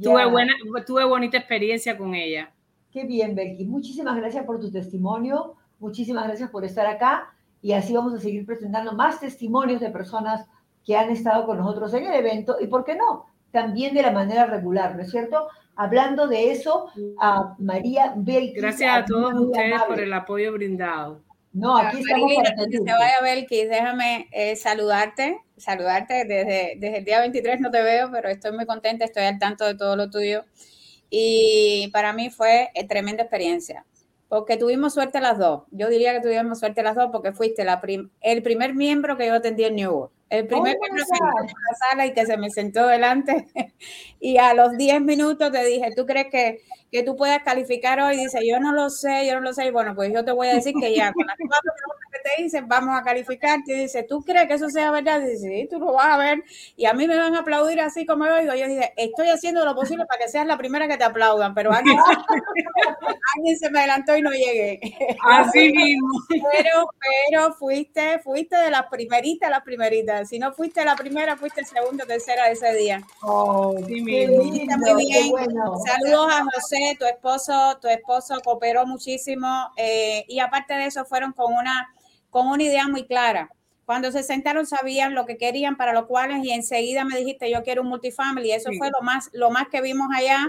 Tuve, 0.00 0.24
buena, 0.30 0.52
tuve 0.86 1.04
bonita 1.04 1.36
experiencia 1.36 1.98
con 1.98 2.14
ella. 2.14 2.50
Qué 2.92 3.04
bien, 3.04 3.34
Belkis. 3.34 3.66
Muchísimas 3.68 4.16
gracias 4.16 4.44
por 4.46 4.58
tu 4.60 4.70
testimonio. 4.70 5.56
Muchísimas 5.80 6.24
gracias 6.26 6.48
por 6.50 6.64
estar 6.64 6.86
acá. 6.86 7.34
Y 7.60 7.72
así 7.72 7.92
vamos 7.92 8.14
a 8.14 8.20
seguir 8.20 8.46
presentando 8.46 8.92
más 8.92 9.20
testimonios 9.20 9.80
de 9.80 9.90
personas 9.90 10.46
que 10.84 10.96
han 10.96 11.10
estado 11.10 11.44
con 11.44 11.58
nosotros 11.58 11.92
en 11.94 12.06
el 12.06 12.14
evento. 12.14 12.56
Y 12.60 12.68
por 12.68 12.84
qué 12.84 12.94
no, 12.94 13.26
también 13.50 13.92
de 13.94 14.02
la 14.02 14.12
manera 14.12 14.46
regular, 14.46 14.94
¿no 14.96 15.02
es 15.02 15.10
cierto? 15.10 15.48
Hablando 15.74 16.26
de 16.28 16.50
eso, 16.52 16.86
a 17.20 17.54
María 17.58 18.14
Belkis. 18.16 18.62
Gracias 18.62 18.96
a 18.96 19.04
todos 19.04 19.34
muy 19.34 19.46
ustedes 19.46 19.72
por 19.72 19.82
amable. 19.86 20.02
el 20.04 20.12
apoyo 20.12 20.52
brindado. 20.52 21.20
No, 21.52 21.76
aquí 21.76 21.98
estamos 22.00 22.30
Marilyn, 22.30 22.44
para 22.44 22.66
que 22.66 22.78
se 22.78 22.92
vaya 22.92 23.20
Belkis, 23.22 23.68
déjame 23.68 24.28
eh, 24.32 24.54
saludarte, 24.56 25.40
saludarte 25.56 26.24
desde, 26.24 26.74
desde 26.78 26.98
el 26.98 27.04
día 27.04 27.20
23 27.20 27.60
no 27.60 27.70
te 27.70 27.82
veo, 27.82 28.10
pero 28.12 28.28
estoy 28.28 28.52
muy 28.52 28.66
contenta, 28.66 29.04
estoy 29.04 29.24
al 29.24 29.38
tanto 29.38 29.64
de 29.64 29.74
todo 29.74 29.96
lo 29.96 30.10
tuyo. 30.10 30.44
Y 31.10 31.88
para 31.92 32.12
mí 32.12 32.30
fue 32.30 32.70
eh, 32.74 32.86
tremenda 32.86 33.22
experiencia, 33.22 33.86
porque 34.28 34.56
tuvimos 34.56 34.94
suerte 34.94 35.20
las 35.20 35.38
dos, 35.38 35.62
yo 35.70 35.88
diría 35.88 36.12
que 36.14 36.20
tuvimos 36.20 36.58
suerte 36.58 36.82
las 36.82 36.96
dos 36.96 37.08
porque 37.12 37.32
fuiste 37.32 37.64
la 37.64 37.80
prim- 37.80 38.10
el 38.20 38.42
primer 38.42 38.74
miembro 38.74 39.16
que 39.16 39.26
yo 39.26 39.34
atendí 39.34 39.64
en 39.64 39.76
Newark, 39.76 40.12
el 40.30 40.46
primer 40.46 40.76
Oh 40.76 40.80
miembro 40.80 41.04
que 41.06 41.18
a 41.18 41.42
la 41.42 41.76
sala 41.90 42.06
y 42.06 42.12
que 42.14 42.26
se 42.26 42.36
me 42.36 42.50
sentó 42.50 42.86
delante 42.86 43.46
y 44.20 44.36
a 44.38 44.52
los 44.54 44.76
10 44.76 45.00
minutos 45.00 45.50
te 45.50 45.64
dije, 45.64 45.92
¿tú 45.96 46.04
crees 46.06 46.26
que, 46.30 46.60
que 46.90 47.02
tú 47.02 47.16
puedas 47.16 47.42
calificar 47.42 48.00
hoy? 48.00 48.16
Dice, 48.16 48.46
yo 48.46 48.60
no 48.60 48.72
lo 48.72 48.90
sé, 48.90 49.26
yo 49.26 49.34
no 49.36 49.40
lo 49.40 49.52
sé. 49.54 49.66
Y 49.66 49.70
bueno, 49.70 49.94
pues 49.94 50.12
yo 50.12 50.24
te 50.24 50.32
voy 50.32 50.48
a 50.48 50.54
decir 50.54 50.76
que 50.78 50.94
ya 50.94 51.12
con 51.12 51.26
las 51.26 51.36
cuatro 51.46 51.72
preguntas 51.76 52.07
te 52.36 52.42
dicen, 52.42 52.68
vamos 52.68 52.98
a 52.98 53.02
calificar, 53.02 53.60
te 53.64 53.74
dice, 53.74 54.02
¿tú 54.02 54.22
crees 54.22 54.46
que 54.46 54.54
eso 54.54 54.68
sea 54.68 54.90
verdad? 54.90 55.20
Dice, 55.20 55.48
sí, 55.48 55.68
tú 55.70 55.78
lo 55.78 55.92
vas 55.92 56.06
a 56.06 56.16
ver. 56.16 56.44
Y 56.76 56.86
a 56.86 56.92
mí 56.92 57.06
me 57.06 57.16
van 57.16 57.34
a 57.34 57.40
aplaudir 57.40 57.80
así 57.80 58.06
como 58.06 58.26
yo 58.26 58.38
digo. 58.40 58.54
Yo 58.54 58.68
dije, 58.68 58.92
estoy 58.96 59.28
haciendo 59.28 59.64
lo 59.64 59.74
posible 59.74 60.04
para 60.06 60.24
que 60.24 60.28
seas 60.30 60.46
la 60.46 60.58
primera 60.58 60.88
que 60.88 60.96
te 60.96 61.04
aplaudan, 61.04 61.54
pero 61.54 61.72
alguien, 61.72 61.98
alguien 63.36 63.58
se 63.58 63.70
me 63.70 63.80
adelantó 63.80 64.16
y 64.16 64.22
no 64.22 64.30
llegué. 64.30 64.80
Así 65.24 65.72
mismo. 65.72 66.08
Pero, 66.28 66.88
pero 67.28 67.52
fuiste, 67.54 68.18
fuiste 68.20 68.56
de 68.56 68.70
las 68.70 68.86
primeritas, 68.86 69.50
las 69.50 69.62
primeritas. 69.62 70.28
Si 70.28 70.38
no 70.38 70.52
fuiste 70.52 70.84
la 70.84 70.96
primera, 70.96 71.36
fuiste 71.36 71.64
segunda 71.64 72.04
tercera 72.04 72.50
ese 72.50 72.74
día. 72.74 73.02
Oh, 73.22 73.76
sí, 73.86 74.04
qué 74.04 74.28
muy 74.28 74.50
lindo, 74.50 74.96
bien. 74.96 75.30
bueno. 75.30 75.76
Saludos 75.86 76.32
a 76.32 76.44
José, 76.44 76.96
tu 76.98 77.04
esposo, 77.06 77.78
tu 77.80 77.88
esposo 77.88 78.40
cooperó 78.44 78.86
muchísimo 78.86 79.70
eh, 79.76 80.24
y 80.28 80.40
aparte 80.40 80.74
de 80.74 80.86
eso 80.86 81.04
fueron 81.04 81.32
con 81.32 81.52
una, 81.52 81.92
con 82.30 82.48
una 82.48 82.62
idea 82.62 82.88
muy 82.88 83.06
clara. 83.06 83.50
Cuando 83.84 84.12
se 84.12 84.22
sentaron 84.22 84.66
sabían 84.66 85.14
lo 85.14 85.24
que 85.24 85.38
querían 85.38 85.76
para 85.76 85.94
lo 85.94 86.06
cuales 86.06 86.44
y 86.44 86.50
enseguida 86.50 87.04
me 87.04 87.16
dijiste 87.16 87.50
yo 87.50 87.62
quiero 87.62 87.82
un 87.82 87.88
multifamily. 87.88 88.52
Eso 88.52 88.70
fue 88.76 88.88
lo 88.88 89.02
más, 89.02 89.30
lo 89.32 89.50
más 89.50 89.68
que 89.68 89.80
vimos 89.80 90.08
allá. 90.14 90.46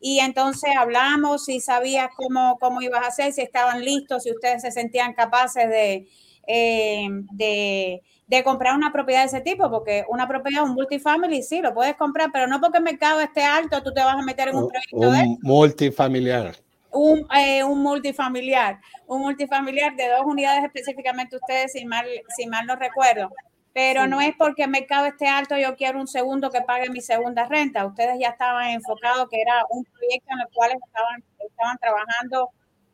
Y 0.00 0.20
entonces 0.20 0.70
hablamos 0.76 1.48
y 1.48 1.60
sabías 1.60 2.08
cómo, 2.16 2.56
cómo 2.58 2.80
ibas 2.80 3.04
a 3.04 3.08
hacer, 3.08 3.32
si 3.32 3.42
estaban 3.42 3.84
listos, 3.84 4.22
si 4.22 4.30
ustedes 4.30 4.62
se 4.62 4.70
sentían 4.70 5.12
capaces 5.12 5.68
de, 5.68 6.06
eh, 6.46 7.08
de, 7.32 8.02
de 8.28 8.44
comprar 8.44 8.76
una 8.76 8.92
propiedad 8.92 9.20
de 9.22 9.26
ese 9.26 9.40
tipo, 9.40 9.70
porque 9.70 10.04
una 10.08 10.28
propiedad, 10.28 10.62
un 10.62 10.74
multifamily, 10.74 11.42
sí, 11.42 11.60
lo 11.60 11.74
puedes 11.74 11.96
comprar, 11.96 12.30
pero 12.32 12.46
no 12.46 12.60
porque 12.60 12.78
el 12.78 12.84
mercado 12.84 13.20
esté 13.20 13.42
alto, 13.42 13.82
tú 13.82 13.92
te 13.92 14.00
vas 14.00 14.16
a 14.16 14.22
meter 14.22 14.48
en 14.48 14.56
un 14.56 14.68
proyecto 14.68 15.10
de 15.10 15.22
Un 15.22 15.38
multifamiliar. 15.42 16.56
Un, 16.92 17.26
eh, 17.36 17.62
un 17.64 17.82
multifamiliar, 17.82 18.80
un 19.06 19.20
multifamiliar 19.22 19.94
de 19.96 20.08
dos 20.08 20.22
unidades 20.24 20.64
específicamente 20.64 21.36
ustedes, 21.36 21.72
si 21.72 21.84
mal, 21.84 22.06
si 22.36 22.46
mal 22.46 22.66
no 22.66 22.76
recuerdo. 22.76 23.30
Pero 23.74 24.04
Sí. 24.04 24.08
no 24.10 24.20
es 24.20 24.34
porque 24.36 24.64
el 24.64 24.70
mercado 24.70 25.06
esté 25.06 25.28
alto, 25.28 25.56
yo 25.56 25.76
quiero 25.76 26.00
un 26.00 26.08
segundo 26.08 26.50
que 26.50 26.62
pague 26.62 26.90
mi 26.90 27.00
segunda 27.00 27.46
renta. 27.46 27.86
Ustedes 27.86 28.18
ya 28.20 28.28
estaban 28.30 28.70
enfocados 28.70 29.28
que 29.30 29.40
era 29.40 29.62
un 29.70 29.84
proyecto 29.84 30.28
en 30.32 30.40
el 30.40 30.46
cual 30.52 30.70
estaban, 30.72 31.24
estaban 31.48 31.78
trabajando 31.78 32.50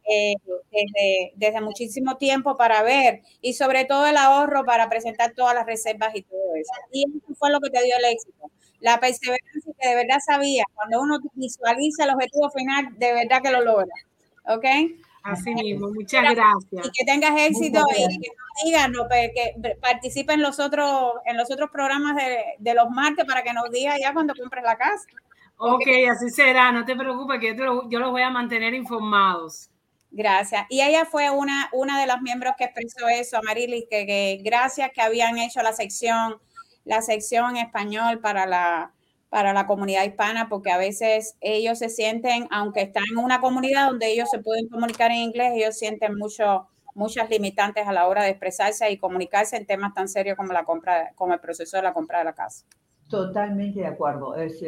eh, 0.06 0.34
desde, 0.70 1.32
desde 1.36 1.60
muchísimo 1.62 2.16
tiempo 2.18 2.56
para 2.58 2.82
ver 2.82 3.22
y 3.40 3.54
sobre 3.54 3.84
todo 3.86 4.06
el 4.06 4.16
ahorro 4.18 4.64
para 4.64 4.88
presentar 4.90 5.32
todas 5.34 5.54
las 5.54 5.64
reservas 5.66 6.14
y 6.14 6.22
todo 6.22 6.54
eso. 6.56 6.72
Y 6.92 7.04
eso 7.08 7.34
fue 7.38 7.50
lo 7.50 7.60
que 7.60 7.70
te 7.70 7.82
dio 7.84 7.96
el 7.96 8.04
éxito. 8.12 8.50
La 8.80 9.00
perseverancia 9.00 9.72
que 9.80 9.88
de 9.88 9.94
verdad 9.94 10.18
sabía, 10.24 10.64
cuando 10.74 11.00
uno 11.00 11.18
visualiza 11.34 12.04
el 12.04 12.10
objetivo 12.10 12.50
final, 12.50 12.88
de 12.98 13.12
verdad 13.12 13.42
que 13.42 13.50
lo 13.50 13.62
logra. 13.62 13.94
¿Ok? 14.46 14.64
Así 15.22 15.54
mismo, 15.54 15.88
muchas 15.88 16.22
gracias. 16.22 16.86
Y 16.86 16.90
que 16.90 17.04
tengas 17.06 17.32
éxito 17.40 17.80
y 17.96 18.18
que 18.18 18.28
nos 18.28 18.64
digas, 18.64 18.90
no, 18.90 19.08
Pe- 19.08 19.32
que 19.34 19.74
participe 19.80 20.34
en 20.34 20.42
los 20.42 20.60
otros, 20.60 21.14
en 21.24 21.38
los 21.38 21.50
otros 21.50 21.70
programas 21.70 22.14
de, 22.16 22.44
de 22.58 22.74
los 22.74 22.90
martes 22.90 23.24
para 23.24 23.42
que 23.42 23.54
nos 23.54 23.70
diga 23.70 23.98
ya 23.98 24.12
cuando 24.12 24.34
compres 24.34 24.62
la 24.64 24.76
casa. 24.76 25.04
Ok, 25.56 25.86
así 26.10 26.28
será, 26.28 26.72
no 26.72 26.84
te 26.84 26.94
preocupes, 26.94 27.40
que 27.40 27.48
yo, 27.48 27.56
te 27.56 27.62
lo- 27.62 27.88
yo 27.88 27.98
los 28.00 28.10
voy 28.10 28.20
a 28.20 28.28
mantener 28.28 28.74
informados. 28.74 29.70
Gracias. 30.10 30.66
Y 30.68 30.82
ella 30.82 31.06
fue 31.06 31.30
una, 31.30 31.70
una 31.72 31.98
de 32.00 32.06
los 32.06 32.20
miembros 32.20 32.54
que 32.58 32.64
expresó 32.64 33.08
eso, 33.08 33.38
Amarilis, 33.38 33.84
que, 33.90 34.04
que 34.04 34.40
gracias 34.44 34.90
que 34.92 35.00
habían 35.00 35.38
hecho 35.38 35.62
la 35.62 35.72
sección, 35.72 36.36
la 36.84 37.02
sección 37.02 37.56
español 37.56 38.20
para 38.20 38.46
la, 38.46 38.92
para 39.30 39.52
la 39.52 39.66
comunidad 39.66 40.04
hispana, 40.04 40.48
porque 40.48 40.70
a 40.70 40.78
veces 40.78 41.36
ellos 41.40 41.78
se 41.78 41.88
sienten, 41.88 42.46
aunque 42.50 42.82
están 42.82 43.04
en 43.10 43.18
una 43.18 43.40
comunidad 43.40 43.88
donde 43.88 44.12
ellos 44.12 44.30
se 44.30 44.38
pueden 44.38 44.68
comunicar 44.68 45.10
en 45.10 45.18
inglés, 45.18 45.52
ellos 45.54 45.76
sienten 45.76 46.16
mucho, 46.16 46.68
muchas 46.94 47.28
limitantes 47.30 47.86
a 47.86 47.92
la 47.92 48.06
hora 48.06 48.22
de 48.22 48.30
expresarse 48.30 48.90
y 48.90 48.98
comunicarse 48.98 49.56
en 49.56 49.66
temas 49.66 49.92
tan 49.94 50.08
serios 50.08 50.36
como 50.36 50.52
la 50.52 50.64
compra, 50.64 51.12
como 51.14 51.34
el 51.34 51.40
proceso 51.40 51.76
de 51.76 51.82
la 51.82 51.92
compra 51.92 52.18
de 52.18 52.24
la 52.26 52.32
casa. 52.34 52.64
Totalmente 53.08 53.80
de 53.80 53.86
acuerdo. 53.86 54.34
Es, 54.36 54.62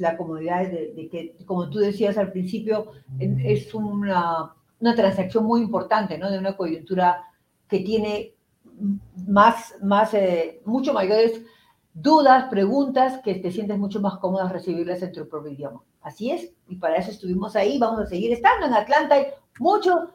la 0.00 0.16
comodidad 0.16 0.66
de, 0.66 1.08
que, 1.10 1.36
como 1.44 1.68
tú 1.70 1.78
decías 1.78 2.16
al 2.18 2.30
principio, 2.30 2.92
es 3.18 3.74
una, 3.74 4.54
una 4.80 4.94
transacción 4.94 5.44
muy 5.44 5.60
importante, 5.60 6.16
¿no? 6.18 6.30
De 6.30 6.38
una 6.38 6.56
coyuntura 6.56 7.24
que 7.68 7.80
tiene 7.80 8.34
más, 9.26 9.74
más 9.82 10.14
eh, 10.14 10.60
mucho 10.64 10.92
mayores 10.92 11.42
dudas, 12.00 12.44
preguntas, 12.50 13.20
que 13.22 13.34
te 13.34 13.50
sientes 13.50 13.78
mucho 13.78 14.00
más 14.00 14.18
cómoda 14.18 14.48
recibirlas 14.48 15.02
en 15.02 15.12
tu 15.12 15.28
propio 15.28 15.52
idioma. 15.52 15.82
Así 16.02 16.30
es, 16.30 16.52
y 16.68 16.76
para 16.76 16.96
eso 16.96 17.10
estuvimos 17.10 17.56
ahí, 17.56 17.78
vamos 17.78 18.00
a 18.00 18.06
seguir 18.06 18.32
estando 18.32 18.66
en 18.66 18.74
Atlanta. 18.74 19.16
Hay 19.16 19.26
muchos 19.58 20.08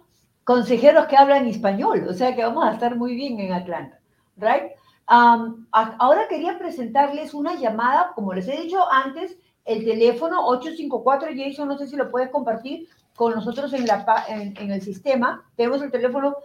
consejeros 0.44 1.08
que 1.08 1.18
hablan 1.18 1.48
español, 1.48 2.06
o 2.10 2.14
sea 2.14 2.36
que 2.36 2.44
vamos 2.44 2.66
a 2.66 2.74
estar 2.74 2.96
muy 2.96 3.16
bien 3.16 3.40
en 3.40 3.54
Atlanta, 3.54 4.00
¿right? 4.38 4.72
Ahora 5.08 6.28
quería 6.28 6.58
presentarles 6.58 7.34
una 7.34 7.56
llamada, 7.56 8.12
como 8.16 8.34
les 8.34 8.48
he 8.48 8.62
dicho 8.62 8.80
antes, 8.92 9.38
el 9.66 9.84
teléfono 9.84 10.46
854, 10.48 11.30
Jason, 11.36 11.68
no 11.68 11.78
sé 11.78 11.88
si 11.88 11.96
lo 11.96 12.10
puedes 12.10 12.30
compartir 12.30 12.88
con 13.16 13.34
nosotros 13.34 13.74
en, 13.74 13.88
en, 14.58 14.72
el 14.72 14.82
sistema. 14.82 15.44
Tenemos 15.56 15.82
el 15.82 15.92
teléfono 15.92 16.36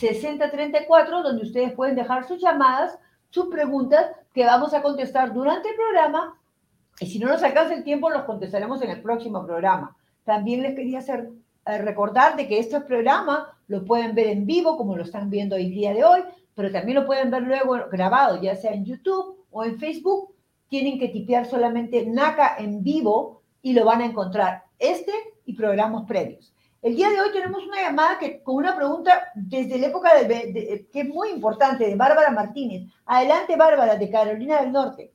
854-228-6034, 0.00 1.22
donde 1.22 1.42
ustedes 1.42 1.72
pueden 1.72 1.94
dejar 1.96 2.26
sus 2.26 2.40
llamadas, 2.40 2.98
sus 3.30 3.46
preguntas, 3.46 4.10
que 4.32 4.44
vamos 4.44 4.74
a 4.74 4.82
contestar 4.82 5.32
durante 5.32 5.70
el 5.70 5.76
programa. 5.76 6.38
Y 7.00 7.06
si 7.06 7.18
no 7.18 7.28
nos 7.28 7.42
alcanza 7.42 7.74
el 7.74 7.84
tiempo, 7.84 8.10
los 8.10 8.24
contestaremos 8.24 8.82
en 8.82 8.90
el 8.90 9.02
próximo 9.02 9.44
programa. 9.44 9.96
También 10.24 10.62
les 10.62 10.74
quería 10.74 10.98
hacer 10.98 11.30
eh, 11.66 11.78
recordar 11.78 12.36
de 12.36 12.48
que 12.48 12.58
este 12.58 12.80
programa 12.80 13.56
lo 13.68 13.84
pueden 13.84 14.14
ver 14.14 14.28
en 14.28 14.46
vivo, 14.46 14.76
como 14.76 14.96
lo 14.96 15.02
están 15.02 15.30
viendo 15.30 15.56
el 15.56 15.70
día 15.70 15.92
de 15.92 16.04
hoy, 16.04 16.20
pero 16.54 16.70
también 16.70 16.98
lo 16.98 17.06
pueden 17.06 17.30
ver 17.30 17.42
luego 17.42 17.76
grabado, 17.90 18.40
ya 18.40 18.56
sea 18.56 18.72
en 18.72 18.84
YouTube 18.84 19.44
o 19.50 19.64
en 19.64 19.78
Facebook. 19.78 20.34
Tienen 20.68 20.98
que 20.98 21.08
tipear 21.08 21.46
solamente 21.46 22.06
NACA 22.06 22.56
en 22.58 22.82
vivo 22.82 23.42
y 23.62 23.72
lo 23.72 23.84
van 23.84 24.00
a 24.00 24.06
encontrar 24.06 24.64
este 24.78 25.12
y 25.44 25.54
programas 25.54 26.04
previos. 26.06 26.52
El 26.82 26.94
día 26.94 27.08
de 27.10 27.20
hoy 27.20 27.32
tenemos 27.32 27.66
una 27.66 27.80
llamada 27.80 28.18
que, 28.18 28.42
con 28.42 28.56
una 28.56 28.76
pregunta 28.76 29.28
desde 29.34 29.78
la 29.78 29.88
época 29.88 30.22
de- 30.22 30.86
que 30.92 31.00
es 31.00 31.08
muy 31.08 31.30
importante, 31.30 31.86
de 31.86 31.96
Bárbara 31.96 32.30
Martínez. 32.30 32.92
Adelante, 33.06 33.56
Bárbara, 33.56 33.96
de 33.96 34.10
Carolina 34.10 34.60
del 34.60 34.72
Norte. 34.72 35.12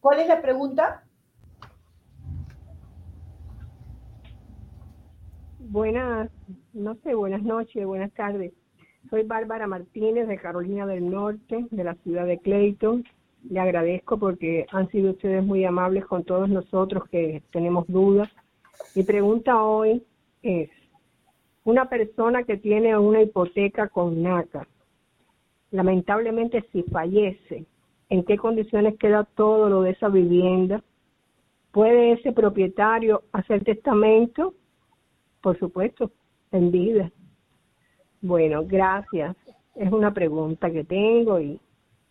¿Cuál 0.00 0.20
es 0.20 0.28
la 0.28 0.42
pregunta? 0.42 1.04
Buenas, 5.58 6.30
no 6.72 6.94
sé, 7.02 7.14
buenas 7.14 7.42
noches, 7.42 7.84
buenas 7.86 8.12
tardes. 8.12 8.52
Soy 9.10 9.22
Bárbara 9.22 9.66
Martínez 9.66 10.28
de 10.28 10.38
Carolina 10.38 10.86
del 10.86 11.10
Norte, 11.10 11.66
de 11.70 11.84
la 11.84 11.94
ciudad 11.96 12.26
de 12.26 12.38
Clayton. 12.38 13.04
Le 13.50 13.60
agradezco 13.60 14.18
porque 14.18 14.66
han 14.72 14.88
sido 14.90 15.12
ustedes 15.12 15.44
muy 15.44 15.64
amables 15.64 16.06
con 16.06 16.24
todos 16.24 16.48
nosotros 16.48 17.04
que 17.10 17.42
tenemos 17.52 17.86
dudas. 17.86 18.30
Mi 18.94 19.02
pregunta 19.02 19.62
hoy 19.62 20.02
es, 20.44 20.70
una 21.64 21.88
persona 21.88 22.44
que 22.44 22.58
tiene 22.58 22.96
una 22.96 23.22
hipoteca 23.22 23.88
con 23.88 24.22
NACA, 24.22 24.68
lamentablemente 25.70 26.62
si 26.70 26.82
fallece, 26.84 27.64
¿en 28.10 28.24
qué 28.24 28.36
condiciones 28.36 28.98
queda 28.98 29.24
todo 29.24 29.68
lo 29.68 29.82
de 29.82 29.92
esa 29.92 30.08
vivienda? 30.08 30.84
¿Puede 31.72 32.12
ese 32.12 32.32
propietario 32.32 33.22
hacer 33.32 33.64
testamento? 33.64 34.54
Por 35.40 35.58
supuesto, 35.58 36.12
en 36.52 36.70
vida. 36.70 37.10
Bueno, 38.20 38.64
gracias. 38.64 39.36
Es 39.74 39.90
una 39.90 40.14
pregunta 40.14 40.70
que 40.70 40.84
tengo 40.84 41.40
y 41.40 41.58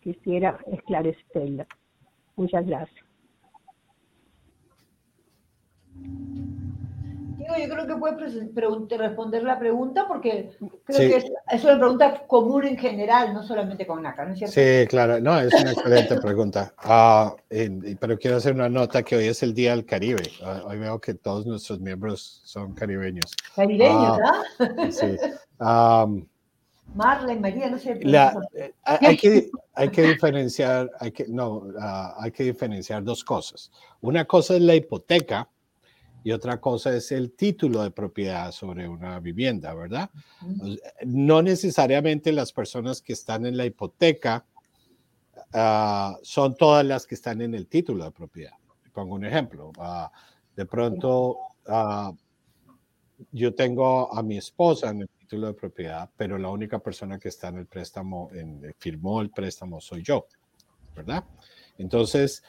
quisiera 0.00 0.58
esclarecerla. 0.66 1.66
Muchas 2.36 2.66
gracias. 2.66 3.04
Digo, 7.44 7.56
yo 7.68 7.74
creo 7.74 7.86
que 7.86 7.96
puede 7.96 8.16
presen- 8.16 8.52
pregun- 8.54 8.88
responder 8.98 9.42
la 9.42 9.58
pregunta 9.58 10.06
porque 10.08 10.50
creo 10.84 10.98
Sí. 10.98 11.08
que 11.08 11.16
es, 11.16 11.24
es 11.50 11.64
una 11.64 11.78
pregunta 11.78 12.26
común 12.26 12.64
en 12.66 12.78
general, 12.78 13.34
no 13.34 13.42
solamente 13.42 13.86
con 13.86 14.02
NACA, 14.02 14.24
¿no 14.24 14.32
es 14.32 14.38
cierto? 14.38 14.54
Sí, 14.54 14.86
claro, 14.88 15.20
no, 15.20 15.38
es 15.38 15.52
una 15.52 15.72
excelente 15.72 16.16
pregunta. 16.20 16.72
Y- 17.50 17.94
pero 17.96 18.18
quiero 18.18 18.38
hacer 18.38 18.54
una 18.54 18.68
nota 18.70 19.02
que 19.02 19.16
hoy 19.16 19.26
es 19.26 19.42
el 19.42 19.52
Día 19.52 19.72
del 19.72 19.84
Caribe. 19.84 20.22
Ah, 20.42 20.62
hoy 20.66 20.78
veo 20.78 20.98
que 21.00 21.14
todos 21.14 21.44
nuestros 21.44 21.80
miembros 21.80 22.40
son 22.44 22.72
caribeños. 22.72 23.30
Caribeños, 23.54 24.18
Ah, 24.24 24.42
¿ah? 24.60 24.90
Sí. 24.90 25.16
Am, 25.58 26.26
Marlene, 26.94 27.40
María, 27.40 27.68
no 27.70 27.78
sé. 27.78 27.98
la- 28.02 28.34
eh, 28.54 28.72
hay, 28.84 29.16
que, 29.16 29.50
hay 29.74 29.88
que 29.90 30.02
diferenciar, 30.02 30.90
hay 31.00 31.10
que, 31.12 31.26
no, 31.28 31.64
hay 32.18 32.30
que 32.30 32.44
diferenciar 32.44 33.02
dos 33.04 33.22
cosas. 33.24 33.70
Una 34.00 34.24
cosa 34.24 34.54
es 34.54 34.60
la 34.62 34.74
hipoteca 34.74 35.48
y 36.24 36.32
otra 36.32 36.58
cosa 36.58 36.96
es 36.96 37.12
el 37.12 37.32
título 37.32 37.82
de 37.82 37.90
propiedad 37.90 38.50
sobre 38.50 38.88
una 38.88 39.20
vivienda, 39.20 39.74
¿verdad? 39.74 40.08
No 41.04 41.42
necesariamente 41.42 42.32
las 42.32 42.50
personas 42.50 43.02
que 43.02 43.12
están 43.12 43.44
en 43.44 43.58
la 43.58 43.66
hipoteca 43.66 44.46
ah, 45.52 46.16
son 46.22 46.56
todas 46.56 46.84
las 46.86 47.06
que 47.06 47.14
están 47.14 47.42
en 47.42 47.54
el 47.54 47.66
título 47.66 48.04
de 48.04 48.10
propiedad. 48.10 48.54
Pongo 48.94 49.16
un 49.16 49.26
ejemplo. 49.26 49.70
ah, 49.78 50.10
de 50.56 50.64
pronto, 50.64 51.36
ah, 51.66 52.10
yo 53.30 53.54
tengo 53.54 54.12
a 54.16 54.22
mi 54.22 54.38
esposa 54.38 54.90
en 54.90 55.02
el 55.02 55.08
título 55.10 55.48
de 55.48 55.54
propiedad, 55.54 56.08
pero 56.16 56.38
la 56.38 56.48
única 56.48 56.78
persona 56.78 57.18
que 57.18 57.28
está 57.28 57.48
en 57.48 57.58
el 57.58 57.66
préstamo, 57.66 58.30
en, 58.32 58.74
firmó 58.78 59.20
el 59.20 59.28
préstamo, 59.28 59.78
soy 59.78 60.02
yo, 60.02 60.26
¿verdad? 60.96 61.24
Entonces, 61.76 62.42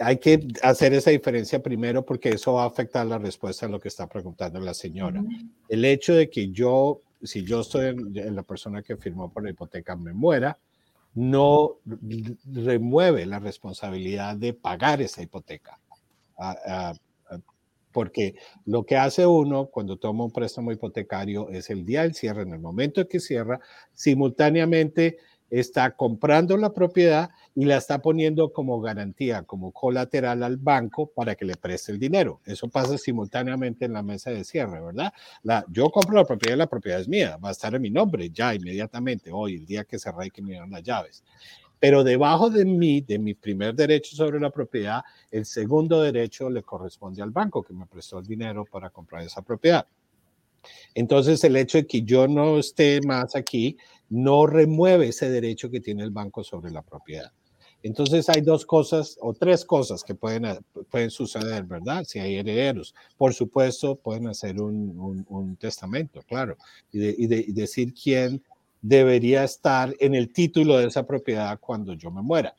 hay 0.00 0.18
que 0.18 0.48
hacer 0.62 0.94
esa 0.94 1.10
diferencia 1.10 1.62
primero 1.62 2.04
porque 2.04 2.30
eso 2.30 2.54
va 2.54 2.64
a 2.64 2.66
afectar 2.66 3.06
la 3.06 3.18
respuesta 3.18 3.66
a 3.66 3.68
lo 3.68 3.78
que 3.78 3.88
está 3.88 4.08
preguntando 4.08 4.58
la 4.58 4.74
señora. 4.74 5.22
El 5.68 5.84
hecho 5.84 6.14
de 6.14 6.30
que 6.30 6.50
yo, 6.50 7.02
si 7.22 7.44
yo 7.44 7.60
estoy 7.60 7.88
en, 7.88 8.34
la 8.34 8.42
persona 8.42 8.82
que 8.82 8.96
firmó 8.96 9.30
por 9.30 9.44
la 9.44 9.50
hipoteca, 9.50 9.96
me 9.96 10.12
muera, 10.12 10.58
no 11.14 11.76
remueve 12.44 13.26
la 13.26 13.40
responsabilidad 13.40 14.36
de 14.36 14.54
pagar 14.54 15.02
esa 15.02 15.22
hipoteca. 15.22 15.78
Ah, 16.38 16.56
ah, 16.66 16.94
ah, 17.30 17.38
porque 17.92 18.36
lo 18.64 18.84
que 18.84 18.96
hace 18.96 19.26
uno 19.26 19.66
cuando 19.66 19.98
toma 19.98 20.24
un 20.24 20.30
préstamo 20.30 20.72
hipotecario 20.72 21.50
es 21.50 21.68
el 21.68 21.84
día 21.84 22.02
del 22.02 22.14
cierre, 22.14 22.42
en 22.42 22.54
el 22.54 22.60
momento 22.60 23.02
en 23.02 23.08
que 23.08 23.20
cierra, 23.20 23.60
simultáneamente 23.92 25.18
está 25.50 25.90
comprando 25.96 26.56
la 26.56 26.72
propiedad 26.72 27.30
y 27.54 27.64
la 27.64 27.76
está 27.76 28.00
poniendo 28.00 28.52
como 28.52 28.80
garantía, 28.80 29.42
como 29.42 29.72
colateral 29.72 30.42
al 30.42 30.56
banco 30.56 31.10
para 31.14 31.34
que 31.34 31.44
le 31.44 31.56
preste 31.56 31.92
el 31.92 31.98
dinero. 31.98 32.40
Eso 32.46 32.68
pasa 32.68 32.96
simultáneamente 32.96 33.84
en 33.84 33.92
la 33.92 34.02
mesa 34.02 34.30
de 34.30 34.44
cierre, 34.44 34.80
¿verdad? 34.80 35.12
Yo 35.68 35.90
compro 35.90 36.16
la 36.16 36.24
propiedad 36.24 36.54
y 36.54 36.58
la 36.58 36.68
propiedad 36.68 37.00
es 37.00 37.08
mía, 37.08 37.36
va 37.36 37.48
a 37.48 37.52
estar 37.52 37.74
en 37.74 37.82
mi 37.82 37.90
nombre 37.90 38.30
ya 38.30 38.54
inmediatamente, 38.54 39.30
hoy, 39.32 39.56
el 39.56 39.66
día 39.66 39.84
que 39.84 39.98
cerré 39.98 40.26
y 40.26 40.30
que 40.30 40.40
me 40.40 40.52
dieron 40.52 40.70
las 40.70 40.82
llaves. 40.82 41.24
Pero 41.80 42.04
debajo 42.04 42.50
de 42.50 42.64
mí, 42.66 43.00
de 43.00 43.18
mi 43.18 43.32
primer 43.34 43.74
derecho 43.74 44.14
sobre 44.14 44.38
la 44.38 44.50
propiedad, 44.50 45.02
el 45.30 45.46
segundo 45.46 46.02
derecho 46.02 46.50
le 46.50 46.62
corresponde 46.62 47.22
al 47.22 47.30
banco 47.30 47.62
que 47.62 47.72
me 47.72 47.86
prestó 47.86 48.18
el 48.18 48.26
dinero 48.26 48.66
para 48.70 48.90
comprar 48.90 49.22
esa 49.22 49.40
propiedad. 49.42 49.86
Entonces, 50.94 51.42
el 51.42 51.56
hecho 51.56 51.78
de 51.78 51.86
que 51.86 52.02
yo 52.02 52.28
no 52.28 52.58
esté 52.58 53.00
más 53.00 53.34
aquí 53.34 53.78
no 54.10 54.46
remueve 54.46 55.08
ese 55.08 55.30
derecho 55.30 55.70
que 55.70 55.80
tiene 55.80 56.02
el 56.02 56.10
banco 56.10 56.44
sobre 56.44 56.70
la 56.70 56.82
propiedad. 56.82 57.32
Entonces 57.82 58.28
hay 58.28 58.42
dos 58.42 58.66
cosas 58.66 59.16
o 59.22 59.32
tres 59.32 59.64
cosas 59.64 60.04
que 60.04 60.14
pueden, 60.14 60.44
pueden 60.90 61.10
suceder, 61.10 61.64
¿verdad? 61.64 62.04
Si 62.04 62.18
hay 62.18 62.36
herederos. 62.36 62.94
Por 63.16 63.32
supuesto, 63.32 63.96
pueden 63.96 64.26
hacer 64.26 64.60
un, 64.60 65.56
testamento, 65.58 66.20
claro, 66.28 66.56
y, 66.92 67.24
y 67.24 67.52
decir 67.52 67.94
quién 67.94 68.42
debería 68.82 69.44
estar 69.44 69.94
en 69.98 70.14
el 70.14 70.32
título 70.32 70.76
de 70.76 70.88
esa 70.88 71.06
propiedad 71.06 71.58
cuando 71.58 71.94
yo 71.94 72.10
me 72.10 72.20
muera. 72.20 72.54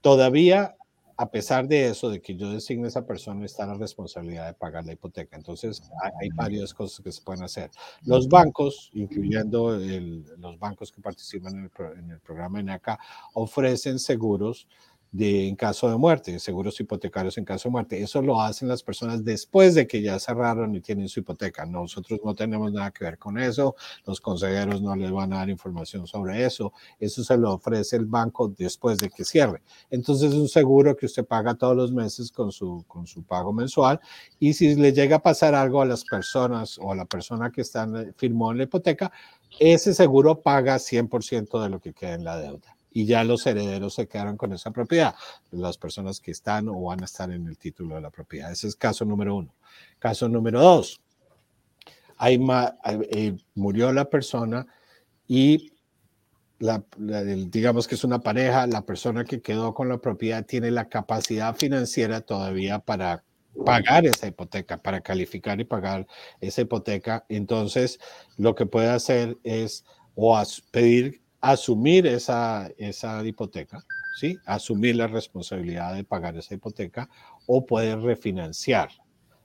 Todavía 0.00 0.76
a 1.20 1.30
pesar 1.30 1.68
de 1.68 1.88
eso, 1.88 2.08
de 2.08 2.22
que 2.22 2.34
yo 2.34 2.50
designe 2.50 2.86
a 2.86 2.88
esa 2.88 3.04
persona, 3.04 3.44
está 3.44 3.66
la 3.66 3.74
responsabilidad 3.74 4.46
de 4.46 4.54
pagar 4.54 4.86
la 4.86 4.94
hipoteca. 4.94 5.36
Entonces, 5.36 5.82
hay, 6.18 6.30
varias 6.30 6.72
cosas 6.72 7.04
que 7.04 7.12
se 7.12 7.20
pueden 7.20 7.42
hacer. 7.42 7.70
Los 8.06 8.26
bancos, 8.26 8.90
incluyendo 8.94 9.78
los 10.38 10.58
bancos 10.58 10.90
que 10.90 11.02
participan 11.02 11.58
en 11.58 11.64
el, 11.64 11.98
en 11.98 12.10
el 12.12 12.20
programa 12.20 12.60
ENACA, 12.60 12.98
ofrecen 13.34 13.98
seguros 13.98 14.66
de, 15.12 15.48
en 15.48 15.56
caso 15.56 15.90
de 15.90 15.96
muerte, 15.96 16.38
seguros 16.38 16.78
hipotecarios 16.78 17.36
en 17.38 17.44
caso 17.44 17.68
de 17.68 17.72
muerte. 17.72 18.02
Eso 18.02 18.22
lo 18.22 18.40
hacen 18.40 18.68
las 18.68 18.82
personas 18.82 19.24
después 19.24 19.74
de 19.74 19.86
que 19.86 20.02
ya 20.02 20.18
cerraron 20.18 20.74
y 20.74 20.80
tienen 20.80 21.08
su 21.08 21.20
hipoteca. 21.20 21.66
Nosotros 21.66 22.20
no 22.24 22.34
tenemos 22.34 22.72
nada 22.72 22.90
que 22.92 23.04
ver 23.04 23.18
con 23.18 23.38
eso, 23.38 23.74
los 24.06 24.20
consejeros 24.20 24.80
no 24.82 24.94
les 24.94 25.10
van 25.10 25.32
a 25.32 25.38
dar 25.38 25.50
información 25.50 26.06
sobre 26.06 26.44
eso. 26.44 26.72
Eso 26.98 27.24
se 27.24 27.36
lo 27.36 27.54
ofrece 27.54 27.96
el 27.96 28.06
banco 28.06 28.48
después 28.56 28.98
de 28.98 29.10
que 29.10 29.24
cierre. 29.24 29.62
Entonces 29.90 30.30
es 30.30 30.36
un 30.36 30.48
seguro 30.48 30.96
que 30.96 31.06
usted 31.06 31.24
paga 31.24 31.54
todos 31.54 31.76
los 31.76 31.92
meses 31.92 32.30
con 32.30 32.52
su, 32.52 32.84
con 32.86 33.06
su 33.06 33.22
pago 33.24 33.52
mensual 33.52 34.00
y 34.38 34.52
si 34.52 34.74
le 34.76 34.92
llega 34.92 35.16
a 35.16 35.22
pasar 35.22 35.54
algo 35.54 35.82
a 35.82 35.86
las 35.86 36.04
personas 36.04 36.78
o 36.78 36.92
a 36.92 36.94
la 36.94 37.04
persona 37.04 37.50
que 37.50 37.62
está 37.62 37.88
firmó 38.16 38.52
en 38.52 38.58
la 38.58 38.64
hipoteca, 38.64 39.10
ese 39.58 39.94
seguro 39.94 40.40
paga 40.40 40.76
100% 40.76 41.62
de 41.62 41.68
lo 41.68 41.80
que 41.80 41.92
queda 41.92 42.14
en 42.14 42.24
la 42.24 42.38
deuda 42.38 42.76
y 42.92 43.06
ya 43.06 43.24
los 43.24 43.46
herederos 43.46 43.94
se 43.94 44.08
quedaron 44.08 44.36
con 44.36 44.52
esa 44.52 44.70
propiedad, 44.70 45.14
las 45.50 45.78
personas 45.78 46.20
que 46.20 46.30
están 46.30 46.68
o 46.68 46.80
van 46.82 47.02
a 47.02 47.04
estar 47.04 47.30
en 47.30 47.46
el 47.46 47.56
título 47.56 47.94
de 47.94 48.00
la 48.00 48.10
propiedad. 48.10 48.50
Ese 48.50 48.68
es 48.68 48.76
caso 48.76 49.04
número 49.04 49.36
uno. 49.36 49.54
Caso 49.98 50.28
número 50.28 50.60
dos, 50.60 51.00
hay 52.16 52.38
eh, 52.84 53.36
murió 53.54 53.92
la 53.92 54.04
persona 54.10 54.66
y 55.26 55.72
la, 56.58 56.84
digamos 56.98 57.88
que 57.88 57.94
es 57.94 58.04
una 58.04 58.20
pareja, 58.20 58.66
la 58.66 58.84
persona 58.84 59.24
que 59.24 59.40
quedó 59.40 59.72
con 59.72 59.88
la 59.88 59.98
propiedad 59.98 60.44
tiene 60.44 60.70
la 60.70 60.88
capacidad 60.88 61.56
financiera 61.56 62.20
todavía 62.20 62.78
para 62.78 63.24
pagar 63.64 64.06
esa 64.06 64.26
hipoteca, 64.26 64.76
para 64.76 65.00
calificar 65.00 65.60
y 65.60 65.64
pagar 65.64 66.06
esa 66.40 66.60
hipoteca. 66.60 67.24
Entonces, 67.28 67.98
lo 68.36 68.54
que 68.54 68.66
puede 68.66 68.88
hacer 68.88 69.38
es 69.42 69.84
o 70.14 70.40
pedir 70.70 71.22
asumir 71.40 72.06
esa, 72.06 72.70
esa 72.76 73.24
hipoteca, 73.24 73.84
¿sí? 74.18 74.38
Asumir 74.44 74.96
la 74.96 75.06
responsabilidad 75.06 75.94
de 75.94 76.04
pagar 76.04 76.36
esa 76.36 76.54
hipoteca 76.54 77.08
o 77.46 77.64
puede 77.64 77.96
refinanciar 77.96 78.90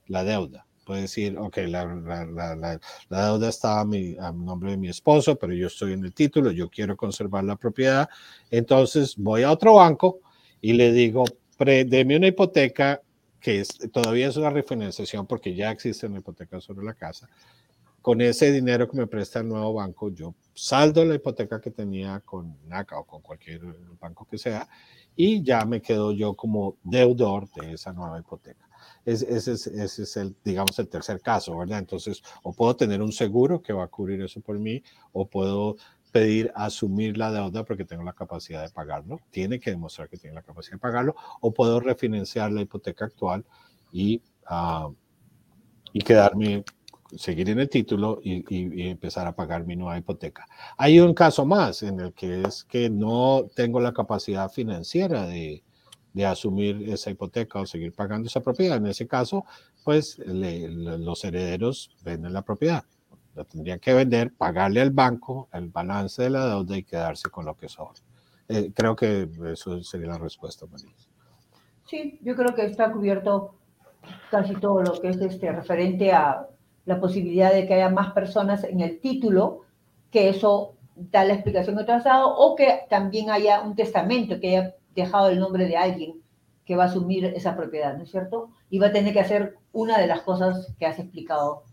la 0.08 0.24
deuda. 0.24 0.66
Puede 0.86 1.02
decir, 1.02 1.36
ok, 1.38 1.58
la, 1.68 1.86
la, 1.96 2.80
deuda 3.10 3.50
está 3.50 3.80
a, 3.80 3.86
mi, 3.86 4.16
a 4.20 4.32
nombre 4.32 4.72
de 4.72 4.78
mi 4.78 4.90
esposo, 4.90 5.36
pero 5.36 5.54
yo 5.54 5.68
estoy 5.68 5.94
en 5.94 6.06
el 6.06 6.14
título, 6.14 6.52
yo 6.52 6.70
quiero 6.70 6.96
conservar 6.96 7.44
la 7.44 7.56
propiedad. 7.56 8.08
Entonces 8.52 9.16
voy 9.18 9.42
a 9.44 9.52
otro 9.52 9.76
banco 9.76 10.20
y 10.62 10.74
le 10.74 10.92
digo, 10.92 11.26
deme 11.58 12.18
una 12.18 12.28
hipoteca 12.28 13.02
que 13.40 13.62
es, 13.62 13.70
todavía 13.92 14.28
es 14.28 14.38
una 14.38 14.52
refinanciación 14.52 15.26
porque 15.26 15.56
ya 15.56 15.72
existe 15.72 16.06
una 16.06 16.20
hipoteca 16.20 16.60
sobre 16.62 16.86
la 16.86 16.94
casa 16.94 17.28
con 18.06 18.22
ese 18.22 18.52
dinero 18.52 18.88
que 18.88 18.98
me 18.98 19.08
presta 19.08 19.40
el 19.40 19.48
nuevo 19.48 19.74
banco, 19.74 20.12
yo 20.12 20.36
saldo 20.56 21.04
la 21.04 21.16
hipoteca 21.16 21.60
que 21.62 21.70
tenía 21.70 22.22
con 22.22 22.58
NACA 22.68 22.98
o 22.98 23.06
con 23.06 23.22
cualquier 23.22 23.62
banco 24.00 24.26
que 24.26 24.38
sea 24.38 24.68
y 25.16 25.44
ya 25.44 25.66
me 25.66 25.82
quedo 25.82 26.12
yo 26.12 26.34
como 26.34 26.78
deudor 26.84 27.50
de 27.52 27.74
esa 27.74 27.94
nueva 27.94 28.20
hipoteca. 28.20 28.68
ese, 29.06 29.36
es, 29.36 29.48
ese 29.48 30.04
es 30.04 30.18
el, 30.18 30.36
digamos, 30.44 30.78
el 30.80 30.88
tercer 30.88 31.22
caso, 31.22 31.58
¿verdad? 31.58 31.80
Entonces, 31.80 32.22
o 32.44 32.54
puedo 32.54 32.76
tener 32.76 33.02
un 33.02 33.12
seguro 33.12 33.62
que 33.62 33.74
va 33.74 33.84
a 33.84 33.88
cubrir 33.88 34.22
eso 34.22 34.42
por 34.42 34.60
mí, 34.60 34.82
o 35.12 35.28
puedo 35.28 35.76
pedir 36.12 36.52
asumir 36.56 37.18
la 37.18 37.32
deuda 37.32 37.66
porque 37.66 37.84
tengo 37.84 38.04
la 38.04 38.14
capacidad 38.14 38.64
de 38.64 38.70
pagarlo. 38.70 39.20
Tiene 39.32 39.60
que 39.60 39.72
demostrar 39.72 40.10
que 40.10 40.18
tiene 40.18 40.36
la 40.36 40.44
capacidad 40.44 40.74
de 40.74 40.80
pagarlo, 40.80 41.16
o 41.42 41.54
puedo 41.54 41.80
refinanciar 41.80 42.52
la 42.52 42.62
hipoteca 42.62 43.06
actual 43.06 43.46
y, 43.92 44.22
uh, 44.50 44.94
y 45.94 46.00
quedarme 46.00 46.64
seguir 47.16 47.50
en 47.50 47.60
el 47.60 47.70
título 47.70 48.20
y, 48.24 48.90
empezar 48.90 49.28
a 49.28 49.36
pagar 49.36 49.66
mi 49.66 49.76
nueva 49.76 49.98
hipoteca. 49.98 50.46
Hay 50.78 51.00
un 51.00 51.14
caso 51.14 51.46
más 51.46 51.84
en 51.84 52.00
el 52.00 52.14
que 52.14 52.42
es 52.42 52.64
que 52.64 52.90
no 52.90 53.46
tengo 53.56 53.80
la 53.80 53.94
capacidad 53.94 54.50
financiera 54.52 55.28
de, 55.28 55.64
de 56.14 56.26
asumir 56.26 56.90
esa 56.90 57.12
hipoteca 57.12 57.60
o 57.60 57.66
seguir 57.66 57.94
pagando 57.94 58.28
esa 58.28 58.42
propiedad. 58.42 58.78
En 58.78 58.88
ese 58.88 59.08
caso, 59.08 59.46
pues 59.84 60.18
los 60.26 61.24
herederos 61.24 61.96
venden 62.04 62.34
la 62.34 62.42
propiedad. 62.42 62.84
La 63.36 63.44
tendrían 63.44 63.80
que 63.80 63.94
vender, 63.94 64.34
pagarle 64.34 64.82
al 64.82 64.92
banco 64.92 65.50
el 65.52 65.68
balance 65.68 66.24
de 66.24 66.30
la 66.30 66.48
deuda 66.48 66.78
y 66.78 66.84
quedarse 66.84 67.30
con 67.30 67.46
lo 67.46 67.56
que 67.56 67.68
sobra. 67.68 68.00
Eh, 68.48 68.72
creo 68.74 68.96
que 68.96 69.30
eso 69.52 69.84
sería 69.84 70.08
la 70.08 70.18
respuesta, 70.18 70.66
María. 70.68 70.90
Sí, 71.86 72.20
yo 72.22 72.36
creo 72.36 72.56
que 72.56 72.66
está 72.66 72.92
cubierto 72.92 73.56
casi 74.32 74.56
todo 74.56 74.82
lo 74.82 75.02
que 75.02 75.10
es 75.10 75.18
este, 75.18 75.52
referente 75.52 76.12
a 76.12 76.48
la 76.86 77.00
posibilidad 77.00 77.54
de 77.54 77.68
que 77.68 77.74
haya 77.74 77.90
más 77.90 78.14
personas 78.14 78.64
en 78.64 78.82
el 78.82 79.00
título, 79.00 79.62
que 80.12 80.30
eso 80.30 80.74
da 80.96 81.26
la 81.26 81.34
explicación 81.34 81.78
has 81.78 82.04
dado, 82.04 82.36
o 82.38 82.56
que 82.56 82.86
también 82.90 83.30
haya 83.30 83.62
un 83.62 83.76
testamento 83.76 84.40
que 84.40 84.58
haya 84.58 84.76
dejado 84.94 85.30
el 85.30 85.40
nombre 85.40 85.68
de 85.68 85.78
alguien 85.78 86.22
que 86.66 86.76
va 86.76 86.84
a 86.84 86.88
asumir 86.88 87.26
esa 87.26 87.56
propiedad, 87.56 87.96
¿no 87.96 88.04
es 88.04 88.12
cierto? 88.12 88.50
Y 88.70 88.80
va 88.80 88.88
a 88.88 88.92
tener 88.92 89.14
que 89.14 89.20
hacer 89.20 89.58
una 89.72 90.00
de 90.00 90.08
las 90.08 90.22
cosas 90.22 90.74
que 90.80 90.86
has 90.86 90.98
explicado. 90.98 91.64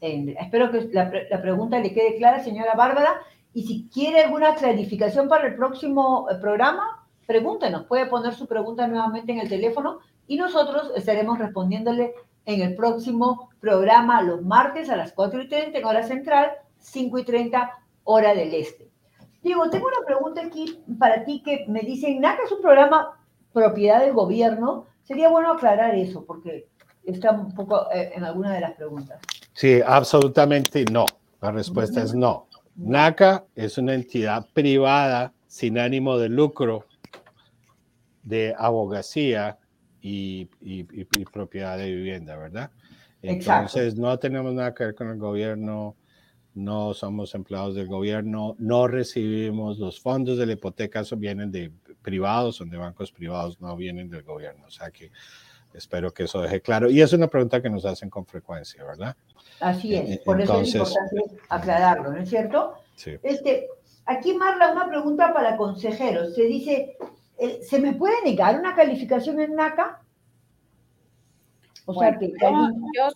espero 0.00 0.70
que 0.70 0.88
la, 0.92 1.10
la 1.30 1.40
pregunta 1.40 1.78
le 1.78 1.94
quede 1.94 2.16
clara, 2.16 2.42
señora 2.42 2.74
Bárbara, 2.74 3.20
y 3.54 3.62
si 3.62 3.88
quiere 3.88 4.24
alguna 4.24 4.56
clarificación 4.56 5.28
para 5.28 5.46
el 5.46 5.54
próximo 5.54 6.26
eh, 6.28 6.34
programa, 6.40 7.06
pregúntenos, 7.26 7.86
puede 7.86 8.06
poner 8.06 8.34
su 8.34 8.46
pregunta 8.46 8.86
nuevamente 8.88 9.32
en 9.32 9.38
el 9.38 9.48
teléfono 9.48 10.00
y 10.26 10.36
nosotros 10.36 10.90
estaremos 10.96 11.38
respondiéndole 11.38 12.14
en 12.46 12.60
el 12.60 12.74
próximo 12.74 13.50
programa 13.60 14.22
los 14.22 14.42
martes 14.42 14.90
a 14.90 14.96
las 14.96 15.12
4 15.12 15.42
y 15.42 15.48
30 15.48 15.78
en 15.78 15.84
hora 15.84 16.02
central, 16.02 16.52
5 16.78 17.18
y 17.18 17.24
30 17.24 17.70
hora 18.04 18.34
del 18.34 18.54
este. 18.54 18.90
Diego, 19.42 19.68
tengo 19.68 19.86
una 19.86 20.06
pregunta 20.06 20.42
aquí 20.42 20.82
para 20.98 21.24
ti 21.24 21.42
que 21.44 21.66
me 21.68 21.80
dicen, 21.80 22.20
NACA 22.20 22.44
es 22.44 22.52
un 22.52 22.62
programa 22.62 23.18
propiedad 23.52 24.00
del 24.00 24.12
gobierno. 24.12 24.86
Sería 25.02 25.28
bueno 25.28 25.52
aclarar 25.52 25.94
eso 25.94 26.24
porque 26.24 26.68
está 27.04 27.32
un 27.32 27.54
poco 27.54 27.90
eh, 27.92 28.12
en 28.14 28.24
alguna 28.24 28.54
de 28.54 28.60
las 28.60 28.72
preguntas. 28.72 29.20
Sí, 29.52 29.80
absolutamente 29.86 30.84
no. 30.90 31.06
La 31.40 31.52
respuesta 31.52 32.02
es 32.02 32.14
no. 32.14 32.46
NACA 32.76 33.44
es 33.54 33.76
una 33.78 33.94
entidad 33.94 34.46
privada 34.52 35.32
sin 35.46 35.78
ánimo 35.78 36.18
de 36.18 36.28
lucro 36.30 36.86
de 38.22 38.54
abogacía 38.58 39.58
y, 40.04 41.24
propiedad 41.32 41.78
de 41.78 41.94
vivienda, 41.94 42.36
¿verdad? 42.36 42.70
Entonces 43.22 43.96
no 43.96 44.18
tenemos 44.18 44.52
nada 44.52 44.74
que 44.74 44.84
ver 44.84 44.94
con 44.94 45.08
el 45.08 45.18
gobierno, 45.18 45.96
no 46.54 46.92
somos 46.92 47.34
empleados 47.34 47.74
del 47.74 47.88
gobierno, 47.88 48.54
no 48.58 48.86
recibimos 48.86 49.78
los 49.78 49.98
fondos 49.98 50.36
de 50.38 50.46
la 50.46 50.52
hipoteca, 50.52 51.00
eso 51.00 51.16
vienen 51.16 51.50
de 51.50 51.72
privados, 52.02 52.56
son 52.56 52.68
de 52.68 52.76
bancos 52.76 53.10
privados, 53.10 53.60
no 53.60 53.74
vienen 53.76 54.10
del 54.10 54.22
gobierno. 54.22 54.66
O 54.66 54.70
sea 54.70 54.90
que 54.90 55.10
espero 55.72 56.12
que 56.12 56.24
eso 56.24 56.42
deje 56.42 56.60
claro. 56.60 56.90
Y 56.90 57.00
es 57.00 57.12
una 57.14 57.28
pregunta 57.28 57.62
que 57.62 57.70
nos 57.70 57.86
hacen 57.86 58.10
con 58.10 58.26
frecuencia, 58.26 58.84
¿verdad? 58.84 59.16
Así 59.60 59.94
es, 59.94 60.18
por 60.18 60.40
eso 60.40 60.60
es 60.60 60.74
importante 60.74 61.40
aclararlo, 61.48 62.12
¿no 62.12 62.18
es 62.18 62.28
cierto? 62.28 62.74
Sí. 62.94 63.16
Este, 63.22 63.68
aquí, 64.04 64.34
Marla, 64.34 64.72
una 64.72 64.86
pregunta 64.86 65.32
para 65.32 65.56
consejeros. 65.56 66.34
Se 66.34 66.42
dice, 66.42 66.74
eh, 66.74 66.98
¿se 67.62 67.78
me 67.78 67.94
puede 67.94 68.22
negar 68.24 68.58
una 68.58 68.74
calificación 68.74 69.40
en 69.40 69.54
NACA? 69.54 70.00
yo, 71.86 72.68
yo, 72.94 73.08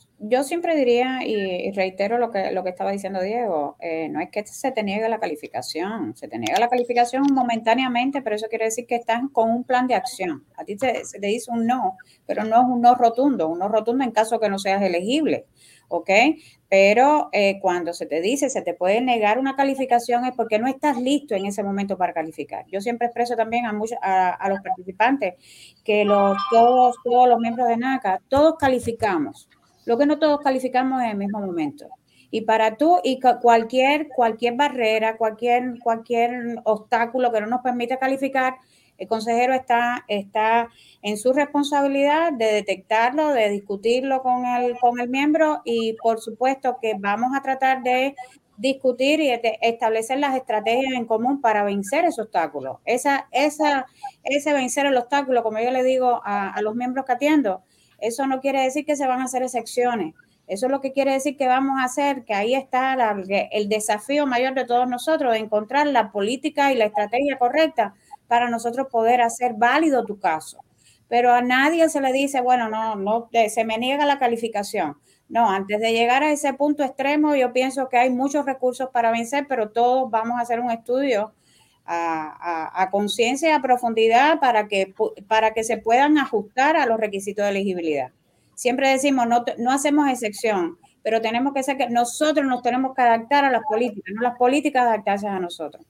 siempre 0.42 0.76
diría, 0.76 1.20
y, 1.24 1.70
reitero 1.72 2.18
lo 2.18 2.30
que, 2.30 2.50
lo 2.52 2.64
que 2.64 2.70
estaba 2.70 2.90
diciendo 2.90 3.20
Diego, 3.20 3.76
eh, 3.80 4.08
no 4.08 4.20
es 4.20 4.30
que 4.30 4.46
se 4.46 4.72
te 4.72 4.82
niegue 4.82 5.08
la 5.08 5.20
calificación, 5.20 6.16
se 6.16 6.28
te 6.28 6.38
niega 6.38 6.58
la 6.58 6.68
calificación 6.68 7.22
momentáneamente, 7.32 8.22
pero 8.22 8.36
eso 8.36 8.48
quiere 8.48 8.66
decir 8.66 8.86
que 8.86 8.96
estás 8.96 9.22
con 9.32 9.50
un 9.50 9.64
plan 9.64 9.86
de 9.86 9.94
acción. 9.94 10.44
A 10.56 10.64
ti 10.64 10.76
se 10.78 11.20
te 11.20 11.26
dice 11.26 11.50
un 11.50 11.66
no, 11.66 11.96
pero 12.26 12.44
no 12.44 12.62
es 12.62 12.66
un 12.68 12.80
no 12.80 12.94
rotundo, 12.94 13.48
un 13.48 13.58
no 13.58 13.68
rotundo 13.68 14.04
en 14.04 14.10
caso 14.10 14.40
que 14.40 14.48
no 14.48 14.58
seas 14.58 14.82
elegible. 14.82 15.46
¿ok? 15.88 16.10
Pero 16.68 17.30
eh, 17.32 17.58
cuando 17.60 17.94
se 17.94 18.06
te 18.06 18.20
dice, 18.20 18.50
se 18.50 18.62
te 18.62 18.74
puede 18.74 19.00
negar 19.00 19.38
una 19.38 19.56
calificación 19.56 20.26
es 20.26 20.34
porque 20.36 20.58
no 20.58 20.68
estás 20.68 21.00
listo 21.00 21.34
en 21.34 21.46
ese 21.46 21.62
momento 21.62 21.96
para 21.96 22.12
calificar. 22.12 22.66
Yo 22.70 22.80
siempre 22.80 23.06
expreso 23.06 23.36
también 23.36 23.64
a, 23.64 23.72
muchos, 23.72 23.98
a, 24.02 24.48
los 24.50 24.60
participantes 24.60 25.34
que 25.82 26.04
los, 26.04 26.36
todos, 26.50 26.96
todos 27.02 27.28
los 27.28 27.38
miembros 27.40 27.68
de 27.68 27.78
NACA, 27.78 28.20
todos 28.28 28.56
calificamos. 28.58 29.48
Lo 29.88 29.96
que 29.96 30.04
no 30.04 30.18
todos 30.18 30.40
calificamos 30.40 31.00
en 31.00 31.08
el 31.08 31.16
mismo 31.16 31.40
momento. 31.40 31.88
Y 32.30 32.42
para 32.42 32.76
tú 32.76 33.00
y 33.02 33.18
cualquier, 33.40 34.08
cualquier 34.08 34.54
barrera, 34.54 35.16
cualquier, 35.16 35.78
cualquier 35.82 36.60
obstáculo 36.64 37.32
que 37.32 37.40
no 37.40 37.46
nos 37.46 37.62
permita 37.62 37.96
calificar, 37.96 38.56
el 38.98 39.08
consejero 39.08 39.54
está, 39.54 40.04
está 40.06 40.68
en 41.00 41.16
su 41.16 41.32
responsabilidad 41.32 42.34
de 42.34 42.52
detectarlo, 42.52 43.28
de 43.28 43.48
discutirlo 43.48 44.20
con 44.20 44.44
el, 44.44 44.78
con 44.78 45.00
el 45.00 45.08
miembro 45.08 45.62
y 45.64 45.94
por 46.02 46.20
supuesto 46.20 46.76
que 46.82 46.92
vamos 46.98 47.30
a 47.34 47.40
tratar 47.40 47.82
de 47.82 48.14
discutir 48.58 49.20
y 49.20 49.30
establecer 49.62 50.18
las 50.18 50.36
estrategias 50.36 50.92
en 50.92 51.06
común 51.06 51.40
para 51.40 51.64
vencer 51.64 52.04
ese 52.04 52.20
obstáculo. 52.20 52.82
Esa, 52.84 53.26
esa, 53.32 53.86
ese 54.22 54.52
vencer 54.52 54.84
el 54.84 54.98
obstáculo, 54.98 55.42
como 55.42 55.60
yo 55.60 55.70
le 55.70 55.82
digo 55.82 56.20
a, 56.26 56.50
a 56.50 56.60
los 56.60 56.74
miembros 56.74 57.06
que 57.06 57.12
atiendo, 57.12 57.62
eso 57.98 58.26
no 58.26 58.40
quiere 58.40 58.62
decir 58.62 58.84
que 58.84 58.96
se 58.96 59.06
van 59.06 59.20
a 59.20 59.24
hacer 59.24 59.42
excepciones. 59.42 60.14
Eso 60.46 60.66
es 60.66 60.72
lo 60.72 60.80
que 60.80 60.92
quiere 60.92 61.12
decir 61.12 61.36
que 61.36 61.46
vamos 61.46 61.78
a 61.78 61.84
hacer, 61.84 62.24
que 62.24 62.32
ahí 62.32 62.54
está 62.54 62.96
el 63.50 63.68
desafío 63.68 64.26
mayor 64.26 64.54
de 64.54 64.64
todos 64.64 64.88
nosotros, 64.88 65.36
encontrar 65.36 65.86
la 65.86 66.10
política 66.10 66.72
y 66.72 66.76
la 66.76 66.86
estrategia 66.86 67.38
correcta 67.38 67.94
para 68.28 68.48
nosotros 68.48 68.86
poder 68.90 69.20
hacer 69.20 69.54
válido 69.54 70.06
tu 70.06 70.18
caso. 70.18 70.64
Pero 71.06 71.32
a 71.32 71.42
nadie 71.42 71.88
se 71.90 72.00
le 72.00 72.12
dice, 72.12 72.40
bueno, 72.40 72.68
no, 72.70 72.96
no, 72.96 73.28
se 73.48 73.64
me 73.64 73.76
niega 73.78 74.06
la 74.06 74.18
calificación. 74.18 74.96
No, 75.28 75.50
antes 75.50 75.80
de 75.80 75.92
llegar 75.92 76.22
a 76.22 76.32
ese 76.32 76.54
punto 76.54 76.82
extremo, 76.82 77.36
yo 77.36 77.52
pienso 77.52 77.90
que 77.90 77.98
hay 77.98 78.08
muchos 78.08 78.46
recursos 78.46 78.88
para 78.90 79.10
vencer, 79.10 79.46
pero 79.48 79.70
todos 79.70 80.10
vamos 80.10 80.38
a 80.38 80.42
hacer 80.42 80.60
un 80.60 80.70
estudio 80.70 81.32
a, 81.88 82.88
conciencia 82.90 83.50
y 83.50 83.52
a 83.52 83.62
profundidad 83.62 84.40
para 84.40 84.68
que, 84.68 84.94
para 85.26 85.52
que 85.52 85.64
se 85.64 85.78
puedan 85.78 86.18
ajustar 86.18 86.76
a 86.76 86.86
los 86.86 87.00
requisitos 87.00 87.44
de 87.44 87.50
elegibilidad. 87.50 88.10
Siempre 88.54 88.90
decimos, 88.90 89.26
no, 89.26 89.44
no 89.58 89.70
hacemos 89.70 90.08
excepción, 90.08 90.78
pero 91.02 91.20
tenemos 91.20 91.54
que 91.54 91.62
ser 91.62 91.76
que 91.76 91.88
nosotros 91.88 92.46
nos 92.46 92.62
tenemos 92.62 92.94
que 92.94 93.02
adaptar 93.02 93.44
a 93.44 93.50
las 93.50 93.62
políticas, 93.62 94.12
no 94.14 94.22
las 94.22 94.36
políticas 94.36 94.82
adaptarse 94.82 95.26
a 95.26 95.38
nosotros. 95.38 95.86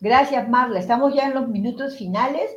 Gracias, 0.00 0.48
Marla. 0.48 0.78
Estamos 0.78 1.14
ya 1.14 1.26
en 1.26 1.34
los 1.34 1.48
minutos 1.48 1.96
finales. 1.96 2.50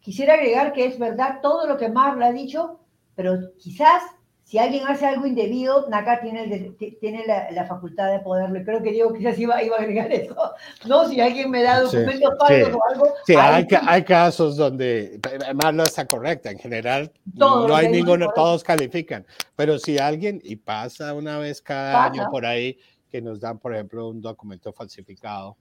Quisiera 0.00 0.34
agregar 0.34 0.72
que 0.72 0.84
es 0.86 0.98
verdad 0.98 1.40
todo 1.42 1.66
lo 1.66 1.76
que 1.78 1.88
Marla 1.88 2.26
ha 2.26 2.32
dicho, 2.32 2.80
pero 3.14 3.38
quizás 3.58 4.02
si 4.44 4.58
alguien 4.58 4.86
hace 4.86 5.06
algo 5.06 5.26
indebido, 5.26 5.88
NACA 5.88 6.20
tiene, 6.20 6.76
tiene 7.00 7.24
la, 7.26 7.66
facultad 7.66 8.12
de 8.12 8.20
poderlo. 8.20 8.62
Creo 8.62 8.82
que 8.82 8.92
Diego 8.92 9.12
quizás 9.14 9.38
iba, 9.38 9.62
iba 9.62 9.76
a 9.76 9.80
agregar 9.80 10.12
eso. 10.12 10.36
No, 10.86 11.08
si 11.08 11.18
alguien 11.18 11.50
me 11.50 11.62
da 11.62 11.80
documentos 11.80 12.34
falsos 12.38 12.74
o 12.74 12.80
algo. 12.90 13.14
Sí, 13.26 13.34
hay, 13.34 13.66
hay, 13.86 14.04
casos 14.04 14.56
donde 14.56 15.18
Marla 15.54 15.84
está 15.84 16.06
correcta. 16.06 16.50
En 16.50 16.58
general, 16.58 17.10
no 17.32 17.74
hay 17.74 17.88
ninguno, 17.88 18.28
todos 18.34 18.62
califican. 18.62 19.26
Pero 19.56 19.78
si 19.78 19.98
alguien, 19.98 20.40
y 20.44 20.56
pasa 20.56 21.14
una 21.14 21.38
vez 21.38 21.62
cada 21.62 22.04
año 22.04 22.28
por 22.30 22.44
ahí, 22.44 22.78
que 23.10 23.22
nos 23.22 23.40
dan, 23.40 23.58
por 23.58 23.72
ejemplo, 23.74 24.08
un 24.08 24.20
documento 24.20 24.72
falsificado, 24.74 25.56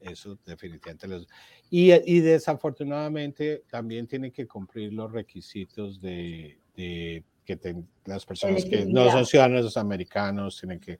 eso 0.00 0.38
definitivamente 0.46 1.08
los... 1.08 1.26
Y, 1.70 1.92
y 1.92 2.20
desafortunadamente 2.20 3.64
también 3.68 4.06
tienen 4.06 4.30
que 4.30 4.46
cumplir 4.46 4.92
los 4.92 5.10
requisitos 5.10 6.00
de, 6.00 6.60
de 6.76 7.24
que 7.56 7.76
las 8.04 8.26
personas 8.26 8.64
que 8.64 8.84
no 8.84 9.10
son 9.10 9.24
ciudadanos 9.24 9.76
americanos 9.76 10.58
tienen 10.60 10.80
que 10.80 10.98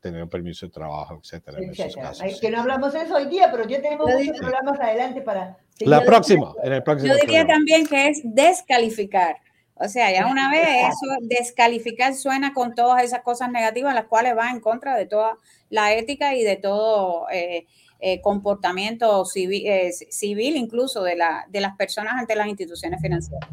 tener 0.00 0.22
un 0.22 0.28
permiso 0.28 0.66
de 0.66 0.72
trabajo, 0.72 1.18
etcétera, 1.22 1.58
en 1.58 1.70
esos 1.70 1.94
casos. 1.94 2.40
que 2.40 2.50
no 2.50 2.60
hablamos 2.60 2.92
de 2.92 3.02
eso 3.02 3.14
hoy 3.14 3.26
día, 3.26 3.48
pero 3.50 3.66
ya 3.66 3.80
tenemos 3.80 4.10
muchos 4.10 4.38
programas 4.38 4.78
adelante 4.78 5.22
para... 5.22 5.56
La 5.80 6.02
próxima, 6.02 6.52
en 6.62 6.72
el 6.74 6.82
próximo 6.82 7.12
Yo 7.12 7.20
diría 7.20 7.46
también 7.46 7.86
que 7.86 8.08
es 8.08 8.20
descalificar. 8.22 9.36
O 9.74 9.88
sea, 9.88 10.10
ya 10.10 10.26
una 10.26 10.50
vez 10.50 10.66
eso, 10.88 11.06
descalificar 11.22 12.14
suena 12.14 12.52
con 12.54 12.74
todas 12.74 13.02
esas 13.02 13.22
cosas 13.22 13.50
negativas, 13.50 13.94
las 13.94 14.06
cuales 14.06 14.36
va 14.36 14.50
en 14.50 14.60
contra 14.60 14.96
de 14.96 15.06
toda 15.06 15.38
la 15.70 15.94
ética 15.94 16.34
y 16.34 16.44
de 16.44 16.56
todo... 16.56 17.26
Eh, 17.30 17.66
eh, 17.98 18.20
comportamiento 18.20 19.24
civil, 19.24 19.62
eh, 19.66 19.90
civil 19.90 20.56
incluso 20.56 21.02
de, 21.02 21.16
la, 21.16 21.46
de 21.48 21.62
las 21.62 21.76
personas 21.76 22.12
ante 22.18 22.36
las 22.36 22.46
instituciones 22.46 23.00
financieras. 23.00 23.48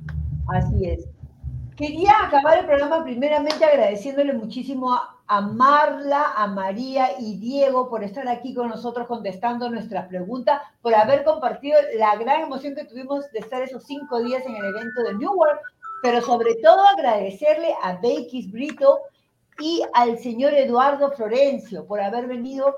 Así 0.50 0.86
es. 0.86 1.08
Quería 1.78 2.12
acabar 2.24 2.60
el 2.60 2.66
programa 2.66 3.04
primeramente 3.04 3.66
agradeciéndole 3.66 4.34
muchísimo 4.34 4.94
a, 5.26 5.42
Marla, 5.42 6.34
a 6.36 6.46
María 6.46 7.20
y 7.20 7.38
Diego 7.38 7.90
por 7.90 8.04
estar 8.04 8.28
aquí 8.28 8.54
con 8.54 8.70
nosotros 8.70 9.08
contestando 9.08 9.68
nuestras 9.72 10.08
preguntas, 10.08 10.62
por 10.84 10.94
haber 10.94 11.24
compartido 11.24 11.80
la 11.98 12.16
gran 12.18 12.42
emoción 12.42 12.76
que 12.76 12.86
tuvimos 12.86 13.32
de 13.32 13.40
estar 13.40 13.64
esos 13.64 13.84
cinco 13.86 14.22
días 14.22 14.46
en 14.46 14.56
el 14.56 14.66
evento 14.66 15.02
de 15.02 15.16
Newark, 15.16 15.62
pero 16.04 16.22
sobre 16.22 16.54
todo 16.56 16.80
agradecerle 16.86 17.74
a 17.82 17.94
Beikis 17.94 18.52
Brito 18.52 19.00
y 19.60 19.82
al 19.94 20.20
señor 20.20 20.54
Eduardo 20.54 21.12
Florencio 21.14 21.88
por 21.88 22.00
haber 22.02 22.28
venido 22.28 22.76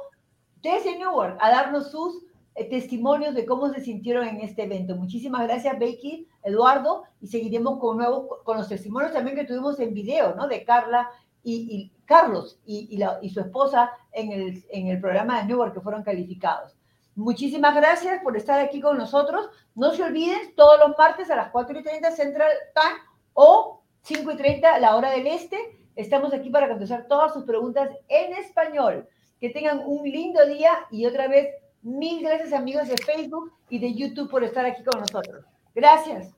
desde 0.61 0.97
Newark 0.97 1.37
a 1.41 1.49
darnos 1.49 1.91
sus 1.91 2.24
testimonios 2.63 3.35
de 3.35 3.45
cómo 3.45 3.69
se 3.69 3.81
sintieron 3.81 4.25
en 4.27 4.39
este 4.39 4.63
evento. 4.63 4.95
Muchísimas 4.95 5.43
gracias, 5.43 5.77
Becky, 5.77 6.27
Eduardo, 6.41 7.03
y 7.19 7.27
seguiremos 7.27 7.79
con, 7.79 7.97
nuevos, 7.97 8.27
con 8.43 8.57
los 8.57 8.69
testimonios 8.69 9.11
también 9.11 9.35
que 9.35 9.43
tuvimos 9.43 9.79
en 9.79 9.93
video, 9.93 10.35
¿no? 10.35 10.47
De 10.47 10.63
Carla 10.63 11.09
y, 11.43 11.91
Carlos 12.05 12.59
y, 12.65 12.97
y, 13.21 13.29
su 13.29 13.39
esposa 13.39 13.91
en 14.11 14.31
el, 14.31 14.63
en 14.69 14.87
el 14.87 14.99
programa 14.99 15.39
de 15.39 15.47
Newark 15.47 15.73
que 15.73 15.81
fueron 15.81 16.03
calificados. 16.03 16.75
Muchísimas 17.15 17.75
gracias 17.75 18.21
por 18.23 18.35
estar 18.35 18.59
aquí 18.59 18.81
con 18.81 18.97
nosotros. 18.97 19.49
No 19.73 19.91
se 19.91 20.03
olviden, 20.03 20.53
todos 20.55 20.79
los 20.79 20.97
martes 20.97 21.29
a 21.29 21.35
las 21.35 21.49
4 21.51 21.79
y 21.79 21.83
30 21.83 22.11
Central 22.11 22.51
Time 22.73 22.99
o 23.33 23.83
5 24.01 24.31
y 24.31 24.37
30 24.37 24.79
la 24.79 24.95
hora 24.95 25.11
del 25.11 25.27
este. 25.27 25.57
Estamos 25.95 26.33
aquí 26.33 26.49
para 26.49 26.67
contestar 26.67 27.07
todas 27.07 27.33
sus 27.33 27.43
preguntas 27.43 27.89
en 28.07 28.33
español. 28.33 29.07
Que 29.39 29.49
tengan 29.49 29.81
un 29.85 30.09
lindo 30.09 30.45
día 30.45 30.71
y 30.91 31.05
otra 31.05 31.27
vez 31.27 31.49
mil 31.85 32.21
gracias 32.21 32.51
amigos 32.51 32.87
de 32.87 32.97
Facebook 32.97 33.53
y 33.69 33.79
de 33.79 33.93
YouTube 33.93 34.29
por 34.29 34.43
estar 34.43 34.65
aquí 34.65 34.83
con 34.83 34.99
nosotros. 34.99 35.45
Gracias. 35.73 36.33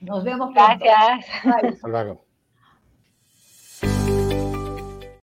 Nos 0.00 0.24
vemos. 0.24 0.52
Gracias. 0.52 1.26
Hasta 1.44 1.88
luego. 1.88 2.29